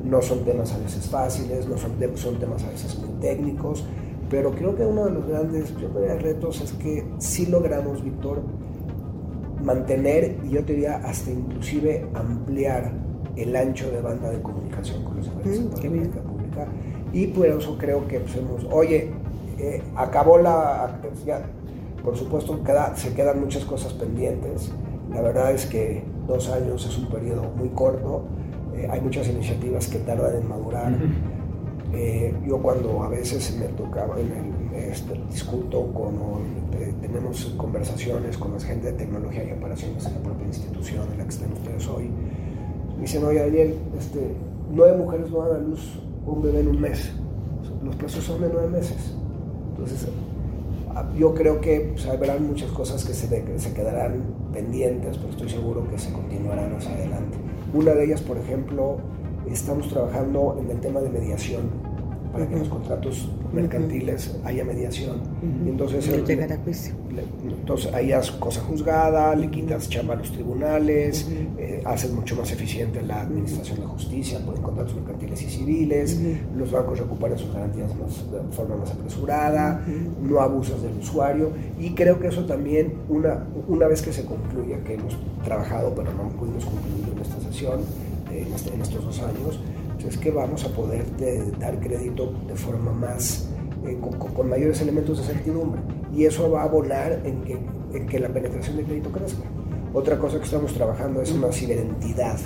No 0.04 0.22
son 0.22 0.44
temas 0.44 0.72
a 0.74 0.78
veces 0.78 1.08
fáciles, 1.08 1.68
no 1.68 1.78
son, 1.78 1.94
son 2.16 2.40
temas 2.40 2.64
a 2.64 2.70
veces 2.70 2.98
muy 3.00 3.10
técnicos, 3.22 3.84
pero 4.30 4.52
creo 4.52 4.76
que 4.76 4.86
uno 4.86 5.06
de 5.06 5.12
los 5.12 5.28
grandes 5.28 5.74
retos 6.22 6.62
es 6.62 6.74
que 6.74 7.06
sí 7.20 7.46
logramos, 7.48 8.04
Víctor, 8.04 8.42
mantener, 9.64 10.38
y 10.44 10.50
yo 10.50 10.64
te 10.64 10.74
diría 10.74 10.98
hasta 10.98 11.32
inclusive 11.32 12.06
ampliar 12.14 12.92
el 13.36 13.56
ancho 13.56 13.90
de 13.92 14.02
banda 14.02 14.30
de 14.30 14.42
comunicación 14.42 15.04
con 15.04 15.18
los 15.18 15.26
diferentes 15.26 15.82
de 15.82 15.90
la 15.90 16.22
pública. 16.22 16.68
Y 17.14 17.28
por 17.28 17.48
eso 17.48 17.78
creo 17.78 18.08
que 18.08 18.20
pues, 18.20 18.36
hemos, 18.36 18.66
oye, 18.72 19.12
eh, 19.58 19.82
acabó 19.96 20.38
la... 20.38 21.00
Ya, 21.26 21.42
por 22.04 22.16
supuesto, 22.16 22.62
queda, 22.64 22.96
se 22.96 23.14
quedan 23.14 23.40
muchas 23.40 23.66
cosas 23.66 23.94
pendientes 23.94 24.72
la 25.14 25.22
verdad 25.22 25.52
es 25.52 25.66
que 25.66 26.04
dos 26.28 26.50
años 26.50 26.86
es 26.86 26.98
un 26.98 27.08
periodo 27.08 27.44
muy 27.56 27.70
corto, 27.70 28.24
eh, 28.76 28.88
hay 28.90 29.02
muchas 29.02 29.28
iniciativas 29.28 29.88
que 29.88 30.00
tardan 30.00 30.36
en 30.36 30.50
madurar. 30.50 30.94
Eh, 31.94 32.34
yo 32.46 32.58
cuando 32.58 33.04
a 33.04 33.10
veces 33.10 33.56
me 33.58 33.68
tocaba, 33.68 34.20
en 34.20 34.32
el, 34.32 34.90
este, 34.90 35.14
discuto 35.32 35.88
con, 35.94 36.16
eh, 36.74 36.94
tenemos 37.02 37.46
conversaciones 37.58 38.38
con 38.38 38.54
la 38.54 38.60
gente 38.60 38.92
de 38.92 38.94
tecnología 38.94 39.46
y 39.46 39.52
operaciones 39.54 40.06
en 40.06 40.16
la 40.16 40.20
propia 40.20 40.48
institución 40.48 41.08
en 41.12 41.18
la 41.20 41.24
que 41.24 41.30
están 41.30 41.54
ustedes 41.54 41.88
hoy, 41.88 42.10
me 42.96 43.02
dicen, 43.04 43.24
oye 43.24 43.40
Daniel, 43.40 43.76
este, 43.98 44.32
nueve 44.74 44.98
mujeres 44.98 45.32
no 45.32 45.48
dan 45.48 45.56
a 45.56 45.60
luz 45.60 46.00
un 46.26 46.42
bebé 46.42 46.60
en 46.62 46.68
un 46.70 46.82
mes, 46.82 47.12
los 47.84 47.96
plazos 47.96 48.24
son 48.24 48.42
de 48.42 48.50
nueve 48.52 48.68
meses. 48.68 49.16
Entonces, 49.72 50.08
yo 51.18 51.34
creo 51.34 51.60
que 51.60 51.92
pues, 51.94 52.06
habrán 52.08 52.48
muchas 52.48 52.72
cosas 52.72 53.04
que 53.04 53.14
se, 53.14 53.28
se 53.60 53.74
quedarán 53.74 54.24
pendientes, 54.54 55.18
pero 55.18 55.30
estoy 55.30 55.50
seguro 55.50 55.88
que 55.90 55.98
se 55.98 56.12
continuarán 56.12 56.76
hacia 56.76 56.92
adelante. 56.92 57.38
Una 57.74 57.92
de 57.94 58.06
ellas, 58.06 58.22
por 58.22 58.38
ejemplo, 58.38 58.98
estamos 59.50 59.90
trabajando 59.90 60.58
en 60.60 60.72
el 60.72 60.80
tema 60.80 61.02
de 61.02 61.10
mediación 61.10 61.64
para 62.32 62.48
que 62.48 62.56
los 62.58 62.70
contratos 62.70 63.30
mercantiles 63.56 64.36
haya 64.44 64.64
mediación. 64.64 65.22
entonces, 65.66 66.08
entonces 66.08 67.94
ahí 67.94 68.12
haces 68.12 68.32
cosa 68.32 68.62
juzgada, 68.62 69.34
le 69.36 69.50
quitas 69.50 69.90
chamba 69.90 70.14
a 70.14 70.18
los 70.18 70.32
tribunales, 70.32 71.28
eh, 71.58 71.82
haces 71.86 72.12
mucho 72.12 72.36
más 72.36 72.52
eficiente 72.52 73.02
la 73.02 73.22
administración 73.22 73.80
de 73.80 73.86
justicia 73.86 74.40
por 74.46 74.62
contratos 74.62 74.96
mercantiles 74.96 75.42
y 75.42 75.50
civiles, 75.50 76.20
los 76.56 76.72
bancos 76.72 77.00
recuperan 77.00 77.38
sus 77.38 77.54
garantías 77.54 77.90
de 77.90 78.56
forma 78.56 78.76
más 78.76 78.92
apresurada, 78.92 79.84
no 80.22 80.40
abusas 80.40 80.82
del 80.82 80.98
usuario. 80.98 81.52
Y 81.80 81.92
creo 81.92 82.20
que 82.20 82.28
eso 82.28 82.46
también, 82.46 82.94
una, 83.10 83.46
una 83.68 83.88
vez 83.88 84.02
que 84.02 84.12
se 84.14 84.26
concluya, 84.26 84.84
que 84.84 84.96
hemos 84.96 85.18
trabajado 85.44 85.94
pero 85.96 86.14
no 86.14 86.30
pudimos 86.30 86.66
concluir 86.66 87.10
en 87.14 87.22
esta 87.22 87.40
sesión, 87.40 87.80
en, 88.32 88.54
este, 88.54 88.74
en 88.74 88.82
estos 88.82 89.04
dos 89.04 89.20
años, 89.20 89.60
es 90.08 90.18
que 90.18 90.32
vamos 90.32 90.64
a 90.66 90.70
poder 90.70 91.04
dar 91.60 91.80
crédito 91.80 92.34
de 92.48 92.56
forma 92.56 92.92
más, 92.92 93.50
eh, 93.86 93.98
con, 94.00 94.50
mayores 94.50 94.82
elementos 94.82 95.18
de 95.20 95.34
certidumbre. 95.34 95.82
Y 96.14 96.26
eso 96.26 96.50
va 96.50 96.62
a 96.62 96.64
abonar 96.66 97.22
en 97.24 97.42
que, 97.44 97.58
en 97.94 98.08
que 98.08 98.20
la 98.20 98.30
penetración 98.30 98.78
de 98.78 98.84
crédito 98.84 99.12
crezca. 99.12 99.44
Otra 99.94 100.18
cosa 100.18 100.38
que 100.38 100.46
estamos 100.46 100.74
trabajando 100.74 101.22
es 101.22 101.32
una 101.32 101.52
ciberentidad. 101.52 102.38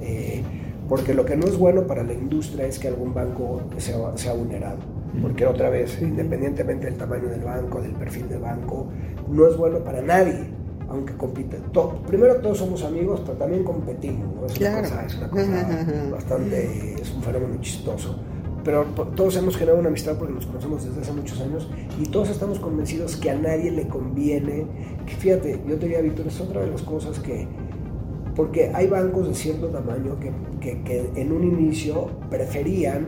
Eh, 0.00 0.42
Porque 0.88 1.14
lo 1.14 1.24
que 1.24 1.36
no 1.36 1.46
es 1.46 1.58
bueno 1.58 1.86
para 1.86 2.04
la 2.04 2.12
industria 2.12 2.66
es 2.66 2.78
que 2.78 2.86
algún 2.88 3.12
banco 3.12 3.60
sea, 3.78 3.96
sea 4.16 4.34
vulnerado. 4.34 4.78
Porque 5.20 5.46
otra 5.46 5.68
vez, 5.68 6.00
independientemente 6.00 6.86
del 6.86 6.96
tamaño 6.96 7.28
del 7.28 7.40
banco, 7.40 7.80
del 7.80 7.92
perfil 7.92 8.28
del 8.28 8.40
banco, 8.40 8.86
no 9.28 9.48
es 9.48 9.56
bueno 9.56 9.80
para 9.80 10.02
nadie 10.02 10.46
aunque 10.96 11.14
compiten. 11.14 11.62
primero 12.06 12.36
todos 12.36 12.58
somos 12.58 12.82
amigos, 12.82 13.20
pero 13.24 13.38
también 13.38 13.64
competimos, 13.64 14.52
Es 14.52 14.60
una 14.60 14.82
cosa, 14.82 15.06
es 15.06 15.14
una 15.16 15.30
cosa 15.30 16.08
bastante, 16.12 16.94
es 17.00 17.14
un 17.14 17.22
fenómeno 17.22 17.60
chistoso. 17.60 18.16
Pero 18.64 18.84
todos 19.14 19.36
hemos 19.36 19.56
generado 19.56 19.78
una 19.78 19.88
amistad 19.88 20.18
porque 20.18 20.34
nos 20.34 20.44
conocemos 20.44 20.84
desde 20.84 21.00
hace 21.00 21.12
muchos 21.12 21.40
años 21.40 21.68
y 22.00 22.06
todos 22.06 22.30
estamos 22.30 22.58
convencidos 22.58 23.14
que 23.14 23.30
a 23.30 23.36
nadie 23.36 23.70
le 23.70 23.86
conviene. 23.86 24.66
Que 25.06 25.14
fíjate, 25.14 25.62
yo 25.68 25.76
te 25.76 25.86
diría, 25.86 26.00
Víctor, 26.00 26.26
es 26.26 26.40
otra 26.40 26.62
de 26.62 26.72
las 26.72 26.82
cosas 26.82 27.20
que, 27.20 27.46
porque 28.34 28.72
hay 28.74 28.88
bancos 28.88 29.28
de 29.28 29.34
cierto 29.34 29.68
tamaño 29.68 30.18
que, 30.18 30.32
que, 30.60 30.82
que 30.82 31.10
en 31.14 31.30
un 31.30 31.44
inicio 31.44 32.10
preferían 32.28 33.06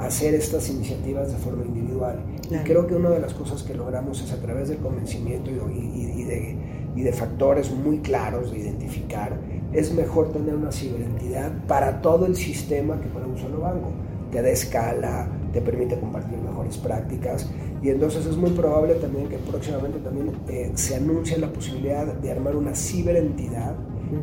hacer 0.00 0.34
estas 0.34 0.68
iniciativas 0.70 1.30
de 1.30 1.38
forma 1.38 1.64
individual. 1.64 2.24
Y 2.50 2.56
creo 2.64 2.86
que 2.86 2.94
una 2.94 3.10
de 3.10 3.20
las 3.20 3.34
cosas 3.34 3.62
que 3.62 3.74
logramos 3.74 4.20
es 4.22 4.32
a 4.32 4.40
través 4.40 4.68
del 4.68 4.78
convencimiento 4.78 5.50
y, 5.50 6.24
de, 6.24 6.56
y, 7.00 7.02
de, 7.02 7.12
factores 7.12 7.70
muy 7.70 7.98
claros 7.98 8.52
de 8.52 8.58
identificar, 8.58 9.38
es 9.72 9.92
mejor 9.92 10.32
tener 10.32 10.54
una 10.54 10.72
ciberentidad 10.72 11.52
para 11.66 12.00
todo 12.00 12.26
el 12.26 12.36
sistema 12.36 13.00
que 13.00 13.08
para 13.08 13.26
un 13.26 13.38
solo 13.38 13.60
banco. 13.60 13.90
Te 14.30 14.42
da 14.42 14.48
escala, 14.50 15.28
te 15.52 15.60
permite 15.60 15.98
compartir 15.98 16.38
mejores 16.38 16.76
prácticas 16.76 17.50
y 17.82 17.88
entonces 17.88 18.26
es 18.26 18.36
muy 18.36 18.50
probable 18.50 18.94
también 18.94 19.28
que 19.28 19.38
próximamente 19.38 19.98
también 19.98 20.32
eh, 20.48 20.70
se 20.74 20.96
anuncie 20.96 21.38
la 21.38 21.52
posibilidad 21.52 22.06
de 22.06 22.30
armar 22.30 22.54
una 22.54 22.74
ciberentidad 22.74 23.74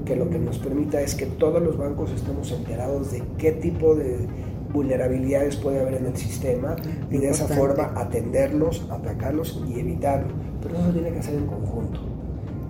que 0.06 0.16
lo 0.16 0.30
que 0.30 0.38
nos 0.38 0.58
permita 0.60 1.02
es 1.02 1.16
que 1.16 1.26
todos 1.26 1.62
los 1.62 1.78
bancos 1.78 2.12
estemos 2.12 2.52
enterados 2.52 3.12
de 3.12 3.24
qué 3.38 3.54
tipo 3.54 3.96
de 3.96 4.28
vulnerabilidades 4.72 5.56
puede 5.56 5.80
haber 5.80 5.96
en 5.96 6.08
el 6.08 6.18
sistema 6.18 6.76
y 7.10 7.18
de 7.18 7.30
esa 7.30 7.48
forma 7.48 7.94
atenderlos, 7.96 8.86
atacarlos 8.92 9.64
y 9.68 9.80
evitarlo. 9.80 10.34
Pero 10.62 10.78
eso 10.78 10.90
tiene 10.92 11.12
que 11.12 11.20
hacer 11.20 11.36
en 11.36 11.48
conjunto. 11.48 12.17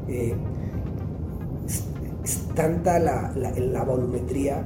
Eh, 0.07 0.35
es, 2.23 2.47
tanta 2.55 2.99
la, 2.99 3.83
volumetría 3.83 4.65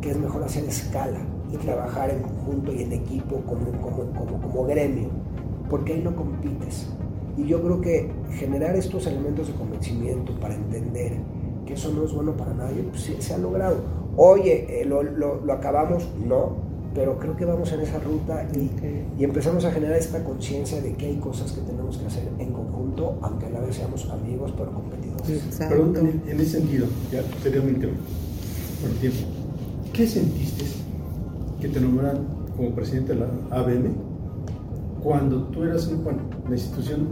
que 0.00 0.10
es 0.10 0.18
mejor 0.18 0.44
hacer 0.44 0.64
escala 0.64 1.18
y 1.52 1.56
trabajar 1.56 2.10
en 2.10 2.22
conjunto 2.22 2.72
y 2.72 2.82
en 2.82 2.92
equipo 2.92 3.42
como, 3.42 3.70
como, 3.80 4.40
como, 4.40 4.64
gremio, 4.64 5.08
porque 5.68 5.94
ahí 5.94 6.02
no 6.02 6.14
compites. 6.14 6.86
Y 7.36 7.46
yo 7.46 7.62
creo 7.62 7.80
que 7.80 8.10
generar 8.32 8.76
estos 8.76 9.06
elementos 9.06 9.48
de 9.48 9.54
convencimiento 9.54 10.38
para 10.40 10.54
entender 10.54 11.12
que 11.66 11.74
eso 11.74 11.92
no 11.92 12.04
es 12.04 12.12
bueno 12.12 12.36
para 12.36 12.54
nadie, 12.54 12.82
pues 12.84 13.12
se 13.18 13.34
ha 13.34 13.38
logrado. 13.38 13.76
Oye, 14.16 14.80
eh, 14.80 14.84
lo, 14.86 15.52
acabamos, 15.52 16.08
no, 16.26 16.56
pero 16.96 17.18
creo 17.18 17.36
que 17.36 17.44
vamos 17.44 17.70
en 17.72 17.80
esa 17.82 17.98
ruta 17.98 18.48
y, 18.54 18.70
y 19.20 19.24
empezamos 19.24 19.66
a 19.66 19.70
generar 19.70 19.98
esta 19.98 20.24
conciencia 20.24 20.80
de 20.80 20.94
que 20.94 21.04
hay 21.04 21.16
cosas 21.16 21.52
que 21.52 21.60
tenemos 21.60 21.98
que 21.98 22.06
hacer 22.06 22.26
en 22.38 22.52
conjunto, 22.54 23.18
aunque 23.20 23.44
a 23.46 23.50
la 23.50 23.60
vez 23.60 23.76
seamos 23.76 24.08
amigos, 24.08 24.54
pero 24.56 24.72
competidores. 24.72 25.42
Pero 25.58 25.94
en, 25.94 26.22
en, 26.26 26.40
ese 26.40 26.58
sentido, 26.58 26.86
ya 27.12 27.22
tema, 27.42 27.64
por 28.80 28.90
el 28.90 28.96
tiempo, 28.96 29.18
¿qué 29.92 30.06
sentiste 30.06 30.64
que 31.60 31.68
te 31.68 31.80
nombraran 31.82 32.26
como 32.56 32.70
presidente 32.70 33.12
de 33.12 33.20
la 33.20 33.28
ABM 33.50 33.92
cuando 35.02 35.42
tú 35.48 35.64
eras, 35.64 35.94
bueno, 36.02 36.20
la 36.48 36.54
institución 36.54 37.08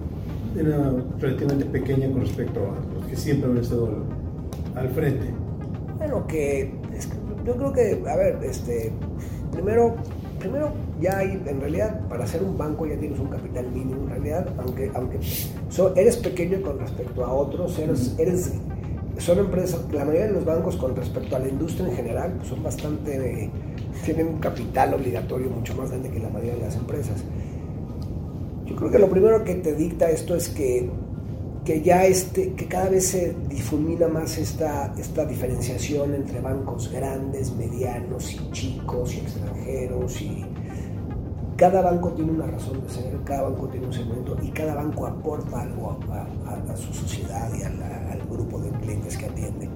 era 0.58 0.94
relativamente 1.18 1.66
pequeña 1.66 2.10
con 2.10 2.22
respecto 2.22 2.60
a 2.60 2.94
los 2.94 3.04
que 3.06 3.16
siempre 3.16 3.50
han 3.50 3.58
estado 3.58 3.90
al, 4.74 4.88
frente? 4.88 5.26
Bueno, 5.98 6.26
que 6.26 6.72
yo 7.44 7.54
creo 7.54 7.72
que, 7.74 8.02
a 8.08 8.16
ver, 8.16 8.38
este, 8.42 8.90
primero, 9.54 9.94
primero 10.38 10.72
ya 11.00 11.18
hay, 11.18 11.42
en 11.46 11.60
realidad, 11.60 12.00
para 12.08 12.26
ser 12.26 12.42
un 12.42 12.58
banco 12.58 12.86
ya 12.86 12.96
tienes 12.96 13.18
un 13.18 13.28
capital 13.28 13.66
mínimo, 13.70 14.02
en 14.02 14.10
realidad, 14.10 14.48
aunque, 14.58 14.90
aunque 14.94 15.18
eres 15.96 16.16
pequeño 16.18 16.60
con 16.62 16.78
respecto 16.78 17.24
a 17.24 17.32
otros, 17.32 17.78
eres, 17.78 18.14
eres, 18.18 18.52
son 19.18 19.38
empresas, 19.38 19.80
la 19.92 20.04
mayoría 20.04 20.26
de 20.26 20.32
los 20.32 20.44
bancos 20.44 20.76
con 20.76 20.94
respecto 20.96 21.36
a 21.36 21.38
la 21.38 21.48
industria 21.48 21.88
en 21.88 21.96
general, 21.96 22.32
pues 22.36 22.48
son 22.48 22.62
bastante, 22.62 23.50
tienen 24.04 24.28
un 24.28 24.38
capital 24.38 24.94
obligatorio 24.94 25.48
mucho 25.50 25.74
más 25.74 25.90
grande 25.90 26.10
que 26.10 26.18
la 26.18 26.28
mayoría 26.28 26.54
de 26.54 26.60
las 26.60 26.76
empresas. 26.76 27.22
Yo 28.66 28.76
creo 28.76 28.90
que 28.90 28.98
lo 28.98 29.08
primero 29.08 29.44
que 29.44 29.54
te 29.54 29.74
dicta 29.74 30.10
esto 30.10 30.34
es 30.34 30.48
que 30.48 30.90
que 31.64 31.80
ya 31.80 32.04
este, 32.04 32.52
que 32.52 32.66
cada 32.66 32.90
vez 32.90 33.08
se 33.08 33.34
difumina 33.48 34.06
más 34.06 34.36
esta, 34.36 34.94
esta 34.98 35.24
diferenciación 35.24 36.14
entre 36.14 36.40
bancos 36.40 36.92
grandes, 36.92 37.52
medianos 37.52 38.32
y 38.32 38.50
chicos 38.50 39.14
y 39.14 39.20
extranjeros 39.20 40.20
y 40.20 40.44
cada 41.56 41.80
banco 41.80 42.10
tiene 42.10 42.32
una 42.32 42.46
razón 42.46 42.82
de 42.82 42.88
ser, 42.90 43.16
cada 43.24 43.44
banco 43.44 43.68
tiene 43.68 43.86
un 43.86 43.92
segmento 43.92 44.36
y 44.42 44.48
cada 44.50 44.74
banco 44.74 45.06
aporta 45.06 45.62
algo 45.62 45.96
a, 46.10 46.76
su 46.76 46.92
sociedad 46.92 47.50
y 47.54 47.62
al 47.62 48.20
grupo 48.28 48.58
de 48.58 48.70
clientes 48.80 49.16
que 49.16 49.26
atiende. 49.26 49.68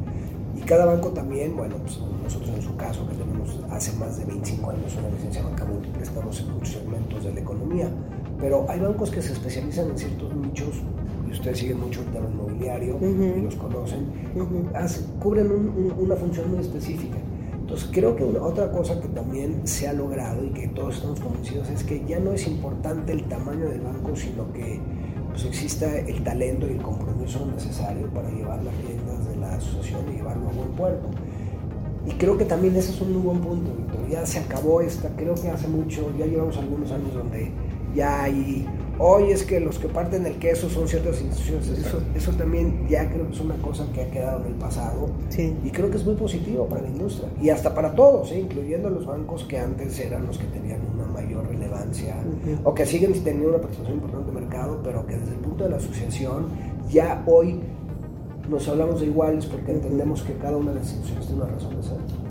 Y 0.56 0.60
cada 0.62 0.84
banco 0.86 1.10
también, 1.10 1.56
bueno, 1.56 1.76
pues 1.76 2.00
nosotros 2.22 2.50
en 2.50 2.62
su 2.62 2.76
caso, 2.76 3.08
que 3.08 3.14
tenemos 3.14 3.60
hace 3.70 3.96
más 3.96 4.18
de 4.18 4.24
25 4.24 4.70
años 4.70 4.96
una 4.98 5.08
licencia 5.10 5.42
banca 5.42 5.64
múltiple, 5.64 6.02
estamos 6.02 6.40
en 6.40 6.52
muchos 6.52 6.70
segmentos 6.70 7.24
de 7.24 7.32
la 7.32 7.40
economía, 7.40 7.88
pero 8.40 8.66
hay 8.68 8.80
bancos 8.80 9.10
que 9.10 9.22
se 9.22 9.32
especializan 9.32 9.90
en 9.90 9.98
ciertos 9.98 10.34
nichos 10.34 10.82
y 11.28 11.32
ustedes 11.32 11.58
siguen 11.58 11.80
mucho 11.80 12.00
el 12.00 12.06
tema 12.06 12.26
inmobiliario 12.28 12.98
y 13.00 13.42
los 13.42 13.54
conocen, 13.56 14.06
cubren 15.20 15.50
una 15.98 16.16
función 16.16 16.50
muy 16.50 16.60
específica. 16.60 17.18
Entonces 17.52 17.90
creo 17.92 18.16
que 18.16 18.24
otra 18.24 18.72
cosa 18.72 18.98
que 18.98 19.08
también 19.08 19.66
se 19.66 19.88
ha 19.88 19.92
logrado 19.92 20.42
y 20.42 20.48
que 20.50 20.68
todos 20.68 20.96
estamos 20.96 21.20
convencidos 21.20 21.68
es 21.68 21.84
que 21.84 22.02
ya 22.06 22.18
no 22.18 22.32
es 22.32 22.46
importante 22.46 23.12
el 23.12 23.24
tamaño 23.24 23.68
del 23.68 23.82
banco, 23.82 24.16
sino 24.16 24.50
que 24.54 24.80
pues, 25.28 25.44
exista 25.44 25.98
el 25.98 26.24
talento 26.24 26.66
y 26.66 26.72
el 26.72 26.82
compromiso 26.82 27.44
necesario 27.44 28.08
para 28.08 28.30
llevar 28.30 28.64
las 28.64 28.74
riendas 28.78 29.28
de 29.28 29.36
la 29.36 29.54
asociación 29.54 30.08
y 30.10 30.16
llevarlo 30.16 30.48
a 30.48 30.52
buen 30.52 30.70
puerto. 30.70 31.08
Y 32.06 32.12
creo 32.12 32.38
que 32.38 32.46
también 32.46 32.74
ese 32.74 32.92
es 32.92 33.00
un 33.02 33.12
muy 33.12 33.22
buen 33.22 33.40
punto, 33.40 33.70
Víctor. 33.76 34.08
Ya 34.08 34.24
se 34.24 34.38
acabó 34.38 34.80
esta, 34.80 35.10
creo 35.10 35.34
que 35.34 35.50
hace 35.50 35.68
mucho, 35.68 36.10
ya 36.18 36.24
llevamos 36.24 36.56
algunos 36.56 36.90
años 36.90 37.12
donde 37.12 37.52
ya 37.94 38.22
hay 38.22 38.66
Hoy 39.00 39.30
es 39.30 39.44
que 39.44 39.60
los 39.60 39.78
que 39.78 39.86
parten 39.86 40.26
el 40.26 40.38
queso 40.38 40.68
son 40.68 40.88
ciertas 40.88 41.20
instituciones. 41.20 41.86
Eso, 41.86 42.00
eso 42.16 42.32
también 42.32 42.88
ya 42.88 43.08
creo 43.08 43.28
que 43.28 43.32
es 43.32 43.40
una 43.40 43.54
cosa 43.56 43.86
que 43.94 44.02
ha 44.02 44.10
quedado 44.10 44.40
en 44.40 44.48
el 44.48 44.54
pasado. 44.54 45.08
Y 45.36 45.70
creo 45.70 45.88
que 45.88 45.98
es 45.98 46.04
muy 46.04 46.16
positivo 46.16 46.66
para 46.66 46.82
la 46.82 46.88
industria. 46.88 47.28
Y 47.40 47.50
hasta 47.50 47.72
para 47.74 47.92
todos, 47.92 48.32
¿eh? 48.32 48.40
incluyendo 48.40 48.90
los 48.90 49.06
bancos 49.06 49.44
que 49.44 49.58
antes 49.58 50.00
eran 50.00 50.26
los 50.26 50.36
que 50.36 50.46
tenían 50.46 50.80
una 50.94 51.06
mayor 51.06 51.46
relevancia 51.46 52.16
o 52.64 52.74
que 52.74 52.86
siguen 52.86 53.12
teniendo 53.12 53.50
una 53.50 53.58
participación 53.58 53.98
importante 53.98 54.30
en 54.30 54.36
el 54.36 54.42
mercado, 54.42 54.80
pero 54.82 55.06
que 55.06 55.16
desde 55.16 55.34
el 55.34 55.40
punto 55.40 55.64
de 55.64 55.70
la 55.70 55.76
asociación 55.76 56.46
ya 56.90 57.22
hoy 57.26 57.60
nos 58.48 58.66
hablamos 58.66 59.00
de 59.00 59.06
iguales 59.06 59.46
porque 59.46 59.72
entendemos 59.72 60.22
que 60.22 60.32
cada 60.34 60.56
una 60.56 60.72
de 60.72 60.80
las 60.80 60.90
instituciones 60.90 61.26
tiene 61.26 61.42
una 61.42 61.52
razón 61.52 61.76
de 61.76 61.82
ser. 61.82 62.27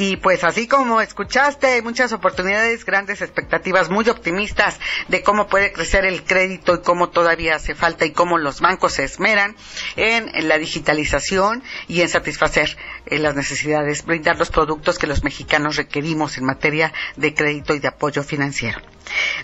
Y 0.00 0.16
pues 0.16 0.44
así 0.44 0.68
como 0.68 1.00
escuchaste, 1.00 1.66
hay 1.66 1.82
muchas 1.82 2.12
oportunidades, 2.12 2.84
grandes 2.84 3.20
expectativas, 3.20 3.90
muy 3.90 4.08
optimistas 4.08 4.78
de 5.08 5.24
cómo 5.24 5.48
puede 5.48 5.72
crecer 5.72 6.04
el 6.04 6.22
crédito 6.22 6.76
y 6.76 6.82
cómo 6.82 7.08
todavía 7.08 7.56
hace 7.56 7.74
falta 7.74 8.04
y 8.04 8.12
cómo 8.12 8.38
los 8.38 8.60
bancos 8.60 8.92
se 8.92 9.02
esmeran 9.02 9.56
en, 9.96 10.46
la 10.46 10.56
digitalización 10.56 11.64
y 11.88 12.02
en 12.02 12.08
satisfacer 12.08 12.76
eh, 13.06 13.18
las 13.18 13.34
necesidades, 13.34 14.04
brindar 14.04 14.38
los 14.38 14.50
productos 14.50 15.00
que 15.00 15.08
los 15.08 15.24
mexicanos 15.24 15.74
requerimos 15.74 16.38
en 16.38 16.44
materia 16.44 16.92
de 17.16 17.34
crédito 17.34 17.74
y 17.74 17.80
de 17.80 17.88
apoyo 17.88 18.22
financiero. 18.22 18.80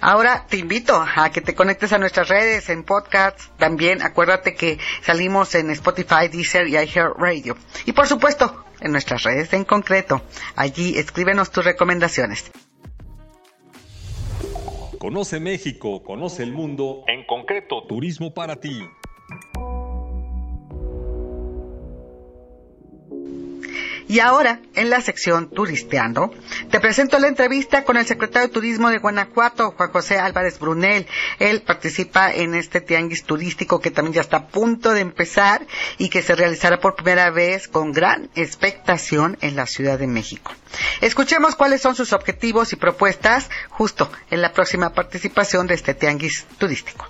Ahora 0.01 0.47
te 0.49 0.59
invito 0.59 1.05
a 1.17 1.31
que 1.31 1.41
te 1.41 1.57
conectes 1.57 1.93
a 1.93 1.99
nuestras 1.99 2.29
redes 2.29 2.69
en 2.69 2.85
podcast. 2.85 3.41
También 3.59 4.03
acuérdate 4.03 4.55
que 4.55 4.79
salimos 5.03 5.57
en 5.57 5.71
Spotify, 5.71 6.29
Deezer 6.31 6.69
y 6.69 6.77
iHeartRadio. 6.77 7.57
Y 7.87 7.93
por 7.93 8.07
supuesto, 8.07 8.65
en 8.85 8.93
nuestras 8.93 9.25
redes 9.25 9.53
en 9.53 9.65
concreto. 9.65 10.23
Allí 10.55 10.97
escríbenos 10.97 11.51
tus 11.51 11.65
recomendaciones. 11.65 12.53
Conoce 14.99 15.41
México, 15.41 16.03
conoce 16.03 16.43
el 16.45 16.53
mundo, 16.53 17.05
en 17.09 17.27
concreto 17.27 17.85
Turismo 17.87 18.33
para 18.33 18.57
ti. 18.57 18.81
Y 24.07 24.21
ahora, 24.21 24.61
en 24.75 24.91
la 24.91 25.01
sección 25.01 25.49
Turisteando, 25.49 26.31
te 26.71 26.79
presento 26.79 27.19
la 27.19 27.29
entrevista 27.29 27.85
con 27.85 27.97
el 27.97 28.07
secretario 28.07 28.49
de 28.49 28.55
Turismo 28.55 28.91
de 28.91 28.99
Guanajuato, 28.99 29.73
Juan 29.73 29.91
José 29.91 30.19
Álvarez 30.19 30.59
Brunel. 30.59 31.07
Él 31.39 31.63
participa 31.63 32.33
en 32.33 32.55
este 32.55 32.83
tianguis 32.83 33.25
turístico 33.25 33.81
que 33.81 33.91
también 33.91 34.15
ya 34.15 34.21
está 34.21 34.37
a 34.37 34.47
punto 34.49 34.93
de 34.93 35.01
empezar 35.01 35.67
y 35.97 36.11
que 36.11 36.23
se 36.23 36.35
realizará 36.35 36.81
por 36.81 36.97
primera 36.97 37.31
vez 37.31 37.67
con 37.67 37.93
gran 37.93 38.29
expectación 38.35 39.39
en 39.41 39.57
la 39.57 39.67
Ciudad 39.67 39.99
de 39.99 40.07
México. 40.07 40.53
Escuchemos 41.01 41.55
cuáles 41.57 41.81
son 41.81 41.95
sus 41.95 42.13
objetivos 42.13 42.73
y 42.73 42.77
propuestas 42.77 43.49
justo 43.71 44.11
en 44.31 44.43
la 44.43 44.53
próxima 44.53 44.93
participación 44.93 45.67
de 45.67 45.75
este 45.75 45.95
tianguis 45.95 46.45
turístico. 46.59 47.07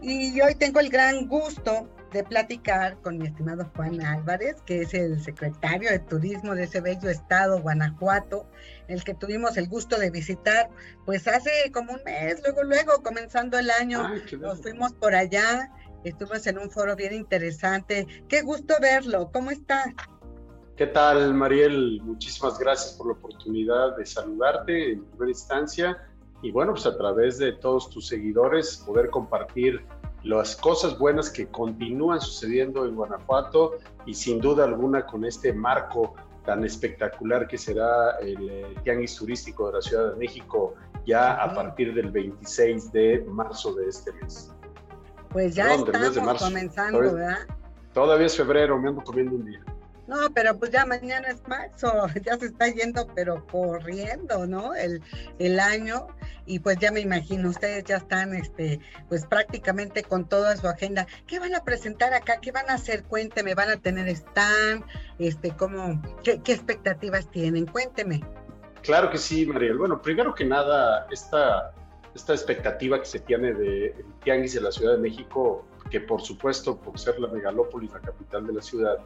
Y 0.00 0.40
hoy 0.40 0.54
tengo 0.54 0.80
el 0.80 0.90
gran 0.90 1.26
gusto 1.26 1.88
de 2.14 2.22
platicar 2.22 2.96
con 3.02 3.18
mi 3.18 3.26
estimado 3.26 3.68
Juan 3.74 4.00
Álvarez, 4.00 4.62
que 4.64 4.82
es 4.82 4.94
el 4.94 5.20
secretario 5.20 5.90
de 5.90 5.98
Turismo 5.98 6.54
de 6.54 6.62
ese 6.62 6.80
bello 6.80 7.10
estado, 7.10 7.60
Guanajuato, 7.60 8.46
el 8.86 9.02
que 9.02 9.14
tuvimos 9.14 9.56
el 9.56 9.68
gusto 9.68 9.98
de 9.98 10.10
visitar, 10.10 10.70
pues 11.04 11.26
hace 11.26 11.50
como 11.72 11.92
un 11.92 12.04
mes, 12.04 12.40
luego, 12.44 12.62
luego, 12.62 13.02
comenzando 13.02 13.58
el 13.58 13.68
año, 13.68 14.08
nos 14.40 14.62
fuimos 14.62 14.92
por 14.92 15.16
allá, 15.16 15.72
estuvimos 16.04 16.46
en 16.46 16.58
un 16.58 16.70
foro 16.70 16.94
bien 16.94 17.14
interesante. 17.14 18.06
Qué 18.28 18.42
gusto 18.42 18.74
verlo, 18.80 19.30
¿cómo 19.32 19.50
está? 19.50 19.92
¿Qué 20.76 20.86
tal, 20.86 21.34
Mariel? 21.34 22.00
Muchísimas 22.04 22.60
gracias 22.60 22.94
por 22.94 23.08
la 23.08 23.12
oportunidad 23.14 23.96
de 23.96 24.06
saludarte 24.06 24.92
en 24.92 25.04
primera 25.04 25.30
instancia 25.30 26.08
y 26.42 26.52
bueno, 26.52 26.74
pues 26.74 26.86
a 26.86 26.96
través 26.96 27.38
de 27.38 27.52
todos 27.54 27.90
tus 27.90 28.06
seguidores 28.06 28.84
poder 28.86 29.10
compartir 29.10 29.84
las 30.24 30.56
cosas 30.56 30.98
buenas 30.98 31.30
que 31.30 31.46
continúan 31.46 32.20
sucediendo 32.20 32.86
en 32.86 32.96
Guanajuato 32.96 33.78
y 34.06 34.14
sin 34.14 34.40
duda 34.40 34.64
alguna 34.64 35.06
con 35.06 35.24
este 35.24 35.52
marco 35.52 36.14
tan 36.44 36.64
espectacular 36.64 37.46
que 37.46 37.58
será 37.58 38.18
el 38.20 38.48
eh, 38.50 38.74
Tianguis 38.82 39.16
Turístico 39.16 39.68
de 39.68 39.74
la 39.74 39.82
Ciudad 39.82 40.12
de 40.12 40.16
México 40.16 40.74
ya 41.06 41.34
a 41.34 41.54
partir 41.54 41.94
del 41.94 42.10
26 42.10 42.92
de 42.92 43.24
marzo 43.28 43.74
de 43.74 43.88
este 43.88 44.12
mes. 44.12 44.50
Pues 45.30 45.54
ya 45.54 45.74
estamos 45.74 46.42
comenzando, 46.42 47.00
¿verdad? 47.00 47.38
Todavía 47.92 48.26
es 48.26 48.36
febrero, 48.36 48.78
me 48.78 48.88
ando 48.88 49.02
comiendo 49.02 49.36
un 49.36 49.44
día. 49.44 49.62
No, 50.06 50.16
pero 50.34 50.58
pues 50.58 50.70
ya 50.70 50.84
mañana 50.84 51.28
es 51.28 51.46
marzo, 51.48 52.06
ya 52.24 52.38
se 52.38 52.46
está 52.46 52.68
yendo, 52.68 53.06
pero 53.14 53.46
corriendo, 53.46 54.46
¿no? 54.46 54.74
El, 54.74 55.02
el 55.38 55.60
año 55.60 56.06
y 56.46 56.58
pues 56.58 56.78
ya 56.78 56.92
me 56.92 57.00
imagino, 57.00 57.48
ustedes 57.48 57.84
ya 57.84 57.96
están, 57.96 58.34
este, 58.34 58.80
pues 59.08 59.26
prácticamente 59.26 60.02
con 60.02 60.28
toda 60.28 60.56
su 60.56 60.68
agenda. 60.68 61.06
¿Qué 61.26 61.38
van 61.38 61.54
a 61.54 61.64
presentar 61.64 62.12
acá? 62.12 62.38
¿Qué 62.40 62.52
van 62.52 62.68
a 62.68 62.74
hacer? 62.74 63.04
Cuénteme, 63.04 63.54
¿van 63.54 63.70
a 63.70 63.76
tener 63.76 64.08
stand? 64.08 64.84
Este, 65.18 65.56
¿cómo, 65.56 66.02
qué, 66.22 66.40
expectativas 66.46 67.30
tienen? 67.30 67.66
Cuénteme. 67.66 68.22
Claro 68.82 69.10
que 69.10 69.16
sí, 69.16 69.46
Mariel. 69.46 69.78
Bueno, 69.78 70.02
primero 70.02 70.34
que 70.34 70.44
nada, 70.44 71.06
esta, 71.10 71.72
esta 72.14 72.34
expectativa 72.34 72.98
que 72.98 73.06
se 73.06 73.20
tiene 73.20 73.54
de 73.54 74.04
Tianguis 74.22 74.52
de 74.52 74.60
la 74.60 74.70
Ciudad 74.70 74.92
de 74.92 74.98
México, 74.98 75.64
que 75.90 76.00
por 76.00 76.20
supuesto, 76.20 76.76
por 76.78 76.98
ser 76.98 77.18
la 77.18 77.28
megalópolis, 77.28 77.90
la 77.92 78.00
capital 78.00 78.46
de 78.46 78.52
la 78.52 78.60
ciudad, 78.60 78.98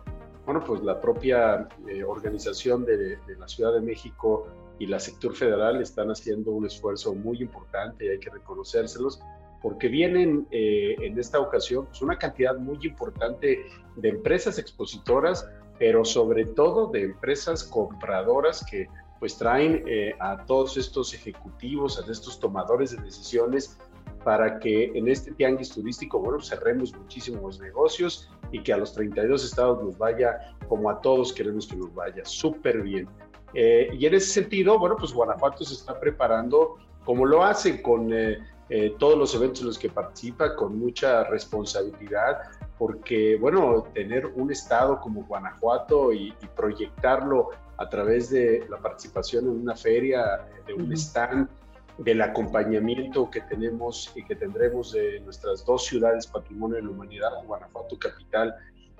bueno, 0.48 0.64
pues 0.64 0.82
la 0.82 0.98
propia 0.98 1.68
eh, 1.86 2.02
organización 2.02 2.86
de, 2.86 3.18
la 3.38 3.46
Ciudad 3.46 3.74
de 3.74 3.82
México 3.82 4.46
y 4.78 4.86
la 4.86 4.98
sector 4.98 5.34
federal 5.36 5.82
están 5.82 6.08
haciendo 6.08 6.52
un 6.52 6.64
esfuerzo 6.64 7.14
muy 7.14 7.42
importante 7.42 8.06
y 8.06 8.08
hay 8.08 8.18
que 8.18 8.30
reconocérselos 8.30 9.20
porque 9.60 9.88
vienen 9.88 10.48
eh, 10.50 10.96
en 11.02 11.18
esta 11.18 11.38
ocasión 11.38 11.84
pues, 11.84 12.00
una 12.00 12.16
cantidad 12.16 12.56
muy 12.56 12.78
importante 12.82 13.58
de 13.96 14.08
empresas 14.08 14.58
expositoras, 14.58 15.46
pero 15.78 16.02
sobre 16.06 16.46
todo 16.46 16.86
de 16.86 17.02
empresas 17.02 17.62
compradoras 17.62 18.64
que 18.70 18.88
pues 19.18 19.36
traen 19.36 19.84
eh, 19.86 20.14
a 20.18 20.46
todos 20.46 20.78
estos 20.78 21.12
ejecutivos, 21.12 22.00
a 22.00 22.10
estos 22.10 22.40
tomadores 22.40 22.96
de 22.96 23.02
decisiones 23.02 23.76
para 24.24 24.58
que 24.58 24.92
en 24.94 25.08
este 25.08 25.30
tianguis 25.32 25.68
turístico, 25.68 26.18
bueno, 26.20 26.40
cerremos 26.40 26.94
muchísimos 26.96 27.60
negocios 27.60 28.30
y 28.52 28.62
que 28.62 28.72
a 28.72 28.76
los 28.76 28.92
32 28.92 29.44
estados 29.44 29.82
nos 29.82 29.98
vaya 29.98 30.56
como 30.68 30.90
a 30.90 31.00
todos 31.00 31.32
queremos 31.32 31.66
que 31.66 31.76
nos 31.76 31.94
vaya, 31.94 32.24
súper 32.24 32.82
bien. 32.82 33.08
Eh, 33.54 33.90
y 33.98 34.06
en 34.06 34.14
ese 34.14 34.28
sentido, 34.28 34.78
bueno, 34.78 34.96
pues 34.96 35.12
Guanajuato 35.12 35.64
se 35.64 35.74
está 35.74 35.98
preparando 35.98 36.76
como 37.04 37.24
lo 37.24 37.42
hace 37.42 37.80
con 37.80 38.12
eh, 38.12 38.38
eh, 38.68 38.94
todos 38.98 39.16
los 39.16 39.34
eventos 39.34 39.62
en 39.62 39.68
los 39.68 39.78
que 39.78 39.88
participa, 39.88 40.54
con 40.54 40.78
mucha 40.78 41.24
responsabilidad, 41.24 42.42
porque, 42.78 43.36
bueno, 43.40 43.84
tener 43.94 44.26
un 44.26 44.52
estado 44.52 45.00
como 45.00 45.24
Guanajuato 45.24 46.12
y, 46.12 46.28
y 46.28 46.46
proyectarlo 46.54 47.50
a 47.78 47.88
través 47.88 48.28
de 48.28 48.66
la 48.68 48.76
participación 48.76 49.46
en 49.46 49.62
una 49.62 49.74
feria, 49.74 50.46
de 50.66 50.74
un 50.74 50.92
stand, 50.92 51.48
del 51.98 52.22
acompañamiento 52.22 53.28
que 53.30 53.40
tenemos 53.42 54.12
y 54.14 54.24
que 54.24 54.36
tendremos 54.36 54.92
de 54.92 55.20
nuestras 55.20 55.64
dos 55.64 55.84
ciudades 55.84 56.26
patrimonio 56.26 56.76
de 56.76 56.82
la 56.82 56.90
humanidad, 56.90 57.30
Guanajuato 57.44 57.98
capital 57.98 58.54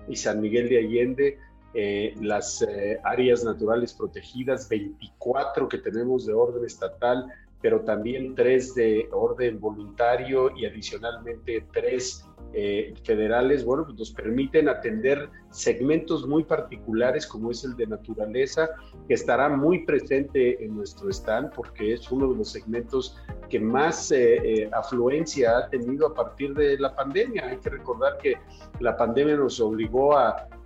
y 0.09 0.17
San 0.17 0.41
Miguel 0.41 0.69
de 0.69 0.79
Allende, 0.79 1.39
eh, 1.75 2.15
las 2.21 2.63
eh, 2.63 2.99
áreas 3.05 3.45
naturales 3.45 3.93
protegidas, 3.93 4.69
24 4.69 5.69
que 5.69 5.79
tenemos 5.79 6.27
de 6.27 6.33
orden 6.33 6.65
estatal, 6.65 7.33
pero 7.61 7.81
también 7.81 8.35
tres 8.35 8.75
de 8.75 9.09
orden 9.13 9.59
voluntario 9.61 10.57
y 10.57 10.67
adicionalmente 10.67 11.67
tres 11.73 12.25
eh, 12.55 12.95
federales, 13.05 13.63
bueno, 13.63 13.85
pues 13.85 13.99
nos 13.99 14.11
permiten 14.11 14.71
atender 14.71 15.29
segmentos 15.51 16.27
muy 16.27 16.45
particulares 16.45 17.27
como 17.27 17.51
es 17.51 17.63
el 17.63 17.77
de 17.77 17.87
naturaleza, 17.87 18.71
que 19.07 19.15
estará 19.15 19.51
muy 19.51 19.85
presente 19.85 20.65
en 20.65 20.75
nuestro 20.75 21.11
stand 21.11 21.53
porque 21.55 21.93
es 21.93 22.11
uno 22.11 22.33
de 22.33 22.39
los 22.39 22.51
segmentos 22.51 23.19
que 23.51 23.61
más 23.61 24.11
eh, 24.13 24.37
eh, 24.37 24.71
afluencia 24.73 25.59
ha 25.59 25.69
tenido 25.69 26.07
a 26.07 26.15
partir 26.15 26.55
de 26.55 26.79
la 26.79 26.95
pandemia. 26.95 27.49
Hay 27.49 27.59
que 27.59 27.69
recordar 27.69 28.17
que 28.17 28.37
la 28.81 28.97
pandemia 28.97 29.37
nos 29.37 29.61
obligó 29.61 30.17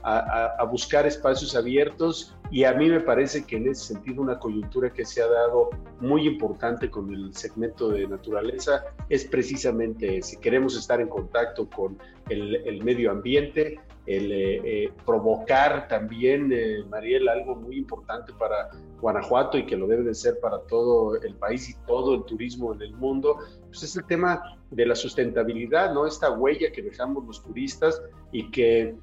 a, 0.04 0.64
buscar 0.64 1.06
espacios 1.06 1.54
abiertos 1.54 2.34
y 2.50 2.64
a 2.64 2.72
mí 2.72 2.88
me 2.88 3.00
parece 3.00 3.44
que 3.44 3.56
en 3.56 3.68
ese 3.68 3.94
sentido 3.94 4.22
una 4.22 4.38
coyuntura 4.38 4.90
que 4.90 5.04
se 5.04 5.22
ha 5.22 5.26
dado 5.26 5.70
muy 6.00 6.26
importante 6.26 6.90
con 6.90 7.12
el 7.12 7.34
segmento 7.34 7.88
de 7.90 8.06
naturaleza 8.06 8.84
es 9.08 9.24
precisamente 9.24 10.22
si 10.22 10.36
queremos 10.38 10.76
estar 10.76 11.00
en 11.00 11.08
contacto 11.08 11.68
con 11.68 11.98
el, 12.28 12.56
el 12.56 12.82
medio 12.84 13.10
ambiente, 13.10 13.80
el 14.06 14.32
eh, 14.32 14.60
eh, 14.64 14.92
provocar 15.06 15.86
también, 15.86 16.50
eh, 16.52 16.82
Mariel, 16.88 17.28
algo 17.28 17.54
muy 17.54 17.76
importante 17.76 18.32
para 18.32 18.70
Guanajuato 19.00 19.58
y 19.58 19.66
que 19.66 19.76
lo 19.76 19.86
debe 19.86 20.02
de 20.02 20.14
ser 20.14 20.40
para 20.40 20.58
todo 20.62 21.20
el 21.22 21.34
país 21.36 21.70
y 21.70 21.74
todo 21.86 22.14
el 22.16 22.24
turismo 22.24 22.74
en 22.74 22.82
el 22.82 22.94
mundo, 22.94 23.38
pues 23.66 23.82
es 23.84 23.96
el 23.96 24.04
tema 24.06 24.58
de 24.70 24.86
la 24.86 24.96
sustentabilidad, 24.96 25.94
¿no? 25.94 26.06
Esta 26.06 26.30
huella 26.32 26.72
que 26.72 26.82
dejamos 26.82 27.24
los 27.24 27.42
turistas 27.44 28.02
y 28.32 28.50
que 28.50 28.96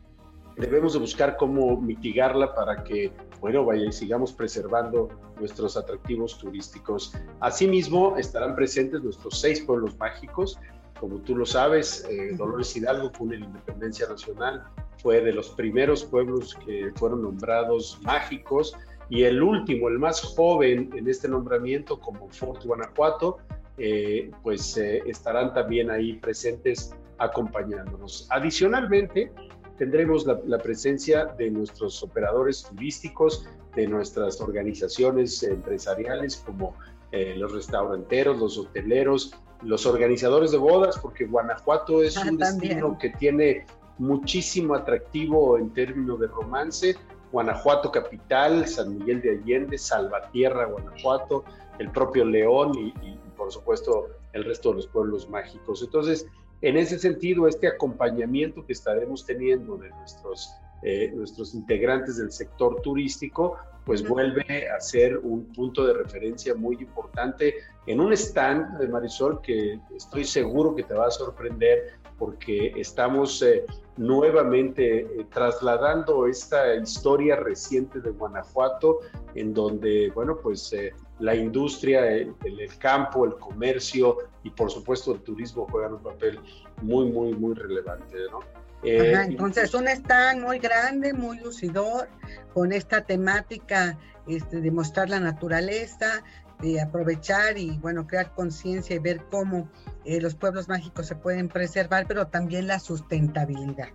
debemos 0.60 0.94
de 0.94 1.00
buscar 1.00 1.38
cómo 1.38 1.80
mitigarla 1.80 2.54
para 2.54 2.84
que, 2.84 3.12
bueno, 3.40 3.66
vaya 3.66 3.86
y 3.86 3.92
sigamos 3.92 4.34
preservando 4.34 5.10
nuestros 5.40 5.78
atractivos 5.78 6.38
turísticos. 6.38 7.14
Asimismo, 7.40 8.18
estarán 8.18 8.56
presentes 8.56 9.02
nuestros 9.02 9.40
seis 9.40 9.62
pueblos 9.62 9.98
mágicos. 9.98 10.60
Como 11.00 11.20
tú 11.20 11.36
lo 11.36 11.46
sabes, 11.46 12.06
eh, 12.10 12.36
Dolores 12.36 12.76
Hidalgo 12.76 13.10
fue 13.14 13.28
una 13.28 13.36
independencia 13.38 14.08
nacional, 14.10 14.66
fue 15.02 15.22
de 15.22 15.32
los 15.32 15.50
primeros 15.52 16.04
pueblos 16.04 16.56
que 16.66 16.92
fueron 16.96 17.22
nombrados 17.22 18.00
mágicos 18.02 18.76
y 19.10 19.24
el 19.24 19.42
último, 19.42 19.88
el 19.88 19.98
más 19.98 20.22
joven 20.22 20.90
en 20.94 21.08
este 21.08 21.30
nombramiento 21.30 22.00
como 22.02 22.30
Fort 22.30 22.64
Guanajuato, 22.66 23.38
eh, 23.78 24.30
pues 24.44 24.78
eh, 24.78 25.02
estarán 25.06 25.54
también 25.54 25.90
ahí 25.90 26.14
presentes 26.14 26.94
acompañándonos. 27.18 28.28
Adicionalmente, 28.30 29.32
tendremos 29.80 30.26
la, 30.26 30.58
presencia 30.60 31.26
de 31.26 31.50
nuestros 31.50 32.04
operadores 32.04 32.64
turísticos, 32.64 33.48
de 33.76 33.88
nuestras 33.88 34.42
organizaciones 34.42 35.42
empresariales 35.42 36.36
como 36.46 36.76
eh, 37.14 37.36
los 37.38 37.54
restauranteros, 37.54 38.38
los 38.38 38.58
hoteleros, 38.58 39.34
los 39.64 39.86
organizadores 39.86 40.52
de 40.52 40.58
bodas, 40.58 41.00
porque 41.00 41.26
Guanajuato 41.26 42.04
es 42.04 42.18
ah, 42.18 42.26
un 42.30 42.38
destino 42.38 42.98
que 43.00 43.10
tiene 43.12 43.66
muchísimo 43.98 44.76
atractivo 44.76 45.58
en 45.58 45.74
términos 45.74 46.20
de 46.20 46.28
romance. 46.28 46.98
Guanajuato 47.32 47.90
capital, 47.90 48.68
San 48.68 48.98
Miguel 48.98 49.22
de 49.22 49.38
Allende, 49.38 49.78
Salvatierra, 49.78 50.66
Guanajuato, 50.66 51.46
el 51.78 51.90
propio 51.92 52.26
León 52.26 52.74
y, 52.78 52.88
y 53.02 53.20
por 53.38 53.50
supuesto 53.50 54.08
el 54.34 54.44
resto 54.44 54.72
de 54.72 54.76
los 54.76 54.88
pueblos 54.88 55.30
mágicos. 55.30 55.82
Entonces, 55.82 56.28
en 56.62 56.78
ese 56.78 57.00
sentido, 57.00 57.48
este 57.48 57.68
acompañamiento 57.68 58.66
que 58.66 58.74
estaremos 58.74 59.26
teniendo 59.26 59.78
de 59.78 59.90
nuestros, 59.90 60.54
eh, 60.84 61.12
nuestros 61.16 61.56
integrantes 61.56 62.18
del 62.18 62.32
sector 62.32 62.82
turístico, 62.82 63.58
pues 63.86 64.08
vuelve 64.08 64.70
a 64.70 64.80
ser 64.80 65.18
un 65.18 65.46
punto 65.54 65.86
de 65.86 65.94
referencia 65.94 66.54
muy 66.54 66.76
importante 66.76 67.56
en 67.88 68.00
un 68.00 68.14
stand 68.14 68.78
de 68.78 68.88
Marisol 68.88 69.42
que 69.42 69.80
estoy 69.96 70.26
seguro 70.26 70.76
que 70.76 70.84
te 70.84 70.94
va 70.94 71.08
a 71.08 71.12
sorprender 71.12 72.00
porque 72.20 72.74
estamos 72.76 73.42
eh, 73.42 73.66
nuevamente 73.98 75.00
eh, 75.00 75.26
trasladando 75.34 76.28
esta 76.28 76.76
historia 76.76 77.38
reciente 77.38 78.02
de 78.02 78.12
Guanajuato, 78.12 79.00
en 79.34 79.54
donde, 79.54 80.12
bueno, 80.14 80.38
pues 80.38 80.72
eh, 80.74 80.94
la 81.20 81.36
industria, 81.36 82.08
el, 82.08 82.34
el, 82.44 82.78
campo, 82.78 83.26
el 83.26 83.36
comercio 83.36 84.18
y 84.44 84.50
por 84.50 84.72
supuesto 84.72 85.14
el 85.14 85.22
turismo 85.22 85.68
juegan 85.70 85.94
un 85.94 86.04
papel 86.04 86.40
muy, 86.82 87.12
muy, 87.12 87.34
muy 87.34 87.54
relevante, 87.54 88.18
¿no? 88.32 88.40
Ajá, 88.82 89.26
entonces 89.26 89.74
un 89.74 89.90
stand 89.90 90.42
muy 90.42 90.58
grande, 90.60 91.14
muy 91.14 91.38
lucidor, 91.40 92.08
con 92.54 92.72
esta 92.72 93.02
temática 93.02 93.98
este, 94.28 94.62
de 94.62 94.72
mostrar 94.72 95.10
la 95.10 95.20
naturaleza, 95.20 96.24
de 96.62 96.80
aprovechar 96.82 97.58
y 97.58 97.78
bueno, 97.80 98.08
crear 98.08 98.34
conciencia 98.34 98.96
y 98.96 99.00
ver 99.00 99.22
cómo 99.30 99.70
eh, 100.06 100.22
los 100.22 100.36
pueblos 100.36 100.70
mágicos 100.70 101.08
se 101.08 101.16
pueden 101.16 101.50
preservar, 101.50 102.06
pero 102.08 102.28
también 102.28 102.68
la 102.68 102.80
sustentabilidad. 102.80 103.90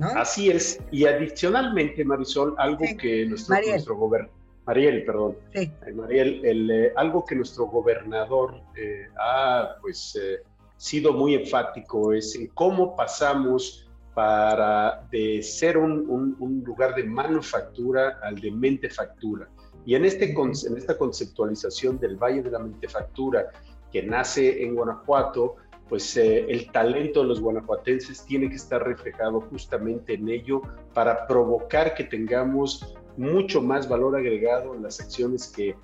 Así 0.00 0.50
es. 0.50 0.78
Y 0.90 1.06
adicionalmente, 1.06 2.04
Marisol, 2.04 2.54
algo 2.58 2.84
que 2.98 3.26
nuestro, 3.26 3.56
nuestro 3.66 3.96
gobernador, 3.96 4.35
Mariel, 4.66 5.04
perdón, 5.04 5.36
sí. 5.54 5.70
Mariel, 5.94 6.44
el, 6.44 6.70
eh, 6.70 6.92
algo 6.96 7.24
que 7.24 7.36
nuestro 7.36 7.66
gobernador 7.66 8.60
eh, 8.74 9.06
ha 9.18 9.76
pues 9.80 10.18
eh, 10.20 10.42
sido 10.76 11.12
muy 11.12 11.34
enfático 11.34 12.12
es 12.12 12.34
en 12.34 12.48
cómo 12.48 12.96
pasamos 12.96 13.88
para 14.14 15.06
de 15.10 15.42
ser 15.42 15.76
un, 15.76 16.36
un, 16.38 16.64
lugar 16.64 16.94
de 16.94 17.04
manufactura 17.04 18.18
al 18.22 18.36
de 18.36 18.50
mentefactura. 18.50 19.48
Y 19.84 19.94
en, 19.94 20.04
este, 20.04 20.32
en 20.32 20.76
esta 20.76 20.96
conceptualización 20.96 21.98
del 22.00 22.16
Valle 22.16 22.42
de 22.42 22.50
la 22.50 22.58
Mentefactura, 22.58 23.50
que 23.92 24.02
nace 24.02 24.64
en 24.64 24.74
Guanajuato, 24.74 25.56
pues 25.88 26.16
eh, 26.16 26.46
el 26.48 26.70
talento 26.72 27.22
de 27.22 27.28
los 27.28 27.40
guanajuatenses 27.40 28.24
tiene 28.24 28.48
que 28.48 28.56
estar 28.56 28.82
reflejado 28.82 29.40
justamente 29.42 30.14
en 30.14 30.28
ello 30.28 30.62
para 30.92 31.26
provocar 31.26 31.94
que 31.94 32.04
tengamos 32.04 32.96
mucho 33.16 33.62
más 33.62 33.88
valor 33.88 34.16
agregado 34.16 34.74
en 34.74 34.82
las 34.82 35.00
acciones 35.00 35.48
que 35.48 35.74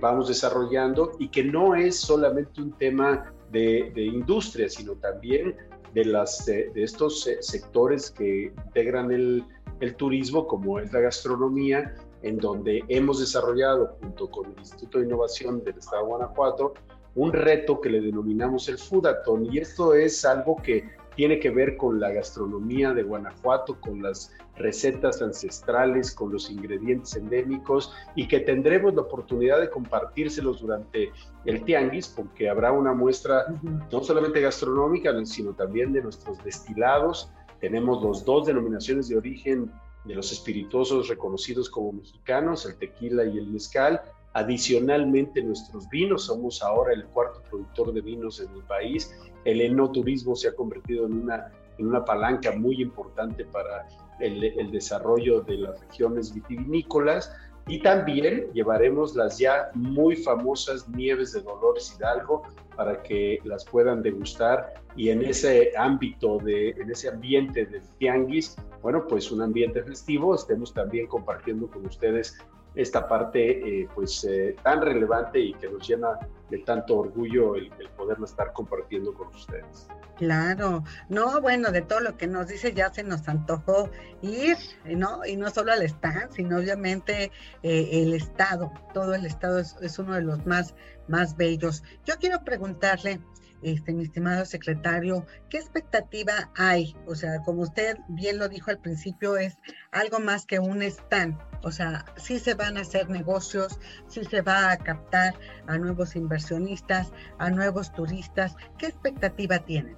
vamos 0.00 0.28
desarrollando 0.28 1.12
y 1.18 1.28
que 1.28 1.42
no 1.42 1.74
es 1.74 1.98
solamente 1.98 2.62
un 2.62 2.72
tema 2.72 3.32
de, 3.50 3.92
industria, 3.96 4.68
sino 4.68 4.94
también 4.94 5.56
de, 5.92 6.04
las, 6.04 6.46
de, 6.46 6.70
estos 6.76 7.28
sectores 7.40 8.10
que 8.10 8.52
integran 8.66 9.10
el, 9.12 9.44
el 9.80 9.94
turismo, 9.96 10.46
como 10.46 10.78
es 10.78 10.92
la 10.92 11.00
gastronomía, 11.00 11.94
en 12.22 12.38
donde 12.38 12.84
hemos 12.88 13.20
desarrollado 13.20 13.96
junto 14.00 14.30
con 14.30 14.52
el 14.52 14.58
Instituto 14.58 14.98
de 14.98 15.06
Innovación 15.06 15.64
del 15.64 15.78
Estado 15.78 16.02
de 16.02 16.08
Guanajuato 16.08 16.74
un 17.14 17.32
reto 17.32 17.80
que 17.80 17.90
le 17.90 18.00
denominamos 18.00 18.68
el 18.68 18.78
Foodathon 18.78 19.52
y 19.52 19.58
esto 19.58 19.94
es 19.94 20.24
algo 20.24 20.56
que 20.56 20.88
tiene 21.16 21.38
que 21.38 21.50
ver 21.50 21.76
con 21.76 22.00
la 22.00 22.10
gastronomía 22.10 22.92
de 22.92 23.02
Guanajuato, 23.02 23.80
con 23.80 24.02
las 24.02 24.32
recetas 24.56 25.22
ancestrales, 25.22 26.12
con 26.12 26.32
los 26.32 26.50
ingredientes 26.50 27.16
endémicos 27.16 27.92
y 28.14 28.28
que 28.28 28.40
tendremos 28.40 28.94
la 28.94 29.02
oportunidad 29.02 29.60
de 29.60 29.70
compartírselos 29.70 30.60
durante 30.60 31.10
el 31.44 31.64
tianguis 31.64 32.08
porque 32.08 32.48
habrá 32.48 32.72
una 32.72 32.92
muestra 32.92 33.46
no 33.90 34.02
solamente 34.02 34.40
gastronómica, 34.40 35.12
sino 35.24 35.52
también 35.52 35.92
de 35.92 36.02
nuestros 36.02 36.42
destilados. 36.44 37.30
Tenemos 37.60 38.02
los 38.02 38.24
dos 38.24 38.46
denominaciones 38.46 39.08
de 39.08 39.16
origen 39.16 39.70
de 40.04 40.14
los 40.14 40.32
espirituosos 40.32 41.08
reconocidos 41.08 41.70
como 41.70 41.92
mexicanos, 41.92 42.66
el 42.66 42.76
tequila 42.76 43.24
y 43.24 43.38
el 43.38 43.46
mezcal, 43.46 44.02
Adicionalmente, 44.34 45.42
nuestros 45.42 45.88
vinos, 45.88 46.24
somos 46.26 46.62
ahora 46.62 46.92
el 46.92 47.04
cuarto 47.06 47.42
productor 47.50 47.92
de 47.92 48.00
vinos 48.00 48.40
en 48.40 48.50
el 48.54 48.62
país. 48.62 49.14
El 49.44 49.60
enoturismo 49.60 50.34
se 50.36 50.48
ha 50.48 50.54
convertido 50.54 51.06
en 51.06 51.22
una, 51.22 51.52
en 51.78 51.86
una 51.86 52.04
palanca 52.04 52.52
muy 52.52 52.80
importante 52.80 53.44
para 53.44 53.86
el, 54.20 54.42
el 54.42 54.70
desarrollo 54.70 55.40
de 55.42 55.58
las 55.58 55.80
regiones 55.80 56.34
vitivinícolas. 56.34 57.34
Y 57.68 57.80
también 57.80 58.50
llevaremos 58.52 59.14
las 59.14 59.38
ya 59.38 59.70
muy 59.74 60.16
famosas 60.16 60.88
nieves 60.88 61.32
de 61.32 61.42
Dolores 61.42 61.94
Hidalgo 61.96 62.42
para 62.76 63.02
que 63.02 63.38
las 63.44 63.64
puedan 63.64 64.02
degustar 64.02 64.74
y 64.96 65.10
en 65.10 65.22
ese 65.22 65.72
ámbito, 65.76 66.38
de, 66.38 66.70
en 66.70 66.90
ese 66.90 67.08
ambiente 67.08 67.64
del 67.66 67.82
tianguis, 67.98 68.56
bueno, 68.82 69.06
pues 69.06 69.30
un 69.30 69.42
ambiente 69.42 69.82
festivo, 69.82 70.34
estemos 70.34 70.74
también 70.74 71.06
compartiendo 71.06 71.68
con 71.68 71.86
ustedes 71.86 72.38
esta 72.74 73.06
parte 73.06 73.82
eh, 73.82 73.88
pues 73.94 74.24
eh, 74.24 74.56
tan 74.62 74.80
relevante 74.80 75.38
y 75.38 75.54
que 75.54 75.68
nos 75.68 75.86
llena 75.86 76.18
de 76.50 76.58
tanto 76.58 76.98
orgullo 76.98 77.56
el, 77.56 77.70
el, 77.78 78.24
estar 78.24 78.52
compartiendo 78.52 79.14
con 79.14 79.28
ustedes. 79.28 79.88
Claro, 80.16 80.84
no, 81.08 81.40
bueno, 81.40 81.72
de 81.72 81.82
todo 81.82 82.00
lo 82.00 82.16
que 82.16 82.26
nos 82.26 82.46
dice 82.48 82.72
ya 82.72 82.92
se 82.92 83.02
nos 83.02 83.26
antojó 83.28 83.90
ir, 84.20 84.56
¿no? 84.84 85.24
Y 85.24 85.36
no 85.36 85.50
solo 85.50 85.72
al 85.72 85.82
stand, 85.82 86.30
sino 86.32 86.58
obviamente 86.58 87.32
eh, 87.62 87.88
el 87.92 88.14
estado, 88.14 88.72
todo 88.92 89.14
el 89.14 89.26
estado 89.26 89.58
es, 89.58 89.76
es, 89.80 89.98
uno 89.98 90.14
de 90.14 90.22
los 90.22 90.46
más, 90.46 90.74
más 91.08 91.36
bellos. 91.36 91.82
Yo 92.04 92.16
quiero 92.20 92.44
preguntarle, 92.44 93.20
este, 93.62 93.92
mi 93.92 94.04
estimado 94.04 94.44
secretario, 94.44 95.26
¿qué 95.48 95.58
expectativa 95.58 96.50
hay? 96.56 96.96
O 97.06 97.14
sea, 97.14 97.40
como 97.44 97.62
usted 97.62 97.96
bien 98.08 98.38
lo 98.38 98.48
dijo 98.48 98.70
al 98.70 98.78
principio, 98.78 99.36
es 99.36 99.56
algo 99.90 100.18
más 100.18 100.46
que 100.46 100.58
un 100.58 100.82
stand. 100.82 101.38
O 101.62 101.70
sea, 101.70 102.04
sí 102.16 102.38
se 102.38 102.54
van 102.54 102.76
a 102.76 102.80
hacer 102.80 103.08
negocios, 103.08 103.78
sí 104.08 104.24
se 104.24 104.42
va 104.42 104.72
a 104.72 104.76
captar 104.76 105.34
a 105.66 105.78
nuevos 105.78 106.16
inversionistas, 106.16 107.12
a 107.38 107.50
nuevos 107.50 107.92
turistas. 107.92 108.56
¿Qué 108.78 108.86
expectativa 108.86 109.58
tienen? 109.60 109.96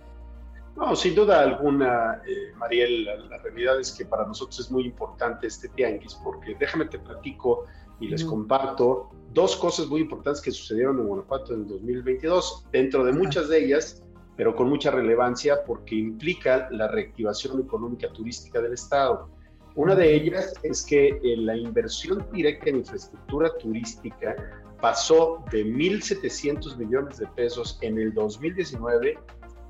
No, 0.76 0.96
sin 0.96 1.14
duda 1.14 1.40
alguna, 1.40 2.20
eh, 2.26 2.52
Mariel, 2.56 3.04
la, 3.04 3.16
la, 3.16 3.38
realidad 3.38 3.78
es 3.78 3.92
que 3.92 4.04
para 4.04 4.26
nosotros 4.26 4.58
es 4.58 4.70
muy 4.70 4.84
importante 4.86 5.46
este 5.46 5.68
tianguis, 5.68 6.14
porque 6.16 6.56
déjame 6.58 6.86
te 6.86 6.98
platico 6.98 7.66
y 8.00 8.08
les 8.08 8.24
comparto 8.24 9.10
dos 9.32 9.56
cosas 9.56 9.86
muy 9.86 10.00
importantes 10.00 10.42
que 10.42 10.50
sucedieron 10.50 10.98
en 10.98 11.06
Guanajuato 11.06 11.54
en 11.54 11.60
el 11.62 11.68
2022, 11.68 12.66
dentro 12.72 13.04
de 13.04 13.12
muchas 13.12 13.48
de 13.48 13.64
ellas, 13.64 14.02
pero 14.36 14.54
con 14.54 14.68
mucha 14.68 14.90
relevancia 14.90 15.64
porque 15.64 15.94
implica 15.94 16.68
la 16.70 16.88
reactivación 16.88 17.60
económica 17.60 18.12
turística 18.12 18.60
del 18.60 18.72
Estado. 18.72 19.28
Una 19.76 19.94
de 19.94 20.14
ellas 20.14 20.54
es 20.62 20.84
que 20.84 21.08
eh, 21.08 21.36
la 21.36 21.56
inversión 21.56 22.24
directa 22.32 22.70
en 22.70 22.76
infraestructura 22.76 23.50
turística 23.58 24.36
pasó 24.80 25.42
de 25.50 25.64
1.700 25.64 26.76
millones 26.76 27.18
de 27.18 27.26
pesos 27.28 27.78
en 27.80 27.98
el 27.98 28.14
2019 28.14 29.18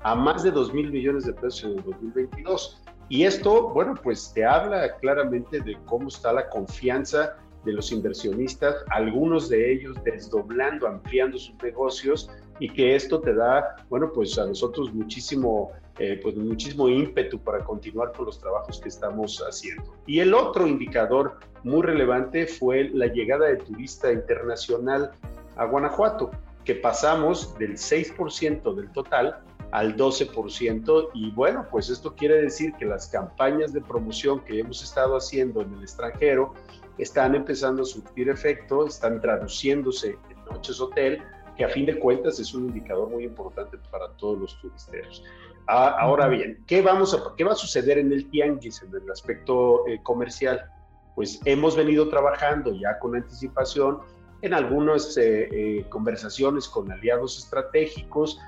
a 0.01 0.13
más 0.13 0.43
de 0.43 0.53
2.000 0.53 0.91
millones 0.91 1.25
de 1.25 1.33
pesos 1.33 1.63
en 1.63 1.79
el 1.79 1.83
2022. 1.83 2.83
Y 3.09 3.23
esto, 3.23 3.69
bueno, 3.69 3.95
pues 4.03 4.31
te 4.33 4.45
habla 4.45 4.95
claramente 4.97 5.59
de 5.61 5.77
cómo 5.85 6.09
está 6.09 6.33
la 6.33 6.49
confianza 6.49 7.37
de 7.63 7.73
los 7.73 7.91
inversionistas, 7.91 8.75
algunos 8.89 9.49
de 9.49 9.73
ellos 9.73 9.95
desdoblando, 10.03 10.87
ampliando 10.87 11.37
sus 11.37 11.55
negocios 11.63 12.29
y 12.59 12.69
que 12.69 12.95
esto 12.95 13.19
te 13.19 13.33
da, 13.33 13.75
bueno, 13.89 14.11
pues 14.13 14.37
a 14.37 14.45
nosotros 14.45 14.93
muchísimo, 14.93 15.71
eh, 15.97 16.19
pues 16.21 16.35
muchísimo 16.35 16.89
ímpetu 16.89 17.39
para 17.39 17.63
continuar 17.63 18.11
con 18.11 18.25
los 18.25 18.39
trabajos 18.39 18.79
que 18.79 18.89
estamos 18.89 19.41
haciendo. 19.47 19.95
Y 20.05 20.19
el 20.19 20.33
otro 20.33 20.67
indicador 20.67 21.39
muy 21.63 21.81
relevante 21.81 22.47
fue 22.47 22.89
la 22.93 23.07
llegada 23.07 23.47
de 23.47 23.57
turista 23.57 24.11
internacional 24.11 25.11
a 25.55 25.65
Guanajuato, 25.65 26.31
que 26.65 26.75
pasamos 26.75 27.57
del 27.57 27.73
6% 27.73 28.75
del 28.75 28.91
total 28.91 29.39
al 29.71 29.95
12% 29.95 31.09
y 31.13 31.31
bueno, 31.31 31.65
pues 31.69 31.89
esto 31.89 32.15
quiere 32.15 32.41
decir 32.41 32.73
que 32.73 32.85
las 32.85 33.07
campañas 33.07 33.73
de 33.73 33.81
promoción 33.81 34.39
que 34.43 34.59
hemos 34.59 34.83
estado 34.83 35.17
haciendo 35.17 35.61
en 35.61 35.73
el 35.73 35.81
extranjero 35.81 36.53
están 36.97 37.35
empezando 37.35 37.83
a 37.83 37.85
surtir 37.85 38.29
efecto, 38.29 38.87
están 38.87 39.19
traduciéndose 39.19 40.17
en 40.29 40.45
noches 40.45 40.79
hotel, 40.79 41.21
que 41.57 41.65
a 41.65 41.69
fin 41.69 41.85
de 41.85 41.99
cuentas 41.99 42.39
es 42.39 42.53
un 42.53 42.67
indicador 42.67 43.09
muy 43.09 43.23
importante 43.23 43.77
para 43.91 44.09
todos 44.13 44.39
los 44.39 44.59
turisteros. 44.59 45.23
Ah, 45.67 45.95
ahora 45.99 46.27
bien, 46.27 46.63
¿qué, 46.67 46.81
vamos 46.81 47.13
a, 47.13 47.35
¿qué 47.35 47.43
va 47.43 47.53
a 47.53 47.55
suceder 47.55 47.97
en 47.97 48.11
el 48.11 48.29
tianguis, 48.29 48.83
en 48.83 48.95
el 48.95 49.09
aspecto 49.09 49.87
eh, 49.87 49.99
comercial? 50.03 50.69
Pues 51.15 51.39
hemos 51.45 51.75
venido 51.75 52.09
trabajando 52.09 52.73
ya 52.73 52.99
con 52.99 53.15
anticipación 53.15 53.99
en 54.41 54.53
algunas 54.53 55.17
eh, 55.17 55.49
eh, 55.51 55.85
conversaciones 55.89 56.67
con 56.67 56.91
aliados 56.91 57.37
estratégicos, 57.39 58.39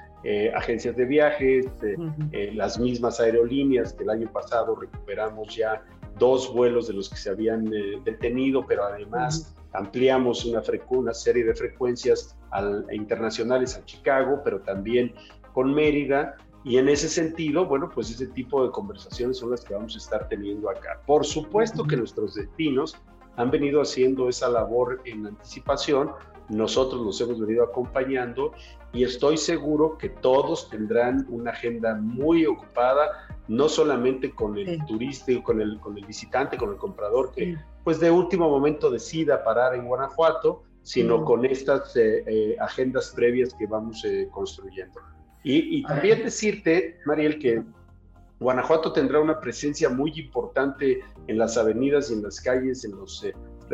agencias 0.56 0.98
de 0.98 1.06
viajes, 1.06 1.68
las 2.54 2.78
mismas 2.78 3.22
aerolíneas 3.22 3.94
que 3.94 4.04
el 4.04 4.10
año 4.10 4.30
pasado 4.30 4.76
recuperamos 4.76 5.56
ya 5.56 5.82
dos 6.18 6.54
vuelos 6.54 6.88
de 6.88 6.94
los 6.94 7.10
que 7.10 7.18
se 7.18 7.30
habían 7.30 7.72
eh, 7.74 8.02
detenido, 8.04 8.66
pero 8.66 8.84
además 8.84 9.56
ampliamos 9.74 10.46
una, 10.46 10.62
una, 10.90 11.14
serie 11.14 11.44
de 11.44 11.54
frecuencias 11.54 12.38
al, 12.52 12.86
internacionales 12.92 13.78
a 13.78 13.86
Chicago, 13.86 14.42
pero 14.44 14.62
también 14.62 15.14
con 15.54 15.74
Mérida. 15.74 16.36
Y 16.68 16.78
en 16.78 16.90
ese 16.90 17.08
sentido, 17.08 17.66
bueno, 17.66 17.90
pues 17.90 18.12
ese 18.12 18.28
tipo 18.28 18.62
de 18.66 18.72
conversaciones 18.72 19.38
son 19.38 19.52
las 19.52 19.64
que 19.64 19.74
vamos 19.74 19.96
a 19.96 20.00
estar 20.00 20.28
teniendo 20.28 20.70
acá. 20.70 21.02
Por 21.06 21.26
supuesto 21.26 21.86
que 21.86 21.96
nuestros 21.96 22.36
destinos 22.36 22.98
han 23.38 23.52
venido 23.52 23.82
haciendo 23.82 24.28
esa 24.28 24.50
labor 24.50 25.02
en 25.06 25.28
anticipación, 25.28 26.12
nosotros 26.50 27.06
los 27.06 27.22
hemos 27.22 27.40
venido 27.40 27.64
acompañando 27.64 28.52
y 28.92 29.06
estoy 29.06 29.38
seguro 29.38 29.98
que 29.98 30.10
todos 30.10 30.70
tendrán 30.70 31.26
una 31.30 31.52
agenda 31.52 31.96
muy 31.96 32.46
ocupada, 32.46 33.28
no 33.48 33.70
solamente 33.70 34.36
con 34.36 34.58
el 34.58 34.86
turista, 34.86 35.32
con 35.44 35.62
el, 35.62 35.80
con 35.80 35.98
el 35.98 36.06
visitante, 36.06 36.58
con 36.58 36.72
el 36.72 36.78
comprador, 36.78 37.32
que 37.32 37.58
pues 37.86 38.02
de 38.02 38.12
último 38.12 38.50
momento 38.50 38.92
decida 38.92 39.42
parar 39.42 39.74
en 39.74 39.86
Guanajuato, 39.86 40.63
sino 40.84 41.24
con 41.24 41.46
estas 41.46 41.96
eh, 41.96 42.24
eh, 42.28 42.58
agendas 42.60 43.13
previas 43.15 43.54
que 43.54 43.68
vamos 43.68 44.04
eh, 44.04 44.28
construyendo. 44.32 45.00
Y, 45.44 45.79
y 45.79 45.83
también 45.83 46.23
decirte, 46.23 46.98
Mariel, 47.06 47.40
que 47.40 47.63
Guanajuato 48.40 48.92
tendrá 48.92 49.19
una 49.19 49.40
presencia 49.40 49.90
muy 49.90 50.12
importante 50.15 51.00
en 51.27 51.38
las 51.38 51.58
avenidas 51.58 52.12
y 52.12 52.13
en 52.13 52.23
las 52.23 52.42
calles, 52.42 52.83
en 52.85 52.92
los 52.92 53.23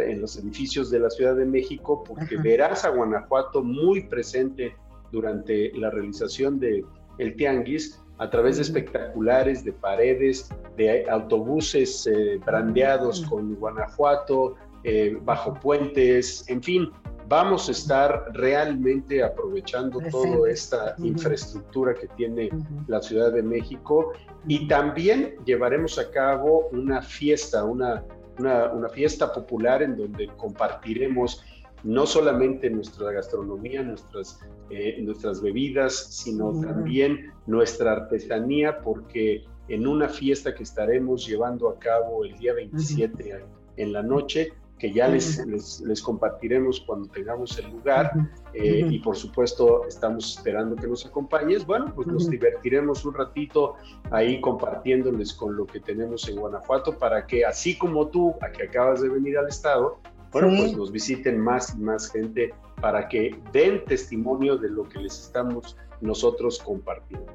en 0.02 0.22
los 0.22 0.38
edificios 0.38 0.90
de 0.90 1.00
la 1.00 1.10
Ciudad 1.10 1.36
de 1.36 1.46
México, 1.46 2.04
porque 2.04 2.38
verás 2.38 2.86
a 2.86 2.90
Guanajuato 2.90 3.64
muy 3.64 4.04
presente 4.04 4.76
durante 5.12 5.72
la 5.74 5.90
realización 5.90 6.60
de, 6.60 6.84
el 7.20 7.36
tianguis 7.36 8.00
a 8.18 8.30
través 8.30 8.58
de 8.58 8.64
espectaculares, 8.64 9.64
de 9.64 9.74
paredes, 9.74 10.50
de 10.78 11.10
autobuses 11.10 12.08
eh, 12.08 12.40
brandeados 12.46 13.22
con 13.22 13.56
Guanajuato, 13.56 14.56
eh, 14.84 15.18
bajo 15.22 15.54
puentes, 15.54 16.46
en 16.48 16.62
fin, 16.62 16.90
vamos 17.28 17.70
a 17.70 17.72
estar 17.72 18.26
realmente 18.34 19.24
aprovechando 19.24 20.00
toda 20.12 20.50
esta 20.50 20.96
infraestructura 21.00 21.94
que 21.94 22.08
tiene 22.10 22.50
la 22.88 23.02
Ciudad 23.02 23.32
de 23.32 23.44
México. 23.44 24.14
Y 24.48 24.68
también 24.68 25.36
llevaremos 25.46 25.98
a 26.00 26.10
cabo 26.12 26.70
una 26.72 27.02
fiesta, 27.02 27.64
una, 27.64 28.04
una, 28.40 28.90
fiesta 28.90 29.32
popular 29.32 29.82
en 29.82 29.96
donde 29.96 30.28
compartiremos 30.38 31.44
no 31.84 32.06
solamente 32.06 32.70
nuestra 32.70 33.12
gastronomía, 33.12 33.84
nuestras, 33.84 34.40
eh, 34.70 35.02
nuestras 35.02 35.42
bebidas, 35.42 36.08
sino 36.16 36.60
también 36.62 37.32
nuestra 37.46 37.94
artesanía, 37.94 38.80
porque 38.80 39.44
en 39.68 39.88
una 39.88 40.08
fiesta 40.08 40.54
que 40.54 40.64
estaremos 40.64 41.26
llevando 41.26 41.70
a 41.70 41.80
cabo 41.80 42.26
el 42.26 42.38
día 42.38 42.54
27 42.54 43.46
en 43.78 43.94
la 43.94 44.02
noche, 44.04 44.54
que 44.84 44.92
ya 44.92 45.08
les, 45.08 45.38
les, 45.48 46.02
compartiremos 46.02 46.82
cuando 46.82 47.08
tengamos 47.08 47.58
el 47.58 47.72
lugar 47.72 48.12
eh, 48.54 48.86
y 48.90 49.00
por 49.00 49.16
supuesto 49.16 49.88
estamos 49.88 50.36
esperando 50.36 50.76
que 50.76 50.88
nos 50.88 51.06
acompañes. 51.06 51.66
Bueno, 51.66 51.94
pues 51.96 52.06
nos 52.06 52.30
divertiremos 52.30 53.06
un 53.06 53.14
ratito 53.14 53.76
ahí 54.12 54.42
compartiéndoles 54.42 55.34
con 55.36 55.56
lo 55.56 55.66
que 55.66 55.80
tenemos 55.80 56.28
en 56.28 56.36
Guanajuato 56.36 56.98
para 56.98 57.26
que 57.26 57.46
así 57.46 57.78
como 57.78 58.10
tú, 58.10 58.36
a 58.42 58.52
que 58.52 58.64
acabas 58.64 59.02
de 59.02 59.08
venir 59.08 59.38
al 59.38 59.48
estado, 59.48 60.02
bueno, 60.34 60.50
pues 60.50 60.76
nos 60.76 60.92
visiten 60.92 61.40
más 61.40 61.74
y 61.74 61.78
más 61.78 62.12
gente 62.12 62.54
para 62.82 63.08
que 63.08 63.40
den 63.54 63.86
testimonio 63.86 64.58
de 64.58 64.70
lo 64.70 64.84
que 64.84 65.00
les 65.00 65.18
estamos 65.18 65.78
nosotros 66.02 66.60
compartiendo. 66.60 67.32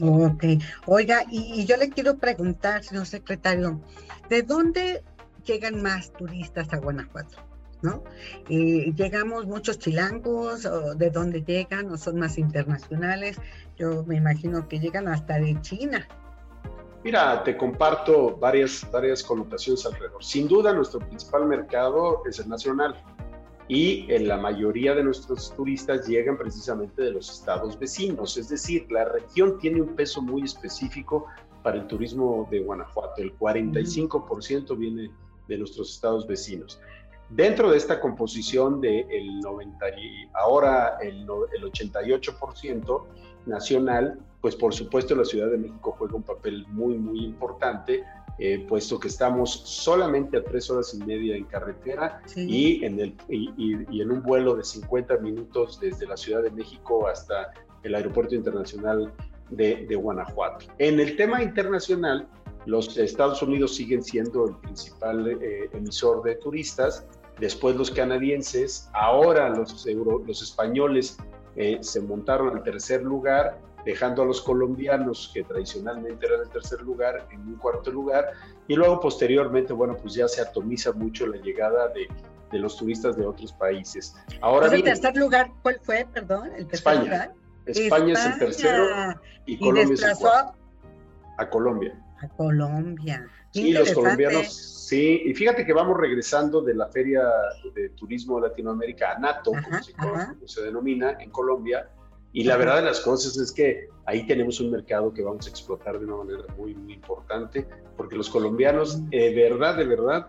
Ok, 0.00 0.42
oiga, 0.86 1.22
y, 1.30 1.60
y 1.60 1.66
yo 1.66 1.76
le 1.76 1.90
quiero 1.90 2.16
preguntar, 2.16 2.82
señor 2.82 3.04
secretario, 3.04 3.78
¿de 4.30 4.42
dónde 4.42 5.02
llegan 5.48 5.82
más 5.82 6.12
turistas 6.12 6.72
a 6.72 6.76
Guanajuato, 6.76 7.38
¿no? 7.82 8.04
Eh, 8.48 8.92
llegamos 8.94 9.46
muchos 9.46 9.78
chilangos, 9.78 10.66
o 10.66 10.94
de 10.94 11.10
dónde 11.10 11.42
llegan, 11.42 11.90
o 11.90 11.96
son 11.96 12.18
más 12.18 12.38
internacionales. 12.38 13.40
Yo 13.76 14.04
me 14.04 14.16
imagino 14.16 14.68
que 14.68 14.78
llegan 14.78 15.08
hasta 15.08 15.38
de 15.38 15.60
China. 15.62 16.06
Mira, 17.02 17.42
te 17.44 17.56
comparto 17.56 18.36
varias, 18.36 18.86
varias 18.92 19.22
connotaciones 19.22 19.86
alrededor. 19.86 20.22
Sin 20.22 20.48
duda, 20.48 20.72
nuestro 20.72 21.00
principal 21.00 21.46
mercado 21.46 22.22
es 22.28 22.38
el 22.38 22.48
nacional 22.48 22.94
y 23.68 24.10
en 24.12 24.26
la 24.26 24.38
mayoría 24.38 24.94
de 24.94 25.04
nuestros 25.04 25.54
turistas 25.54 26.08
llegan 26.08 26.36
precisamente 26.38 27.02
de 27.02 27.12
los 27.12 27.30
estados 27.30 27.78
vecinos, 27.78 28.36
es 28.38 28.48
decir, 28.48 28.90
la 28.90 29.04
región 29.04 29.58
tiene 29.58 29.82
un 29.82 29.94
peso 29.94 30.22
muy 30.22 30.42
específico 30.42 31.26
para 31.62 31.76
el 31.76 31.86
turismo 31.86 32.48
de 32.50 32.60
Guanajuato, 32.60 33.20
el 33.20 33.38
45% 33.38 34.76
viene 34.76 35.10
de 35.48 35.58
nuestros 35.58 35.92
estados 35.94 36.26
vecinos. 36.26 36.80
Dentro 37.30 37.70
de 37.70 37.76
esta 37.76 38.00
composición 38.00 38.80
del 38.80 39.10
el 39.10 39.40
90 39.40 39.86
ahora 40.34 40.98
el, 41.02 41.20
el 41.20 41.62
88% 41.72 43.04
nacional, 43.46 44.18
pues 44.40 44.54
por 44.56 44.72
supuesto 44.72 45.14
la 45.14 45.24
Ciudad 45.24 45.50
de 45.50 45.58
México 45.58 45.94
juega 45.98 46.14
un 46.14 46.22
papel 46.22 46.66
muy, 46.68 46.96
muy 46.96 47.24
importante, 47.24 48.04
eh, 48.38 48.64
puesto 48.68 49.00
que 49.00 49.08
estamos 49.08 49.50
solamente 49.50 50.36
a 50.36 50.44
tres 50.44 50.70
horas 50.70 50.94
y 50.94 50.98
media 51.04 51.34
en 51.34 51.44
carretera 51.44 52.22
y, 52.36 52.84
en 52.84 53.00
el, 53.00 53.14
y, 53.28 54.00
en 54.00 54.10
un 54.12 54.22
vuelo 54.22 54.54
de 54.54 54.62
50 54.62 55.18
minutos 55.18 55.80
desde 55.80 56.06
la 56.06 56.16
Ciudad 56.16 56.42
de 56.42 56.50
México 56.50 57.08
hasta 57.08 57.52
el 57.82 57.96
Aeropuerto 57.96 58.36
Internacional 58.36 59.12
de, 59.50 59.86
de 59.86 59.96
Guanajuato. 59.96 60.66
En 60.78 61.00
el 61.00 61.16
tema 61.16 61.42
internacional, 61.42 62.28
los 62.68 62.98
Estados 62.98 63.42
Unidos 63.42 63.74
siguen 63.74 64.04
siendo 64.04 64.46
el 64.46 64.56
principal 64.56 65.26
eh, 65.26 65.70
emisor 65.72 66.22
de 66.22 66.36
turistas, 66.36 67.06
después 67.40 67.74
los 67.76 67.90
canadienses, 67.90 68.90
ahora 68.92 69.48
los, 69.48 69.86
los 70.26 70.42
españoles 70.42 71.16
eh, 71.56 71.78
se 71.80 72.00
montaron 72.02 72.54
al 72.54 72.62
tercer 72.62 73.02
lugar, 73.02 73.58
dejando 73.86 74.20
a 74.20 74.26
los 74.26 74.42
colombianos, 74.42 75.30
que 75.32 75.44
tradicionalmente 75.44 76.26
eran 76.26 76.42
el 76.42 76.50
tercer 76.50 76.82
lugar, 76.82 77.26
en 77.30 77.40
un 77.40 77.56
cuarto 77.56 77.90
lugar, 77.90 78.32
y 78.66 78.74
luego 78.74 79.00
posteriormente, 79.00 79.72
bueno, 79.72 79.96
pues 79.96 80.12
ya 80.12 80.28
se 80.28 80.42
atomiza 80.42 80.92
mucho 80.92 81.26
la 81.26 81.38
llegada 81.38 81.88
de, 81.88 82.06
de 82.52 82.58
los 82.58 82.76
turistas 82.76 83.16
de 83.16 83.24
otros 83.24 83.50
países. 83.54 84.14
Ahora 84.42 84.66
¿El 84.66 84.84
tercer 84.84 85.16
lugar 85.16 85.50
cuál 85.62 85.80
fue, 85.82 86.06
perdón? 86.12 86.48
El 86.48 86.66
tercer 86.66 86.74
España. 86.74 87.02
Lugar? 87.02 87.34
España. 87.64 88.12
es 88.12 88.26
el 88.26 88.38
tercero 88.38 88.86
y 89.46 89.58
Colombia 89.58 89.94
es 89.94 90.02
el 90.02 90.16
cuarto. 90.16 90.54
A 91.38 91.48
Colombia 91.48 92.04
a 92.20 92.28
Colombia. 92.28 93.26
sí, 93.52 93.72
los 93.72 93.92
colombianos, 93.92 94.52
sí, 94.52 95.22
y 95.24 95.34
fíjate 95.34 95.64
que 95.64 95.72
vamos 95.72 95.96
regresando 95.96 96.60
de 96.62 96.74
la 96.74 96.88
Feria 96.88 97.22
de 97.74 97.90
Turismo 97.90 98.40
de 98.40 98.48
Latinoamérica, 98.48 99.12
ANATO, 99.12 99.52
como, 99.98 100.46
se, 100.46 100.62
denomina, 100.62 101.16
en 101.20 101.30
Colombia, 101.30 101.88
y 102.32 102.44
la 102.44 102.56
verdad 102.56 102.76
de 102.76 102.82
las 102.82 103.00
cosas 103.00 103.36
es 103.36 103.52
que 103.52 103.88
ahí 104.06 104.26
tenemos 104.26 104.60
un 104.60 104.70
mercado 104.70 105.12
que 105.12 105.22
vamos 105.22 105.46
a 105.46 105.50
explotar 105.50 105.98
de 105.98 106.06
una 106.06 106.16
manera 106.16 106.44
muy, 106.56 106.74
muy 106.74 106.94
importante, 106.94 107.66
porque 107.96 108.16
los 108.16 108.28
colombianos, 108.28 109.08
de 109.10 109.34
verdad, 109.34 109.76
de 109.76 109.86
verdad, 109.86 110.28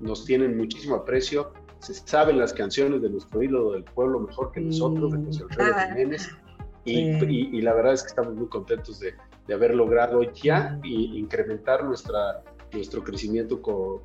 nos 0.00 0.24
tienen 0.24 0.56
muchísimo 0.56 0.96
aprecio, 0.96 1.52
se 1.80 1.94
saben 1.94 2.38
las 2.38 2.52
canciones 2.52 3.02
de 3.02 3.10
nuestro 3.10 3.42
ídolo 3.42 3.72
del 3.72 3.84
pueblo 3.84 4.20
mejor 4.20 4.52
que 4.52 4.60
nosotros, 4.60 5.12
de 5.12 5.24
José 5.24 5.42
Alfredo 5.44 5.74
Jiménez, 5.88 6.28
y, 6.84 7.60
la 7.60 7.74
verdad 7.74 7.94
es 7.94 8.02
que 8.02 8.08
estamos 8.08 8.34
muy 8.34 8.48
contentos 8.48 9.00
de, 9.00 9.14
de 9.48 9.54
haber 9.54 9.74
logrado 9.74 10.22
ya 10.34 10.78
incrementar 10.84 11.82
nuestra, 11.82 12.42
nuestro 12.70 13.02
crecimiento 13.02 13.60
con, 13.60 14.00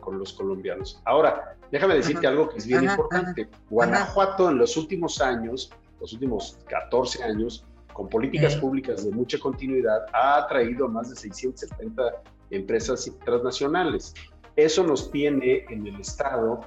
con, 0.00 0.18
los 0.18 0.32
colombianos. 0.32 1.00
Ahora, 1.04 1.56
déjame 1.70 1.94
decirte 1.94 2.26
algo 2.26 2.48
que 2.48 2.58
es 2.58 2.66
bien 2.66 2.84
importante. 2.84 3.48
Guanajuato 3.68 4.50
en 4.50 4.56
los 4.56 4.76
últimos 4.78 5.20
años, 5.20 5.70
los 6.00 6.14
últimos 6.14 6.58
14 6.68 7.22
años, 7.22 7.66
con 7.92 8.08
políticas 8.08 8.56
públicas 8.56 9.04
de 9.04 9.10
mucha 9.10 9.38
continuidad, 9.38 10.06
ha 10.14 10.38
atraído 10.38 10.86
a 10.86 10.88
más 10.88 11.10
de 11.10 11.16
670 11.16 12.22
empresas 12.50 13.10
transnacionales. 13.24 14.14
Eso 14.56 14.82
nos 14.82 15.10
tiene 15.10 15.66
en 15.68 15.86
el 15.86 16.00
estado 16.00 16.60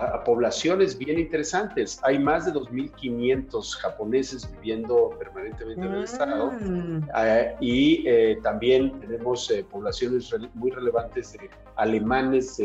a, 0.00 0.24
poblaciones 0.24 0.98
bien 0.98 1.18
interesantes. 1.18 2.00
Hay 2.02 2.18
más 2.18 2.46
de 2.46 2.52
2.500 2.52 3.76
japoneses 3.76 4.50
viviendo 4.52 5.10
permanentemente 5.18 5.86
en 5.86 5.94
el 5.94 6.04
estado 6.04 6.52
mm. 6.52 7.08
eh, 7.16 7.54
y 7.60 8.04
eh, 8.06 8.38
también 8.42 8.98
tenemos 9.00 9.50
eh, 9.50 9.64
poblaciones 9.64 10.34
muy 10.54 10.70
relevantes 10.70 11.32
de 11.32 11.50
alemanes, 11.76 12.60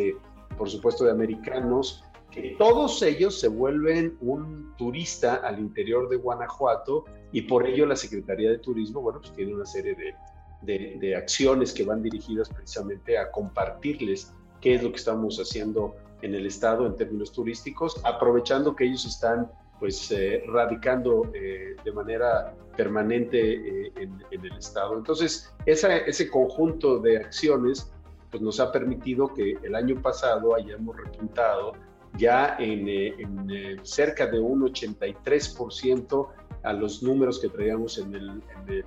por 0.58 0.70
supuesto 0.70 1.06
de 1.06 1.12
americanos, 1.12 2.04
que 2.30 2.56
todos 2.58 3.02
ellos 3.02 3.40
se 3.40 3.50
vuelven 3.50 4.18
un 4.22 4.74
turista 4.78 5.36
al 5.36 5.60
interior 5.60 6.08
de 6.10 6.16
Guanajuato 6.16 7.06
y 7.32 7.42
por 7.42 7.68
ello 7.68 7.86
la 7.86 7.96
Secretaría 7.96 8.50
de 8.50 8.58
Turismo, 8.60 9.02
bueno, 9.02 9.20
pues 9.20 9.34
tiene 9.34 9.54
una 9.54 9.66
serie 9.66 9.96
de, 9.96 10.16
de, 10.62 10.98
de 11.00 11.16
acciones 11.16 11.74
que 11.74 11.84
van 11.84 12.02
dirigidas 12.02 12.48
precisamente 12.50 13.18
a 13.18 13.30
compartirles 13.32 14.34
qué 14.62 14.76
es 14.76 14.84
lo 14.84 14.92
que 14.92 14.98
estamos 14.98 15.38
haciendo 15.40 15.96
en 16.22 16.36
el 16.36 16.46
estado 16.46 16.86
en 16.86 16.96
términos 16.96 17.32
turísticos, 17.32 18.00
aprovechando 18.04 18.76
que 18.76 18.86
ellos 18.86 19.06
están 19.06 19.50
pues 19.80 20.12
eh, 20.12 20.44
radicando 20.48 21.32
eh, 21.34 21.76
de 21.84 21.92
manera 21.92 22.54
permanente 22.78 23.86
eh, 23.88 23.92
en, 23.96 24.46
el 24.46 24.58
estado. 24.58 24.96
Entonces, 24.96 25.52
ese 25.66 26.30
conjunto 26.30 27.00
de 27.00 27.18
acciones 27.18 27.92
pues 28.30 28.42
nos 28.44 28.60
ha 28.60 28.72
permitido 28.72 29.34
que 29.34 29.58
el 29.64 29.76
año 29.76 30.00
pasado 30.02 30.56
hayamos 30.56 30.96
repuntado 30.96 31.74
ya 32.18 32.56
en, 32.60 32.88
en 32.88 33.80
cerca 33.84 34.28
de 34.28 34.40
un 34.40 34.62
83% 34.62 36.28
a 36.64 36.74
los 36.74 37.02
números 37.02 37.40
que 37.40 37.50
traíamos 37.50 37.98
en 37.98 38.14
el, 38.14 38.30
en 38.30 38.74
el 38.74 38.86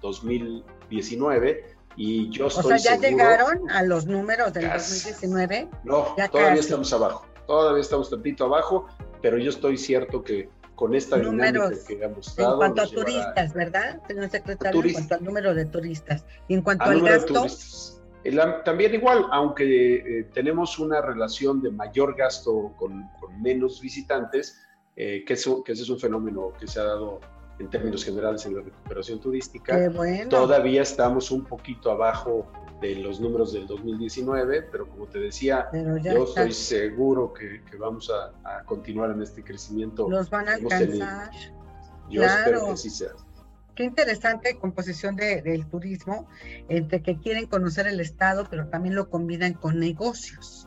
2019 0.00 1.79
y 1.96 2.30
yo 2.30 2.46
estoy 2.46 2.74
o 2.74 2.78
sea, 2.78 2.96
¿ya 2.96 3.08
llegaron 3.08 3.68
a 3.70 3.82
los 3.82 4.06
números 4.06 4.52
del 4.52 4.70
2019? 4.70 5.68
No, 5.84 6.14
todavía 6.30 6.60
estamos 6.60 6.92
abajo. 6.92 7.26
Todavía 7.46 7.80
estamos 7.80 8.08
tantito 8.10 8.44
abajo, 8.44 8.86
pero 9.20 9.36
yo 9.36 9.50
estoy 9.50 9.76
cierto 9.76 10.22
que 10.22 10.48
con 10.80 10.94
esta 10.94 11.16
dinámica 11.16 11.70
que 11.86 12.02
ha 12.02 12.08
mostrado. 12.08 12.52
En 12.52 12.58
cuanto 12.58 12.82
a 12.82 12.86
turistas, 12.86 13.52
¿verdad, 13.52 14.00
señor 14.06 14.30
secretario? 14.30 14.82
en 14.82 14.92
cuanto 14.92 15.14
al 15.14 15.24
número 15.24 15.54
de 15.54 15.66
turistas. 15.66 16.24
Y 16.48 16.54
en 16.54 16.62
cuanto 16.62 16.84
al 16.84 17.02
gasto. 17.02 17.46
también 18.64 18.94
igual, 18.94 19.26
aunque 19.30 19.96
eh, 19.96 20.24
tenemos 20.32 20.78
una 20.78 21.02
relación 21.02 21.60
de 21.60 21.70
mayor 21.70 22.16
gasto 22.16 22.72
con, 22.78 23.10
menos 23.42 23.80
visitantes, 23.80 24.58
eh, 24.96 25.22
que, 25.26 25.34
eso, 25.34 25.62
que 25.62 25.72
ese 25.72 25.82
es 25.82 25.90
un 25.90 25.98
fenómeno 25.98 26.52
que 26.58 26.66
se 26.66 26.80
ha 26.80 26.84
dado 26.84 27.20
en 27.60 27.68
términos 27.68 28.04
generales 28.04 28.44
en 28.46 28.56
la 28.56 28.62
recuperación 28.62 29.20
turística. 29.20 29.78
Todavía 30.28 30.82
estamos 30.82 31.30
un 31.30 31.44
poquito 31.44 31.90
abajo 31.90 32.50
de 32.80 32.96
los 32.96 33.20
números 33.20 33.52
del 33.52 33.66
2019, 33.66 34.62
pero 34.72 34.88
como 34.88 35.06
te 35.06 35.18
decía, 35.18 35.68
yo 36.02 36.24
estoy 36.24 36.52
seguro 36.52 37.32
que, 37.34 37.60
vamos 37.78 38.10
a, 38.10 38.64
continuar 38.64 39.10
en 39.10 39.22
este 39.22 39.44
crecimiento. 39.44 40.08
Los 40.08 40.30
van 40.30 40.48
a 40.48 40.54
alcanzar. 40.54 41.30
Yo 42.08 42.24
espero 42.24 42.66
que 42.66 42.76
sí 42.76 42.90
sea. 42.90 43.10
qué 43.74 43.84
interesante 43.84 44.58
composición 44.58 45.14
del 45.16 45.66
turismo, 45.66 46.26
entre 46.68 47.02
que 47.02 47.18
quieren 47.18 47.46
conocer 47.46 47.86
el 47.86 48.00
Estado, 48.00 48.46
pero 48.48 48.68
también 48.68 48.94
lo 48.94 49.10
combinan 49.10 49.52
con 49.52 49.78
negocios. 49.78 50.66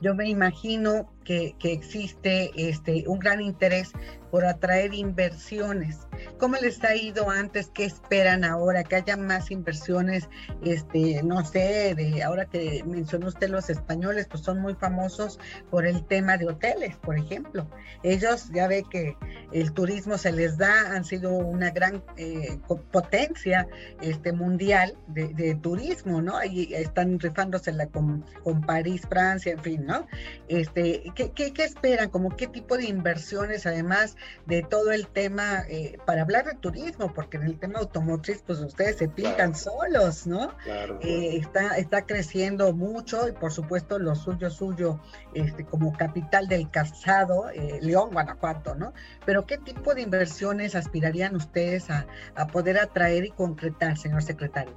Yo 0.00 0.14
me 0.14 0.28
imagino 0.28 1.12
que, 1.24 1.54
existe 1.62 2.50
este, 2.56 3.04
un 3.06 3.18
gran 3.18 3.40
interés 3.40 3.92
por 4.30 4.44
atraer 4.44 4.94
inversiones. 4.94 6.06
¿Cómo 6.38 6.56
les 6.56 6.82
ha 6.84 6.94
ido 6.94 7.30
antes? 7.30 7.70
¿Qué 7.74 7.84
esperan 7.84 8.44
ahora? 8.44 8.84
Que 8.84 8.96
haya 8.96 9.16
más 9.16 9.50
inversiones, 9.50 10.28
este, 10.62 11.22
no 11.22 11.44
sé, 11.44 11.94
de 11.96 12.22
ahora 12.22 12.44
que 12.44 12.84
mencionó 12.86 13.28
usted 13.28 13.48
los 13.48 13.70
españoles, 13.70 14.28
pues 14.30 14.42
son 14.42 14.60
muy 14.60 14.74
famosos 14.74 15.40
por 15.70 15.86
el 15.86 16.04
tema 16.06 16.36
de 16.36 16.46
hoteles, 16.46 16.96
por 16.96 17.18
ejemplo. 17.18 17.66
Ellos 18.02 18.50
ya 18.52 18.68
ve 18.68 18.84
que 18.88 19.16
el 19.52 19.72
turismo 19.72 20.16
se 20.16 20.32
les 20.32 20.56
da, 20.58 20.94
han 20.94 21.04
sido 21.04 21.32
una 21.32 21.70
gran 21.70 22.02
eh, 22.16 22.58
potencia 22.92 23.66
este, 24.00 24.32
mundial 24.32 24.96
de, 25.08 25.58
turismo, 25.60 26.22
¿no? 26.22 26.42
Y 26.44 26.72
están 26.74 27.18
rifándosela 27.18 27.86
con, 27.86 28.24
con 28.44 28.60
París, 28.60 29.02
Francia, 29.08 29.52
en 29.52 29.62
fin, 29.62 29.86
¿no? 29.86 30.06
Este, 30.48 31.09
¿qué, 31.14 31.32
qué, 31.32 31.52
qué 31.52 31.64
esperan? 31.64 32.10
¿Como 32.10 32.36
qué 32.36 32.46
tipo 32.46 32.76
de 32.76 32.84
inversiones, 32.84 33.66
además 33.66 34.16
de 34.46 34.62
todo 34.62 34.92
el 34.92 35.06
tema, 35.08 35.64
eh, 35.68 35.98
para 36.06 36.22
hablar 36.22 36.44
de 36.46 36.54
turismo, 36.54 37.12
porque 37.12 37.36
en 37.36 37.44
el 37.44 37.58
tema 37.58 37.78
automotriz, 37.80 38.42
pues 38.46 38.58
ustedes 38.60 38.96
se 38.96 39.08
pintan 39.08 39.54
solos, 39.54 40.26
¿no? 40.26 40.52
Eh, 41.00 41.36
está, 41.36 41.76
está 41.76 42.06
creciendo 42.06 42.72
mucho 42.72 43.28
y 43.28 43.32
por 43.32 43.52
supuesto 43.52 43.98
lo 43.98 44.14
suyo, 44.14 44.50
suyo, 44.50 45.00
este, 45.34 45.64
como 45.64 45.92
capital 45.96 46.48
del 46.48 46.70
calzado, 46.70 47.50
eh, 47.50 47.78
León, 47.82 48.10
Guanajuato, 48.12 48.74
¿no? 48.74 48.92
Pero 49.24 49.46
¿qué 49.46 49.58
tipo 49.58 49.94
de 49.94 50.02
inversiones 50.02 50.74
aspirarían 50.74 51.36
ustedes 51.36 51.90
a, 51.90 52.06
a 52.34 52.46
poder 52.46 52.78
atraer 52.78 53.24
y 53.24 53.30
concretar, 53.30 53.96
señor 53.96 54.22
secretario? 54.22 54.74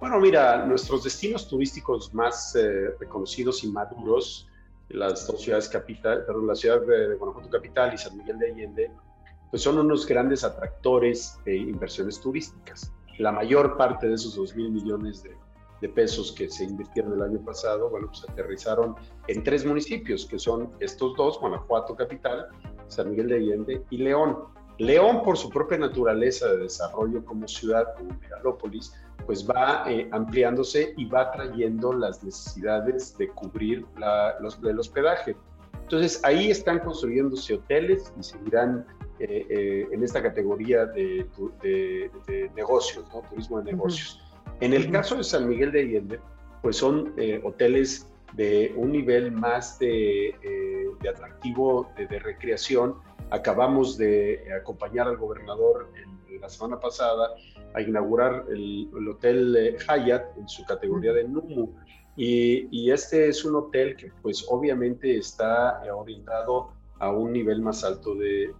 Bueno, 0.00 0.18
mira, 0.18 0.66
nuestros 0.66 1.04
destinos 1.04 1.46
turísticos 1.46 2.12
más 2.12 2.58
reconocidos 2.98 3.62
y 3.62 3.68
maduros 3.68 4.48
las 4.92 5.26
dos 5.26 5.40
ciudades 5.40 5.68
capital, 5.68 6.24
perdón, 6.24 6.46
la 6.46 6.54
ciudad 6.54 6.80
de, 6.82 7.14
Guanajuato 7.14 7.48
capital 7.50 7.94
y 7.94 7.98
San 7.98 8.16
Miguel 8.16 8.38
de 8.38 8.50
Allende, 8.50 8.90
pues 9.50 9.62
son 9.62 9.78
unos 9.78 10.06
grandes 10.06 10.44
atractores 10.44 11.38
de 11.44 11.56
inversiones 11.56 12.20
turísticas. 12.20 12.92
La 13.18 13.32
mayor 13.32 13.76
parte 13.76 14.08
de 14.08 14.14
esos 14.14 14.34
2 14.34 14.56
mil 14.56 14.70
millones 14.70 15.22
de, 15.22 15.36
de, 15.80 15.88
pesos 15.88 16.32
que 16.32 16.48
se 16.48 16.64
invirtieron 16.64 17.14
el 17.14 17.22
año 17.22 17.44
pasado, 17.44 17.90
bueno, 17.90 18.08
pues 18.08 18.24
aterrizaron 18.28 18.94
en 19.28 19.44
tres 19.44 19.66
municipios, 19.66 20.26
que 20.26 20.38
son 20.38 20.72
estos 20.80 21.14
dos, 21.16 21.38
Guanajuato 21.38 21.94
capital, 21.94 22.48
San 22.88 23.10
Miguel 23.10 23.28
de 23.28 23.36
Allende 23.36 23.84
y 23.90 23.98
León. 23.98 24.38
León, 24.78 25.22
por 25.22 25.36
su 25.36 25.50
propia 25.50 25.78
naturaleza 25.78 26.48
de 26.48 26.58
desarrollo 26.58 27.24
como 27.24 27.46
ciudad, 27.46 27.94
como 27.96 28.18
megalópolis, 28.18 28.92
pues 29.26 29.48
va 29.48 29.84
eh, 29.88 30.08
ampliándose 30.12 30.94
y 30.96 31.04
va 31.06 31.30
trayendo 31.30 31.92
las 31.92 32.22
necesidades 32.22 33.16
de 33.18 33.28
cubrir 33.28 33.84
los, 34.40 34.58
el 34.62 34.78
hospedaje. 34.78 35.36
Entonces 35.82 36.20
ahí 36.24 36.50
están 36.50 36.80
construyéndose 36.80 37.54
hoteles 37.54 38.12
y 38.18 38.22
seguirán 38.22 38.86
eh, 39.18 39.46
eh, 39.48 39.88
en 39.92 40.02
esta 40.02 40.22
categoría 40.22 40.86
de, 40.86 41.26
negocios, 42.56 43.04
¿no? 43.12 43.22
turismo 43.28 43.60
de 43.60 43.72
negocios. 43.72 44.20
En 44.60 44.72
el 44.72 44.90
caso 44.90 45.16
de 45.16 45.24
San 45.24 45.48
Miguel 45.48 45.72
de 45.72 45.80
Allende, 45.80 46.20
pues 46.62 46.76
son 46.76 47.14
hoteles 47.42 48.08
de 48.34 48.72
un 48.76 48.92
nivel 48.92 49.32
más 49.32 49.78
de, 49.78 50.34
atractivo, 51.12 51.90
de, 51.96 52.18
recreación. 52.18 52.94
Acabamos 53.30 53.98
de 53.98 54.44
acompañar 54.60 55.08
al 55.08 55.16
gobernador 55.16 55.88
la 56.42 56.48
semana 56.48 56.78
pasada 56.78 57.30
a 57.74 57.80
inaugurar 57.80 58.44
el, 58.50 58.90
hotel 59.08 59.56
eh, 59.56 59.76
Hyatt 59.78 60.36
en 60.36 60.48
su 60.48 60.64
categoría 60.64 61.12
de 61.12 61.24
Numu. 61.24 61.72
Y, 62.16 62.90
este 62.90 63.28
es 63.28 63.42
un 63.44 63.54
hotel 63.56 63.96
que 63.96 64.12
pues 64.20 64.44
obviamente 64.50 65.16
está 65.16 65.80
orientado 65.94 66.72
a 66.98 67.10
un 67.10 67.32
nivel 67.32 67.62
más 67.62 67.84
alto 67.84 68.14
de, 68.14 68.52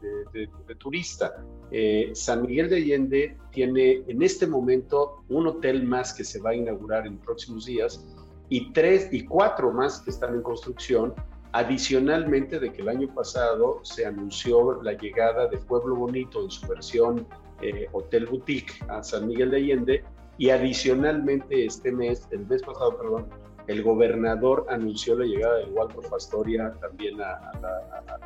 turista. 0.78 1.44
Eh, 1.70 2.10
San 2.14 2.42
Miguel 2.42 2.70
de 2.70 2.76
Allende 2.76 3.36
tiene 3.50 4.02
en 4.06 4.22
este 4.22 4.46
momento 4.46 5.22
un 5.28 5.46
hotel 5.46 5.84
más 5.84 6.14
que 6.14 6.24
se 6.24 6.40
va 6.40 6.50
a 6.50 6.54
inaugurar 6.54 7.06
en 7.06 7.18
próximos 7.18 7.66
días 7.66 8.04
y 8.48 8.72
tres 8.72 9.08
y 9.12 9.24
cuatro 9.24 9.72
más 9.72 10.00
que 10.00 10.10
están 10.10 10.34
en 10.34 10.42
construcción. 10.42 11.14
Adicionalmente 11.52 12.58
de 12.58 12.72
que 12.72 12.80
el 12.80 12.88
año 12.88 13.14
pasado 13.14 13.80
se 13.84 14.06
anunció 14.06 14.82
la 14.82 14.94
llegada 14.94 15.48
de 15.48 15.58
Pueblo 15.58 15.94
Bonito 15.96 16.42
en 16.42 16.50
su 16.50 16.66
versión 16.66 17.26
eh, 17.62 17.88
Hotel 17.92 18.26
Boutique 18.26 18.72
a 18.88 19.02
San 19.02 19.28
Miguel 19.28 19.50
de 19.50 19.56
Allende 19.56 20.04
y 20.38 20.50
adicionalmente 20.50 21.66
este 21.66 21.92
mes, 21.92 22.28
el 22.30 22.46
mes 22.46 22.62
pasado, 22.62 22.96
perdón, 22.98 23.26
el 23.68 23.82
gobernador 23.82 24.66
anunció 24.68 25.16
la 25.16 25.24
llegada 25.24 25.58
del 25.58 25.70
Waldorf 25.70 26.12
Astoria 26.12 26.74
también 26.80 27.20
a, 27.20 27.52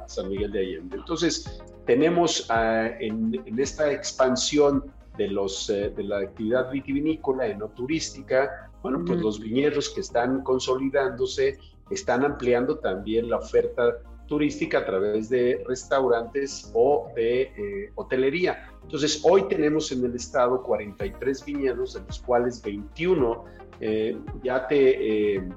San 0.07 0.29
Miguel 0.29 0.53
de 0.53 0.61
Allende. 0.61 0.97
Entonces, 0.97 1.63
tenemos 1.85 2.47
ah, 2.51 2.89
en, 3.01 3.35
esta 3.59 3.93
expansión 3.93 4.85
de, 5.19 5.29
los, 5.29 5.69
eh, 5.69 5.93
de 5.95 6.05
la 6.05 6.21
actividad 6.21 6.71
vitivinícola 6.71 7.49
y 7.49 7.57
no 7.57 7.69
turística, 7.69 8.71
bueno, 8.83 9.03
pues 9.05 9.21
los 9.21 9.41
viñedos 9.41 9.91
que 9.91 10.01
están 10.01 10.43
consolidándose 10.43 11.59
están 11.91 12.25
ampliando 12.25 12.79
también 12.79 13.29
la 13.29 13.39
oferta 13.39 13.99
turística 14.27 14.79
a 14.79 14.85
través 14.85 15.29
de 15.29 15.65
restaurantes 15.67 16.71
o 16.75 17.11
de 17.15 17.43
eh, 17.43 17.93
hotelería. 17.95 18.71
Entonces, 18.83 19.21
hoy 19.25 19.49
tenemos 19.49 19.91
en 19.93 20.05
el 20.05 20.15
estado 20.15 20.63
43 20.63 21.45
viñedos, 21.45 21.95
de 21.95 22.01
los 22.01 22.21
cuales 22.21 22.63
21 22.63 23.45
eh, 23.81 24.17
ya 24.43 24.67
te 24.67 25.35
eh, 25.37 25.49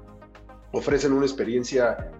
ofrecen 0.72 1.12
una 1.12 1.26
experiencia 1.26 2.12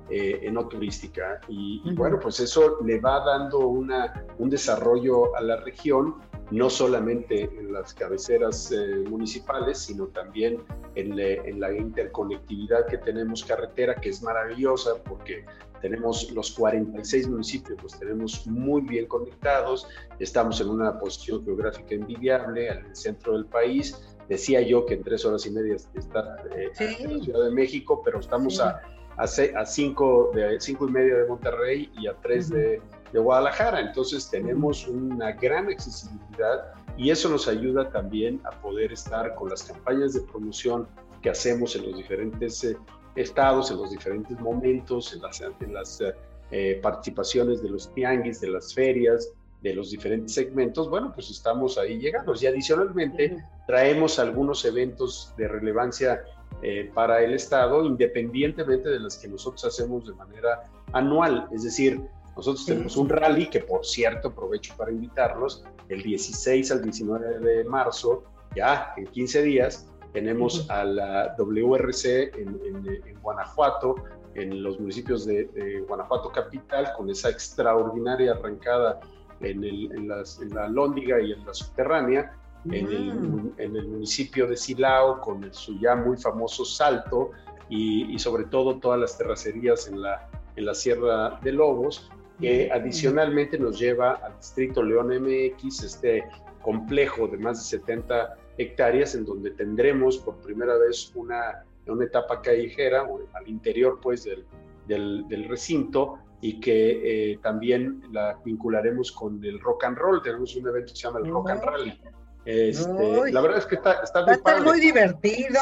no 0.50 0.66
turística. 0.66 1.40
Y, 1.46 1.94
bueno, 1.94 2.18
pues 2.18 2.40
eso 2.40 2.78
le 2.84 2.98
va 2.98 3.24
dando 3.24 3.60
una, 3.60 4.26
un 4.38 4.50
desarrollo 4.50 5.36
a 5.36 5.40
la 5.40 5.58
región 5.58 6.16
no 6.50 6.68
solamente 6.68 7.44
en 7.44 7.72
las 7.72 7.94
cabeceras 7.94 8.72
municipales, 9.08 9.78
sino 9.78 10.08
también 10.08 10.58
en, 10.94 11.18
en, 11.18 11.60
la 11.60 11.72
interconectividad 11.72 12.86
que 12.86 12.98
tenemos 12.98 13.44
carretera, 13.44 13.94
que 13.94 14.08
es 14.08 14.22
maravillosa 14.22 15.02
porque 15.04 15.44
tenemos 15.80 16.30
los 16.32 16.52
46 16.52 17.28
municipios, 17.28 17.82
los 17.82 17.98
tenemos 17.98 18.46
muy 18.46 18.82
bien 18.82 19.06
conectados, 19.06 19.88
estamos 20.18 20.60
en 20.60 20.68
una 20.68 20.98
posición 20.98 21.44
geográfica 21.44 21.94
envidiable, 21.94 22.68
en 22.68 22.84
el 22.86 22.96
centro 22.96 23.32
del 23.32 23.46
país. 23.46 24.16
Decía 24.28 24.60
yo 24.60 24.86
que 24.86 24.94
en 24.94 25.02
tres 25.02 25.24
horas 25.24 25.44
y 25.46 25.50
media 25.50 25.74
está 25.74 26.36
eh, 26.54 26.70
en 26.78 27.18
la 27.18 27.24
Ciudad 27.24 27.44
de 27.44 27.50
México, 27.50 28.02
pero 28.04 28.20
estamos 28.20 28.60
a, 28.60 28.80
a, 29.16 29.26
cinco, 29.26 30.30
de, 30.34 30.60
cinco 30.60 30.88
y 30.88 30.92
media 30.92 31.16
de 31.16 31.26
Monterrey 31.26 31.90
y 31.98 32.06
a 32.06 32.14
tres 32.20 32.48
de, 32.50 32.80
de 33.12 33.18
Guadalajara. 33.18 33.80
Entonces 33.80 34.28
tenemos 34.30 34.86
una 34.86 35.32
gran 35.32 35.68
accesibilidad 35.68 36.72
y 36.96 37.10
eso 37.10 37.28
nos 37.28 37.48
ayuda 37.48 37.90
también 37.90 38.40
a 38.44 38.50
poder 38.60 38.92
estar 38.92 39.34
con 39.34 39.50
las 39.50 39.62
campañas 39.64 40.14
de 40.14 40.20
promoción 40.20 40.86
que 41.22 41.30
hacemos 41.30 41.76
en 41.76 41.86
los 41.86 41.96
diferentes 41.96 42.64
eh, 42.64 42.76
estados, 43.16 43.70
en 43.70 43.78
los 43.78 43.90
diferentes 43.90 44.38
momentos, 44.40 45.12
en 45.12 45.22
las, 45.22 45.40
en 45.40 45.74
las 45.74 46.02
eh, 46.50 46.80
participaciones 46.82 47.62
de 47.62 47.70
los 47.70 47.92
tianguis, 47.94 48.40
de 48.40 48.50
las 48.50 48.74
ferias, 48.74 49.32
de 49.62 49.74
los 49.74 49.90
diferentes 49.90 50.34
segmentos, 50.34 50.88
bueno, 50.88 51.12
pues 51.14 51.30
estamos 51.30 51.76
ahí 51.76 51.98
llegando. 51.98 52.34
Y 52.40 52.46
adicionalmente 52.46 53.44
traemos 53.66 54.18
algunos 54.18 54.64
eventos 54.64 55.34
de 55.36 55.48
relevancia 55.48 56.22
eh, 56.62 56.90
para 56.94 57.22
el 57.22 57.34
Estado, 57.34 57.84
independientemente 57.84 58.88
de 58.88 59.00
las 59.00 59.18
que 59.18 59.28
nosotros 59.28 59.64
hacemos 59.64 60.06
de 60.06 60.14
manera 60.14 60.64
anual. 60.92 61.48
Es 61.52 61.62
decir, 61.62 62.00
nosotros 62.40 62.64
tenemos 62.64 62.96
un 62.96 63.06
rally 63.10 63.50
que, 63.50 63.60
por 63.60 63.84
cierto, 63.84 64.28
aprovecho 64.28 64.74
para 64.74 64.90
invitarlos, 64.90 65.62
el 65.90 66.02
16 66.02 66.72
al 66.72 66.80
19 66.80 67.38
de 67.38 67.64
marzo, 67.64 68.24
ya 68.56 68.94
en 68.96 69.04
15 69.08 69.42
días, 69.42 69.92
tenemos 70.14 70.70
a 70.70 70.84
la 70.84 71.34
WRC 71.36 72.32
en, 72.38 73.20
Guanajuato, 73.20 73.96
en 74.36 74.62
los 74.62 74.80
municipios 74.80 75.26
de, 75.26 75.84
Guanajuato 75.86 76.32
Capital, 76.32 76.94
con 76.96 77.10
esa 77.10 77.28
extraordinaria 77.28 78.32
arrancada 78.32 79.00
en, 79.42 80.08
la 80.08 80.66
Lóndiga 80.66 81.20
y 81.20 81.32
en 81.32 81.44
la 81.44 81.52
subterránea, 81.52 82.32
en, 82.70 82.86
el, 82.86 83.14
mm. 83.16 83.90
municipio 83.90 84.46
de 84.46 84.56
Silao, 84.56 85.20
con 85.20 85.52
su 85.52 85.78
ya 85.78 85.94
muy 85.94 86.16
famoso 86.16 86.64
Salto, 86.64 87.32
y, 87.68 88.18
sobre 88.18 88.44
todo 88.44 88.78
todas 88.78 88.98
las 88.98 89.18
terracerías 89.18 89.88
en 89.88 90.00
la, 90.00 90.30
en 90.56 90.64
la 90.64 90.74
Sierra 90.74 91.38
de 91.42 91.52
Lobos, 91.52 92.10
que 92.40 92.70
adicionalmente 92.72 93.58
nos 93.58 93.78
lleva 93.78 94.12
al 94.14 94.36
distrito 94.36 94.82
León 94.82 95.08
MX, 95.08 95.82
este 95.84 96.24
complejo 96.62 97.28
de 97.28 97.38
más 97.38 97.58
de 97.58 97.78
70 97.78 98.36
hectáreas 98.58 99.14
en 99.14 99.24
donde 99.24 99.50
tendremos 99.52 100.18
por 100.18 100.36
primera 100.36 100.76
vez 100.76 101.12
una, 101.14 101.64
una 101.86 102.04
etapa 102.04 102.42
callejera 102.42 103.06
al 103.32 103.48
interior 103.48 103.98
pues 104.02 104.24
del, 104.24 104.44
del, 104.86 105.48
recinto 105.48 106.18
y 106.40 106.60
que 106.60 107.32
eh, 107.32 107.38
también 107.42 108.02
la 108.12 108.38
vincularemos 108.44 109.12
con 109.12 109.44
el 109.44 109.60
rock 109.60 109.84
and 109.84 109.98
roll. 109.98 110.22
Tenemos 110.22 110.56
un 110.56 110.68
evento 110.68 110.92
que 110.92 110.98
se 110.98 111.06
llama 111.06 111.20
el 111.20 111.30
Rock 111.30 111.50
and 111.50 111.62
Rally. 111.62 112.00
Este, 112.46 113.32
la 113.32 113.40
verdad 113.42 113.58
es 113.58 113.66
que 113.66 113.74
está, 113.74 114.00
está 114.02 114.22
Va 114.22 114.32
a 114.32 114.34
estar 114.34 114.62
muy 114.62 114.80
divertido. 114.80 115.60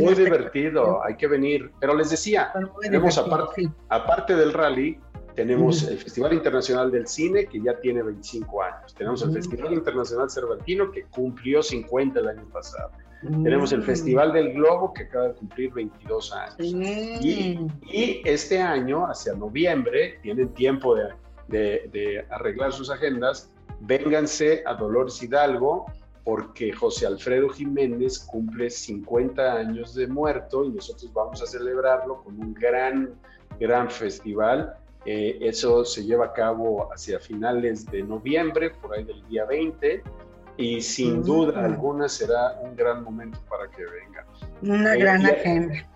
Muy 0.00 0.14
divertido, 0.14 1.02
hay 1.02 1.16
que 1.16 1.26
venir. 1.26 1.72
Pero 1.80 1.94
les 1.94 2.10
decía, 2.10 2.52
tenemos 2.82 3.16
aparte, 3.16 3.70
aparte 3.88 4.36
del 4.36 4.52
rally, 4.52 5.00
tenemos 5.38 5.84
el 5.84 5.98
Festival 5.98 6.32
Internacional 6.32 6.90
del 6.90 7.06
Cine, 7.06 7.46
que 7.46 7.62
ya 7.62 7.78
tiene 7.78 8.02
25 8.02 8.60
años. 8.60 8.92
Tenemos 8.92 9.22
el 9.22 9.32
Festival 9.32 9.72
Internacional 9.72 10.28
Cervantino, 10.28 10.90
que 10.90 11.04
cumplió 11.04 11.62
50 11.62 12.18
el 12.18 12.28
año 12.28 12.44
pasado. 12.52 12.90
Tenemos 13.20 13.70
el 13.70 13.84
Festival 13.84 14.32
del 14.32 14.54
Globo, 14.54 14.92
que 14.92 15.04
acaba 15.04 15.28
de 15.28 15.34
cumplir 15.34 15.72
22 15.72 16.32
años. 16.32 16.56
Y, 16.58 17.56
y, 17.86 18.20
este 18.24 18.60
año, 18.60 19.06
hacia 19.06 19.32
noviembre, 19.34 20.18
tienen 20.22 20.48
tiempo 20.54 20.96
de, 20.96 21.04
de, 21.46 21.88
de 21.92 22.26
arreglar 22.30 22.72
sus 22.72 22.90
agendas. 22.90 23.48
Vénganse 23.78 24.64
a 24.66 24.74
Dolores 24.74 25.22
Hidalgo, 25.22 25.86
porque 26.24 26.72
José 26.72 27.06
Alfredo 27.06 27.48
Jiménez 27.48 28.18
cumple 28.18 28.70
50 28.70 29.52
años 29.52 29.94
de 29.94 30.08
muerto 30.08 30.64
y 30.64 30.70
nosotros 30.70 31.12
vamos 31.12 31.40
a 31.42 31.46
celebrarlo 31.46 32.24
con 32.24 32.40
un 32.40 32.54
gran, 32.54 33.14
gran 33.60 33.88
festival. 33.88 34.74
Eh, 35.10 35.38
eso 35.40 35.86
se 35.86 36.04
lleva 36.04 36.26
a 36.26 36.32
cabo 36.34 36.92
hacia 36.92 37.18
finales 37.18 37.90
de 37.90 38.02
noviembre, 38.02 38.68
por 38.68 38.94
ahí 38.94 39.04
del 39.04 39.26
día 39.26 39.46
20, 39.46 40.02
y 40.58 40.82
sin 40.82 41.22
duda 41.22 41.64
alguna 41.64 42.10
será 42.10 42.60
un 42.62 42.76
gran 42.76 43.02
momento 43.02 43.38
para 43.48 43.70
que 43.70 43.84
vengan. 43.86 44.26
Una 44.60 44.94
eh, 44.94 44.98
gran 44.98 45.24
agenda. 45.24 45.88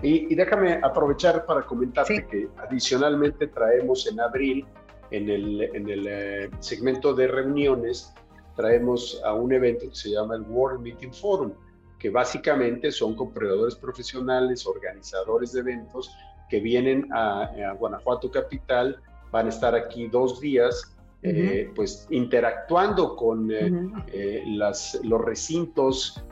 Y, 0.00 0.32
déjame 0.36 0.78
aprovechar 0.80 1.44
para 1.44 1.62
comentarte 1.62 2.24
que 2.24 2.48
adicionalmente 2.58 3.48
traemos 3.48 4.06
en 4.06 4.20
abril, 4.20 4.64
en 5.10 5.28
el, 5.28 5.62
en 5.62 5.88
el 5.88 6.06
eh, 6.08 6.50
segmento 6.60 7.14
de 7.14 7.26
reuniones, 7.26 8.14
traemos 8.54 9.20
a 9.24 9.34
un 9.34 9.52
evento 9.52 9.88
que 9.88 9.96
se 9.96 10.10
llama 10.10 10.36
el 10.36 10.42
World 10.42 10.82
Meeting 10.82 11.12
Forum, 11.12 11.52
que 11.98 12.10
básicamente 12.10 12.92
son 12.92 13.16
compradores 13.16 13.74
profesionales, 13.74 14.64
organizadores 14.68 15.52
de 15.52 15.60
eventos 15.62 16.16
que 16.48 16.60
vienen 16.60 17.08
a, 17.12 17.50
Guanajuato 17.78 18.30
Capital, 18.30 19.00
van 19.30 19.46
a 19.46 19.48
estar 19.48 19.74
aquí 19.74 20.08
dos 20.08 20.40
días, 20.40 20.96
eh, 21.22 21.70
pues 21.74 22.06
interactuando 22.10 23.16
con 23.16 23.50
eh, 23.50 23.72
eh, 24.12 24.44
las, 24.46 25.00
los 25.02 25.20
recintos, 25.24 26.22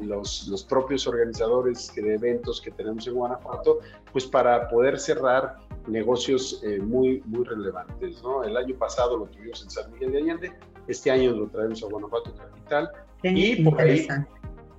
los, 0.00 0.48
los, 0.48 0.64
propios 0.64 1.06
organizadores 1.06 1.94
de 1.94 2.14
eventos 2.14 2.60
que 2.60 2.72
tenemos 2.72 3.06
en 3.06 3.14
Guanajuato, 3.14 3.78
pues 4.10 4.26
para 4.26 4.68
poder 4.68 4.98
cerrar 4.98 5.58
negocios 5.86 6.60
muy, 6.82 7.22
muy 7.26 7.44
relevantes. 7.44 8.20
¿no? 8.24 8.42
El 8.42 8.56
año 8.56 8.74
pasado 8.76 9.16
lo 9.16 9.26
tuvimos 9.26 9.62
en 9.62 9.70
San 9.70 9.92
Miguel 9.92 10.10
de 10.10 10.18
Allende, 10.18 10.52
este 10.88 11.12
año 11.12 11.30
lo 11.30 11.46
traemos 11.46 11.80
a 11.84 11.86
Guanajuato 11.86 12.34
Capital. 12.34 12.90
y 13.22 13.62
por, 13.62 13.80
ahí, 13.80 14.08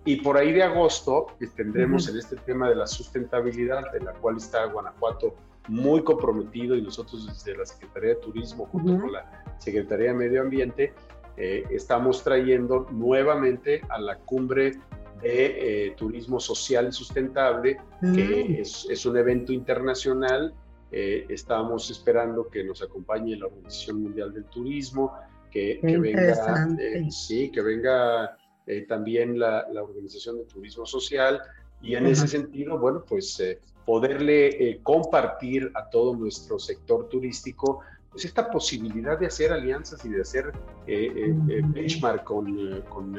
y 0.07 0.15
por 0.21 0.37
ahí 0.37 0.53
de 0.53 0.63
agosto 0.63 1.27
pues, 1.37 1.53
tendremos 1.53 2.07
en 2.07 2.17
este 2.17 2.37
tema 2.37 2.69
de 2.69 2.75
la 2.75 2.87
sustentabilidad, 2.87 3.91
de 3.91 3.99
la 3.99 4.13
cual 4.13 4.37
está 4.37 4.65
Guanajuato 4.65 5.35
muy 5.67 6.01
comprometido 6.01 6.75
y 6.75 6.81
nosotros 6.81 7.27
desde 7.27 7.57
la 7.57 7.65
Secretaría 7.65 8.09
de 8.11 8.15
Turismo 8.15 8.67
junto 8.67 8.97
con 9.01 9.11
la 9.11 9.43
Secretaría 9.57 10.07
de 10.07 10.13
Medio 10.13 10.41
Ambiente 10.41 10.93
eh, 11.35 11.65
estamos 11.69 12.23
trayendo 12.23 12.87
nuevamente 12.89 13.81
a 13.89 13.99
la 13.99 14.17
cumbre 14.19 14.79
de 15.21 15.87
eh, 15.87 15.91
turismo 15.97 16.39
social 16.39 16.87
y 16.87 16.91
sustentable, 16.93 17.77
que 18.13 18.61
es, 18.61 18.87
es, 18.89 19.05
un 19.05 19.17
evento 19.17 19.51
internacional. 19.51 20.53
Eh, 20.91 21.25
estamos 21.29 21.89
esperando 21.89 22.47
que 22.47 22.63
nos 22.63 22.81
acompañe 22.81 23.35
la 23.35 23.47
Organización 23.47 24.03
Mundial 24.03 24.33
del 24.33 24.45
Turismo, 24.45 25.13
que, 25.51 25.79
venga, 25.81 26.67
eh, 26.79 27.07
sí, 27.09 27.51
que 27.51 27.61
venga 27.61 28.37
eh, 28.67 28.85
también 28.87 29.39
la, 29.39 29.65
la, 29.71 29.83
Organización 29.83 30.37
de 30.37 30.45
Turismo 30.45 30.85
Social 30.85 31.41
y 31.81 31.95
en 31.95 32.05
ese 32.05 32.27
sentido, 32.27 32.77
bueno, 32.77 33.03
pues 33.07 33.39
eh, 33.39 33.59
poderle 33.85 34.79
compartir 34.83 35.71
a 35.73 35.89
todo 35.89 36.15
nuestro 36.15 36.59
sector 36.59 37.07
turístico 37.07 37.81
pues 38.11 38.25
esta 38.25 38.49
posibilidad 38.49 39.17
de 39.19 39.27
hacer 39.27 39.51
alianzas 39.53 40.03
y 40.05 40.09
de 40.09 40.21
hacer 40.21 40.51
benchmark 40.85 42.23
con, 42.23 42.81
con, 42.89 43.17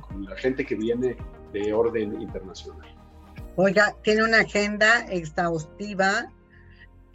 con 0.00 0.24
la 0.24 0.36
gente 0.36 0.64
que 0.64 0.76
viene 0.76 1.16
de 1.52 1.72
orden 1.72 2.20
internacional. 2.20 2.86
Oiga, 3.56 3.96
tiene 4.02 4.22
una 4.22 4.40
agenda 4.40 5.06
exhaustiva 5.10 6.30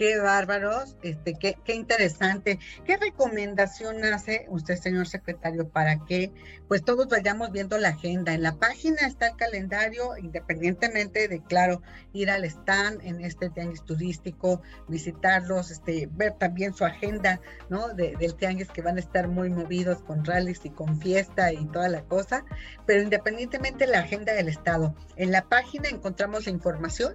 Qué 0.02 0.18
bárbaros, 0.18 0.98
este, 1.04 1.36
qué, 1.36 1.60
qué 1.64 1.76
interesante. 1.76 2.58
¿Qué 2.86 2.98
recomendación 2.98 4.04
hace 4.04 4.48
usted, 4.50 4.76
señor 4.78 5.08
secretario, 5.08 5.70
para 5.70 6.04
que 6.06 6.34
pues 6.68 6.84
todos 6.84 7.08
vayamos 7.08 7.52
viendo 7.52 7.78
la 7.78 7.90
agenda? 7.90 8.34
En 8.34 8.42
la 8.42 8.56
página 8.56 9.06
está 9.06 9.28
el 9.28 9.36
calendario, 9.36 10.18
independientemente 10.18 11.28
de, 11.28 11.44
claro, 11.44 11.84
ir 12.14 12.32
al 12.32 12.46
stand 12.46 13.00
en 13.04 13.24
este 13.24 13.52
tianguis 13.52 13.84
turístico, 13.84 14.64
visitarlos, 14.88 15.70
este, 15.70 16.10
ver 16.12 16.32
también 16.32 16.74
su 16.74 16.84
agenda, 16.84 17.40
¿no? 17.70 17.90
del 17.90 18.34
tianguis 18.34 18.70
que 18.70 18.82
van 18.82 18.98
a 18.98 19.02
estar 19.02 19.28
muy 19.28 19.52
movidos 19.52 20.02
con 20.02 20.26
rallies 20.26 20.66
y 20.66 20.72
con 20.72 21.00
fiesta 21.00 21.54
y 21.54 21.64
toda 21.68 21.90
la 21.90 22.02
cosa, 22.06 22.44
pero 22.88 23.04
independientemente 23.04 23.86
de 23.86 23.92
la 23.92 24.00
agenda 24.00 24.34
del 24.34 24.48
Estado, 24.48 24.96
en 25.16 25.32
la 25.32 25.44
página 25.44 25.90
encontramos 25.90 26.48
la 26.48 26.54
información 26.54 27.14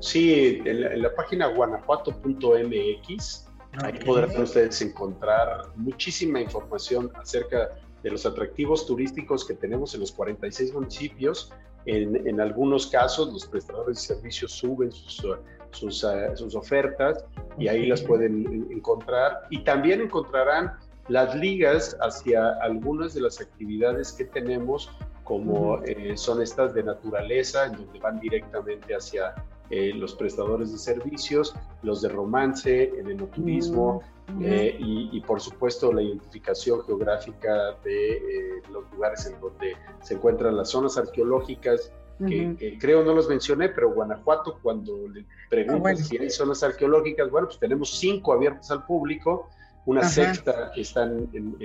Sí, 0.00 0.62
en 0.64 1.02
la, 1.02 1.14
página 1.14 1.48
guanajuato.mx, 1.48 3.48
ahí 3.82 3.92
podrán 4.04 4.40
ustedes 4.40 4.80
encontrar 4.82 5.68
muchísima 5.76 6.40
información 6.40 7.10
acerca 7.14 7.70
de 8.02 8.10
los 8.10 8.26
atractivos 8.26 8.86
turísticos 8.86 9.44
que 9.44 9.54
tenemos 9.54 9.94
en 9.94 10.00
los 10.00 10.12
46 10.12 10.74
municipios. 10.74 11.52
En, 11.86 12.26
en 12.26 12.40
algunos 12.40 12.88
casos, 12.88 13.32
los 13.32 13.46
prestadores 13.46 13.96
de 13.96 14.14
servicios 14.14 14.52
suben 14.52 14.90
sus, 14.90 15.24
sus, 15.70 16.04
eh, 16.04 16.30
sus 16.34 16.54
ofertas 16.54 17.24
y 17.58 17.68
ahí 17.68 17.86
las 17.86 18.02
pueden 18.02 18.66
encontrar. 18.70 19.46
Y 19.50 19.60
también 19.60 20.00
encontrarán 20.00 20.72
las 21.08 21.34
ligas 21.36 21.96
hacia 22.00 22.50
algunas 22.60 23.14
de 23.14 23.20
las 23.20 23.40
actividades 23.40 24.12
que 24.12 24.24
tenemos, 24.24 24.90
como 25.24 25.82
eh, 25.84 26.16
son 26.16 26.42
estas 26.42 26.74
de 26.74 26.82
naturaleza, 26.82 27.66
en 27.66 27.72
donde 27.72 27.98
van 27.98 28.20
directamente 28.20 28.94
hacia 28.94 29.34
eh, 29.68 29.92
los 29.94 30.14
prestadores 30.14 30.70
de 30.70 30.78
servicios, 30.78 31.52
los 31.82 32.00
de 32.00 32.08
romance, 32.08 32.84
el 32.84 33.10
enoturismo 33.10 34.00
eh, 34.40 34.76
y, 34.78 35.20
por 35.22 35.40
supuesto 35.40 35.92
la 35.92 36.02
identificación 36.02 36.84
geográfica 36.84 37.72
de 37.82 38.12
eh, 38.12 38.62
los 38.70 38.88
lugares 38.92 39.26
en 39.26 39.40
donde 39.40 39.76
se 40.02 40.14
encuentran 40.14 40.56
las 40.56 40.70
zonas 40.70 40.96
arqueológicas, 40.96 41.90
que, 42.26 42.78
creo 42.80 43.04
no 43.04 43.12
los 43.12 43.28
mencioné, 43.28 43.68
pero 43.68 43.92
Guanajuato, 43.92 44.58
cuando 44.62 45.08
le 45.08 45.26
preguntan 45.50 45.94
ah, 45.94 45.96
si 45.96 46.16
hay 46.16 46.30
zonas 46.30 46.62
arqueológicas, 46.62 47.28
bueno, 47.30 47.48
pues 47.48 47.58
tenemos 47.58 47.90
cinco 47.98 48.32
abiertas 48.32 48.70
al 48.70 48.86
público, 48.86 49.50
una 49.84 50.08
sexta 50.08 50.70
que 50.74 50.82
están 50.82 51.28
en, 51.32 51.56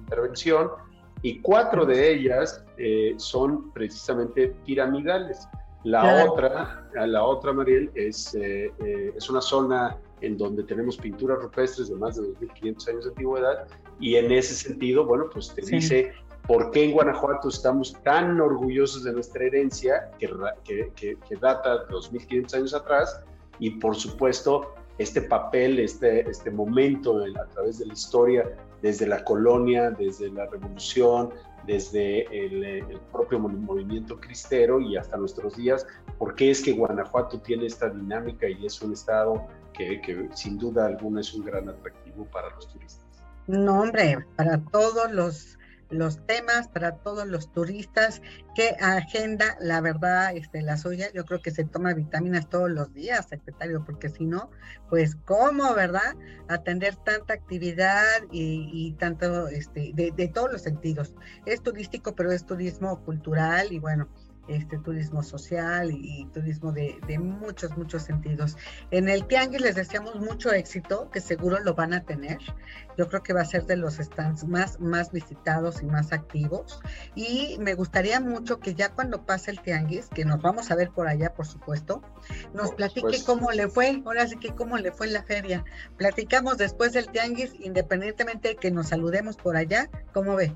intervención 0.00 0.70
y 1.22 1.40
cuatro 1.40 1.86
de 1.86 2.12
ellas 2.12 2.62
son 3.18 3.70
precisamente 3.72 4.48
piramidales. 4.66 5.48
La 5.86 6.24
otra, 6.24 6.84
la 6.94 7.22
otra, 7.22 7.52
Mariel, 7.52 7.92
es, 7.94 8.34
eh, 8.34 8.72
eh, 8.84 9.12
es 9.16 9.30
una 9.30 9.40
zona 9.40 9.96
en 10.20 10.36
donde 10.36 10.64
tenemos 10.64 10.96
pinturas 10.96 11.38
rupestres 11.40 11.88
de 11.88 11.94
más 11.94 12.16
de 12.16 12.22
2.500 12.22 12.88
años 12.88 13.04
de 13.04 13.10
antigüedad 13.10 13.68
y 14.00 14.16
en 14.16 14.32
ese 14.32 14.54
sentido, 14.54 15.04
bueno, 15.04 15.26
pues 15.32 15.54
te 15.54 15.62
dice 15.62 16.12
por 16.48 16.72
qué 16.72 16.86
en 16.86 16.92
Guanajuato 16.92 17.48
estamos 17.48 17.96
tan 18.02 18.40
orgullosos 18.40 19.04
de 19.04 19.12
nuestra 19.12 19.44
herencia 19.44 20.10
que, 20.18 20.28
que, 20.64 21.16
que, 21.16 21.36
data 21.36 21.78
de 21.78 21.84
2.500 21.86 22.54
años 22.54 22.74
atrás 22.74 23.20
y 23.60 23.70
por 23.70 23.94
supuesto 23.94 24.74
este 24.98 25.22
papel, 25.22 25.78
este, 25.78 26.28
este 26.28 26.50
momento 26.50 27.18
a 27.18 27.46
través 27.50 27.78
de 27.78 27.86
la 27.86 27.92
historia, 27.92 28.56
desde 28.82 29.06
la 29.06 29.22
colonia, 29.22 29.92
desde 29.92 30.32
la 30.32 30.46
revolución, 30.46 31.30
desde 31.66 32.20
eh, 32.20 32.78
el, 32.88 33.00
propio 33.12 33.38
movimiento 33.38 34.20
cristero 34.20 34.80
y 34.80 34.96
hasta 34.96 35.16
nuestros 35.16 35.56
días, 35.56 35.86
porque 36.18 36.50
es 36.50 36.62
que 36.62 36.72
Guanajuato 36.72 37.40
tiene 37.40 37.66
esta 37.66 37.88
dinámica 37.88 38.48
y 38.48 38.66
es 38.66 38.80
un 38.82 38.92
estado 38.92 39.46
que, 39.72 40.00
que 40.00 40.28
sin 40.34 40.58
duda 40.58 40.86
alguna 40.86 41.20
es 41.20 41.34
un 41.34 41.44
gran 41.44 41.68
atractivo 41.68 42.24
para 42.26 42.50
los 42.54 42.68
turistas. 42.68 43.04
No, 43.46 43.80
hombre, 43.82 44.24
para 44.36 44.58
todos 44.58 45.10
los 45.12 45.58
los 45.90 46.24
temas 46.26 46.68
para 46.68 46.96
todos 46.96 47.26
los 47.26 47.52
turistas, 47.52 48.20
qué 48.54 48.76
agenda, 48.80 49.56
la 49.60 49.80
verdad, 49.80 50.34
este, 50.34 50.62
la 50.62 50.76
suya, 50.76 51.12
yo 51.12 51.24
creo 51.24 51.40
que 51.40 51.50
se 51.50 51.64
toma 51.64 51.94
vitaminas 51.94 52.48
todos 52.48 52.70
los 52.70 52.92
días, 52.92 53.28
secretario, 53.28 53.84
porque 53.84 54.08
si 54.08 54.24
no, 54.24 54.50
pues 54.90 55.16
cómo, 55.24 55.74
¿verdad? 55.74 56.16
Atender 56.48 56.96
tanta 56.96 57.34
actividad 57.34 58.04
y, 58.30 58.92
tanto, 58.98 59.48
este, 59.48 59.92
de, 59.94 60.28
todos 60.28 60.52
los 60.52 60.62
sentidos. 60.62 61.14
Es 61.44 61.62
turístico, 61.62 62.14
pero 62.14 62.32
es 62.32 62.44
turismo 62.44 63.02
cultural 63.04 63.72
y 63.72 63.78
bueno, 63.78 64.08
este 64.48 64.78
turismo 64.78 65.22
social 65.22 65.90
y, 65.90 66.26
turismo 66.32 66.72
de, 66.72 67.18
muchos, 67.18 67.76
muchos 67.76 68.02
sentidos. 68.02 68.56
En 68.90 69.08
el 69.08 69.26
Tianguis 69.26 69.60
les 69.60 69.74
deseamos 69.74 70.16
mucho 70.16 70.52
éxito, 70.52 71.10
que 71.10 71.20
seguro 71.20 71.60
lo 71.60 71.74
van 71.74 71.94
a 71.94 72.04
tener. 72.04 72.38
Yo 72.96 73.08
creo 73.08 73.22
que 73.22 73.32
va 73.32 73.42
a 73.42 73.44
ser 73.44 73.66
de 73.66 73.76
los 73.76 73.96
stands 73.96 74.44
más, 74.44 74.80
más 74.80 75.12
visitados 75.12 75.82
y 75.82 75.86
más 75.86 76.12
activos. 76.12 76.80
Y 77.14 77.56
me 77.60 77.74
gustaría 77.74 78.20
mucho 78.20 78.60
que 78.60 78.74
ya 78.74 78.90
cuando 78.90 79.24
pase 79.24 79.50
el 79.50 79.60
Tianguis, 79.60 80.08
que 80.08 80.24
nos 80.24 80.40
vamos 80.40 80.70
a 80.70 80.76
ver 80.76 80.90
por 80.90 81.08
allá, 81.08 81.34
por 81.34 81.46
supuesto, 81.46 82.02
nos 82.54 82.72
platique 82.72 83.22
cómo 83.24 83.50
le 83.52 83.68
fue, 83.68 84.02
ahora 84.04 84.26
sí 84.26 84.36
que 84.36 84.54
cómo 84.54 84.76
le 84.78 84.92
fue 84.92 85.06
en 85.06 85.12
la 85.12 85.22
feria. 85.22 85.64
Platicamos 85.96 86.58
después 86.58 86.92
del 86.92 87.08
Tianguis, 87.10 87.52
independientemente 87.60 88.48
de 88.48 88.56
que 88.56 88.70
nos 88.70 88.88
saludemos 88.88 89.36
por 89.36 89.56
allá, 89.56 89.90
¿cómo 90.12 90.36
ve? 90.36 90.54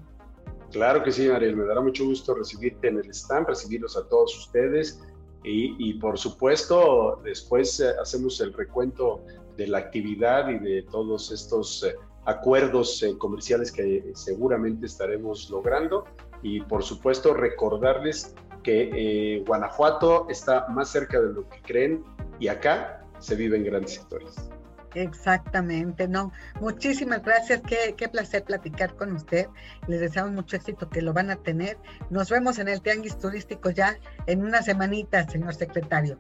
Claro 0.71 1.03
que 1.03 1.11
sí, 1.11 1.29
Ariel, 1.29 1.57
me 1.57 1.65
dará 1.65 1.81
mucho 1.81 2.05
gusto 2.05 2.35
recibirte 2.35 2.89
en 2.89 2.99
el 2.99 3.11
stand, 3.11 3.49
recibirlos 3.49 3.97
a 3.97 4.07
todos 4.09 4.37
ustedes 4.39 5.01
y, 5.43 5.95
por 5.95 6.19
supuesto 6.19 7.21
después 7.25 7.81
eh, 7.81 7.93
hacemos 8.01 8.41
el 8.41 8.53
recuento 8.53 9.25
de 9.57 9.67
la 9.69 9.79
actividad 9.79 10.49
y 10.51 10.59
de 10.59 10.83
todos 10.83 11.33
estos 11.33 11.83
eh, 11.83 11.97
acuerdos 12.27 13.03
eh, 13.03 13.17
comerciales 13.17 13.73
que 13.73 14.13
seguramente 14.15 14.87
estaremos 14.87 15.49
logrando 15.51 16.05
y 16.43 16.61
por 16.61 16.83
supuesto 16.83 17.35
recordarles 17.35 18.35
que 18.63 19.43
Guanajuato 19.47 20.29
está 20.29 20.69
más 20.69 20.91
cerca 20.91 21.19
de 21.19 21.33
lo 21.33 21.49
que 21.49 21.63
creen 21.63 22.05
y 22.39 22.49
acá 22.49 23.07
se 23.19 23.35
viven 23.35 23.65
grandes 23.65 23.95
historias. 23.95 24.51
Exactamente, 24.95 26.09
no. 26.09 26.33
Muchísimas 26.61 27.23
gracias, 27.23 27.63
qué, 27.67 27.95
qué, 27.97 28.09
placer 28.09 28.45
platicar 28.45 28.95
con 28.97 29.13
usted. 29.13 29.47
Les 29.87 30.01
deseamos 30.01 30.33
mucho 30.33 30.57
éxito 30.57 30.89
que 30.89 31.03
lo 31.03 31.13
van 31.13 31.31
a 31.31 31.37
tener. 31.37 31.79
Nos 32.11 32.31
vemos 32.31 32.59
en 32.59 32.69
el 32.69 32.83
Tianguis 32.83 33.19
Turístico 33.19 33.71
ya 33.71 33.97
en 34.27 34.43
una 34.43 34.63
semanita, 34.63 35.29
señor 35.29 35.55
secretario. 35.55 36.19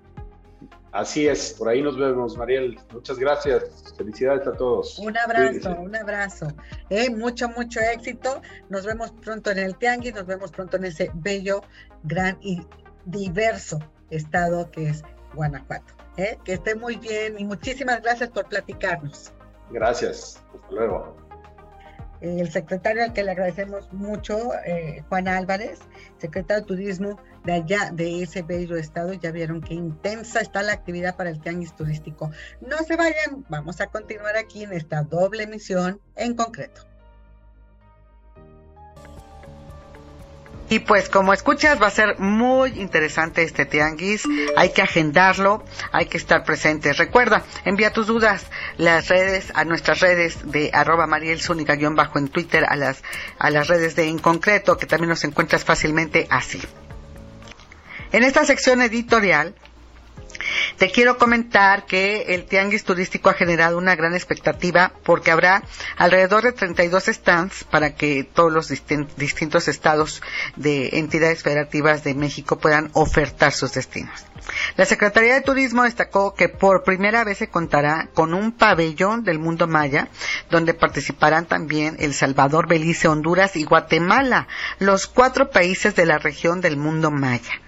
Así 0.93 1.29
es, 1.29 1.55
por 1.57 1.69
ahí 1.69 1.83
nos 1.83 1.97
vemos, 1.97 2.37
Mariel. 2.37 2.79
Muchas 2.93 3.19
gracias. 3.19 3.95
Felicidades 3.97 4.47
a 4.47 4.53
todos. 4.53 4.99
Un 4.99 5.17
abrazo, 5.17 5.77
un 5.81 5.95
abrazo. 5.95 6.49
Eh, 6.89 7.11
mucho, 7.11 7.49
mucho 7.49 7.79
éxito. 7.81 8.43
Nos 8.69 8.87
vemos 8.87 9.13
pronto 9.13 9.53
en 9.53 9.59
el 9.59 9.77
Tianguis, 9.77 10.15
nos 10.15 10.27
vemos 10.27 10.51
pronto 10.51 10.77
en 10.77 10.87
ese 10.87 11.11
bello, 11.15 11.63
gran 12.03 12.39
y 12.41 12.67
diverso 13.05 13.79
estado 14.11 14.71
que 14.71 14.89
es 14.89 15.05
Guanajuato. 15.35 15.95
¿eh? 16.17 16.39
Que 16.45 16.55
esté 16.55 16.75
muy 16.75 16.97
bien 16.97 17.39
y 17.39 17.45
muchísimas 17.45 18.03
gracias 18.03 18.31
por 18.31 18.47
platicarnos. 18.47 19.33
Gracias, 19.71 20.43
hasta 20.55 20.75
luego. 20.75 21.17
El 22.21 22.51
secretario 22.51 23.03
al 23.03 23.15
que 23.15 23.25
le 23.25 23.31
agradecemos 23.31 23.91
mucho, 23.93 24.55
eh, 24.67 25.03
Juan 25.09 25.27
Álvarez, 25.27 25.79
secretario 26.19 26.63
de 26.63 26.67
Turismo 26.67 27.21
de 27.45 27.53
allá, 27.53 27.91
de 27.95 28.23
ese 28.23 28.43
bello 28.43 28.77
estado, 28.77 29.15
ya 29.15 29.31
vieron 29.31 29.63
qué 29.63 29.73
intensa 29.73 30.41
está 30.41 30.63
la 30.63 30.75
actividad 30.75 31.17
para 31.17 31.31
el 31.31 31.41
tianguis 31.41 31.75
turístico. 31.75 32.31
No 32.61 32.77
se 32.79 32.97
vayan, 32.97 33.47
vamos 33.49 33.81
a 33.81 33.87
continuar 33.87 34.37
aquí 34.37 34.65
en 34.65 34.75
esta 34.75 35.03
doble 35.03 35.45
emisión 35.45 35.99
en 36.17 36.35
concreto. 36.35 36.90
Y 40.71 40.79
pues 40.79 41.09
como 41.09 41.33
escuchas 41.33 41.83
va 41.83 41.89
a 41.89 41.91
ser 41.91 42.21
muy 42.21 42.81
interesante 42.81 43.43
este 43.43 43.67
tianguis, 43.67 44.23
hay 44.57 44.71
que 44.71 44.83
agendarlo, 44.83 45.65
hay 45.91 46.07
que 46.07 46.17
estar 46.17 46.45
presentes. 46.45 46.97
Recuerda, 46.97 47.43
envía 47.65 47.93
tus 47.93 48.07
dudas 48.07 48.47
las 48.79 49.09
redes, 49.09 49.53
a 49.55 49.65
nuestras 49.65 49.99
redes 49.99 50.51
de 50.53 50.71
arroba 50.73 51.09
Mariel 51.09 51.41
bajo 51.97 52.21
en 52.21 52.29
Twitter, 52.29 52.65
a 52.69 52.77
las, 52.77 53.03
a 53.41 53.51
las 53.51 53.67
redes 53.67 53.97
de 53.97 54.07
En 54.07 54.21
Concreto, 54.21 54.77
que 54.77 54.87
también 54.87 55.09
nos 55.09 55.25
encuentras 55.25 55.65
fácilmente 55.65 56.29
así. 56.31 56.63
En 58.13 58.23
esta 58.23 58.45
sección 58.45 58.81
editorial 58.81 59.57
te 60.79 60.91
quiero 60.91 61.19
comentar 61.19 61.87
que 61.87 62.35
el 62.35 62.45
Tianguis 62.45 62.85
Turístico 62.85 63.31
ha 63.31 63.35
generado 63.35 63.79
una 63.79 63.97
gran 63.97 64.15
expectativa 64.15 64.93
porque 65.05 65.31
habrá 65.31 65.63
alrededor 65.97 66.45
de 66.45 66.53
32 66.53 67.05
stands 67.05 67.65
para 67.65 67.95
que 67.95 68.25
todos 68.25 68.53
los 68.53 68.69
distintos 68.69 69.69
estados 69.69 70.23
de 70.57 70.99
entidades 70.99 71.43
federativas 71.43 72.05
de 72.05 72.15
México 72.15 72.59
puedan 72.59 72.91
ofertar 72.95 73.53
sus 73.53 73.73
destinos. 73.73 74.27
La 74.77 74.85
Secretaría 74.85 75.35
de 75.35 75.43
Turismo 75.43 75.85
destacó 75.85 76.35
que 76.35 76.49
por 76.49 76.83
primera 76.83 77.25
vez 77.25 77.39
se 77.39 77.49
contará 77.49 78.09
con 78.15 78.35
un 78.35 78.53
pabellón 78.53 79.23
del 79.23 79.39
mundo 79.39 79.67
maya, 79.67 80.09
donde 80.51 80.75
participarán 80.75 81.47
también 81.47 81.97
El 81.99 82.15
Salvador, 82.15 82.69
Belice, 82.69 83.09
Honduras 83.09 83.57
y 83.57 83.65
Guatemala, 83.65 84.49
los 84.79 85.07
cuatro 85.07 85.51
países 85.51 85.95
de 85.95 86.07
la 86.07 86.19
región 86.19 86.61
del 86.61 86.77
mundo 86.77 87.11
maya. 87.11 87.61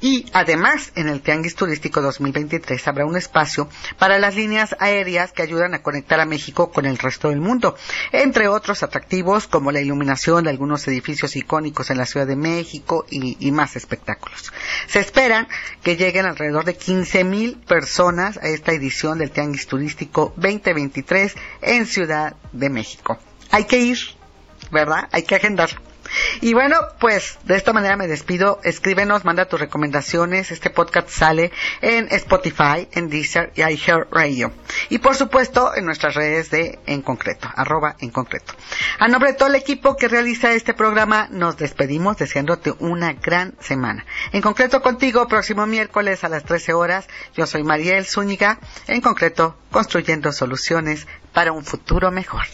Y 0.00 0.26
además, 0.32 0.92
en 0.94 1.08
el 1.08 1.20
Tianguis 1.20 1.54
Turístico 1.54 2.00
2023 2.00 2.88
habrá 2.88 3.04
un 3.04 3.16
espacio 3.16 3.68
para 3.98 4.18
las 4.18 4.34
líneas 4.34 4.74
aéreas 4.80 5.32
que 5.32 5.42
ayudan 5.42 5.74
a 5.74 5.82
conectar 5.82 6.20
a 6.20 6.24
México 6.24 6.70
con 6.70 6.86
el 6.86 6.96
resto 6.96 7.28
del 7.28 7.40
mundo, 7.40 7.76
entre 8.10 8.48
otros 8.48 8.82
atractivos 8.82 9.46
como 9.46 9.72
la 9.72 9.80
iluminación 9.80 10.44
de 10.44 10.50
algunos 10.50 10.88
edificios 10.88 11.36
icónicos 11.36 11.90
en 11.90 11.98
la 11.98 12.06
Ciudad 12.06 12.26
de 12.26 12.36
México 12.36 13.04
y, 13.10 13.50
más 13.50 13.76
espectáculos. 13.76 14.52
Se 14.86 15.00
espera 15.00 15.48
que 15.82 15.96
lleguen 15.96 16.24
alrededor 16.24 16.64
de 16.64 16.76
15 16.76 17.24
mil 17.24 17.58
personas 17.58 18.38
a 18.38 18.48
esta 18.48 18.72
edición 18.72 19.18
del 19.18 19.32
Tianguis 19.32 19.66
Turístico 19.66 20.32
2023 20.36 21.34
en 21.60 21.86
Ciudad 21.86 22.36
de 22.52 22.70
México. 22.70 23.18
Hay 23.50 23.64
que 23.64 23.80
ir, 23.80 23.98
¿verdad? 24.70 25.08
Hay 25.12 25.24
que 25.24 25.34
agendar. 25.34 25.89
Y 26.40 26.54
bueno, 26.54 26.76
pues 26.98 27.38
de 27.44 27.56
esta 27.56 27.72
manera 27.72 27.96
me 27.96 28.06
despido. 28.06 28.60
Escríbenos, 28.64 29.24
manda 29.24 29.46
tus 29.46 29.60
recomendaciones. 29.60 30.50
Este 30.50 30.70
podcast 30.70 31.08
sale 31.08 31.52
en 31.80 32.08
Spotify, 32.10 32.88
en 32.92 33.08
Deezer 33.08 33.52
y 33.54 33.62
iHeartRadio. 33.62 34.52
Y 34.88 34.98
por 34.98 35.14
supuesto 35.14 35.74
en 35.74 35.84
nuestras 35.84 36.14
redes 36.14 36.50
de 36.50 36.78
En 36.86 37.02
Concreto, 37.02 37.48
arroba 37.54 37.96
En 38.00 38.10
Concreto. 38.10 38.54
A 38.98 39.08
nombre 39.08 39.32
de 39.32 39.38
todo 39.38 39.48
el 39.48 39.54
equipo 39.54 39.96
que 39.96 40.08
realiza 40.08 40.52
este 40.52 40.74
programa, 40.74 41.28
nos 41.30 41.56
despedimos 41.56 42.16
deseándote 42.16 42.72
una 42.78 43.12
gran 43.12 43.54
semana. 43.60 44.04
En 44.32 44.40
concreto 44.40 44.82
contigo, 44.82 45.28
próximo 45.28 45.66
miércoles 45.66 46.24
a 46.24 46.28
las 46.28 46.44
13 46.44 46.72
horas, 46.72 47.08
yo 47.34 47.46
soy 47.46 47.62
Mariel 47.62 48.06
Zúñiga, 48.06 48.58
en 48.86 49.00
concreto, 49.00 49.56
construyendo 49.70 50.32
soluciones 50.32 51.06
para 51.32 51.52
un 51.52 51.64
futuro 51.64 52.10
mejor. 52.10 52.46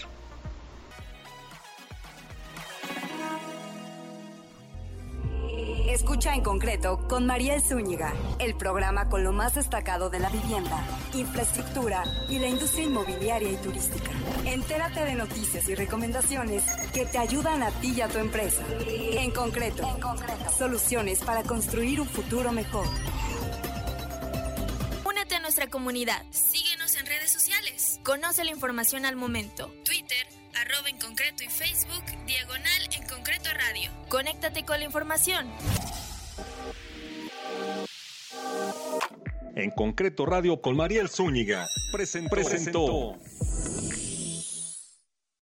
Escucha 5.96 6.34
en 6.34 6.42
concreto 6.42 6.98
con 7.08 7.24
Mariel 7.24 7.62
Zúñiga, 7.62 8.12
el 8.38 8.54
programa 8.54 9.08
con 9.08 9.24
lo 9.24 9.32
más 9.32 9.54
destacado 9.54 10.10
de 10.10 10.18
la 10.18 10.28
vivienda, 10.28 10.86
infraestructura 11.14 12.04
y 12.28 12.38
la 12.38 12.48
industria 12.48 12.84
inmobiliaria 12.84 13.50
y 13.50 13.56
turística. 13.56 14.10
Entérate 14.44 15.00
de 15.00 15.14
noticias 15.14 15.66
y 15.70 15.74
recomendaciones 15.74 16.64
que 16.92 17.06
te 17.06 17.16
ayudan 17.16 17.62
a 17.62 17.70
ti 17.70 17.94
y 17.96 18.02
a 18.02 18.08
tu 18.08 18.18
empresa. 18.18 18.62
En 18.86 19.30
concreto, 19.30 19.88
en 19.88 19.98
concreto. 19.98 20.50
soluciones 20.58 21.20
para 21.20 21.42
construir 21.44 21.98
un 22.02 22.08
futuro 22.08 22.52
mejor. 22.52 22.86
Únete 25.06 25.36
a 25.36 25.40
nuestra 25.40 25.66
comunidad. 25.68 26.22
Síguenos 26.30 26.94
en 26.96 27.06
redes 27.06 27.30
sociales. 27.30 28.00
Conoce 28.04 28.44
la 28.44 28.50
información 28.50 29.06
al 29.06 29.16
momento. 29.16 29.72
Twitter, 29.82 30.26
arroba 30.60 30.88
en 30.88 30.98
concreto 30.98 31.44
y 31.44 31.48
Facebook, 31.48 32.04
diagonal 32.26 32.88
en 32.92 33.06
concreto 33.06 33.50
radio. 33.52 33.90
Conéctate 34.08 34.64
con 34.64 34.78
la 34.78 34.84
información. 34.84 35.46
En 39.54 39.70
concreto 39.70 40.26
radio 40.26 40.60
con 40.60 40.76
Mariel 40.76 41.08
Zúñiga 41.08 41.66
presentó. 41.92 42.30
presentó. 42.30 43.18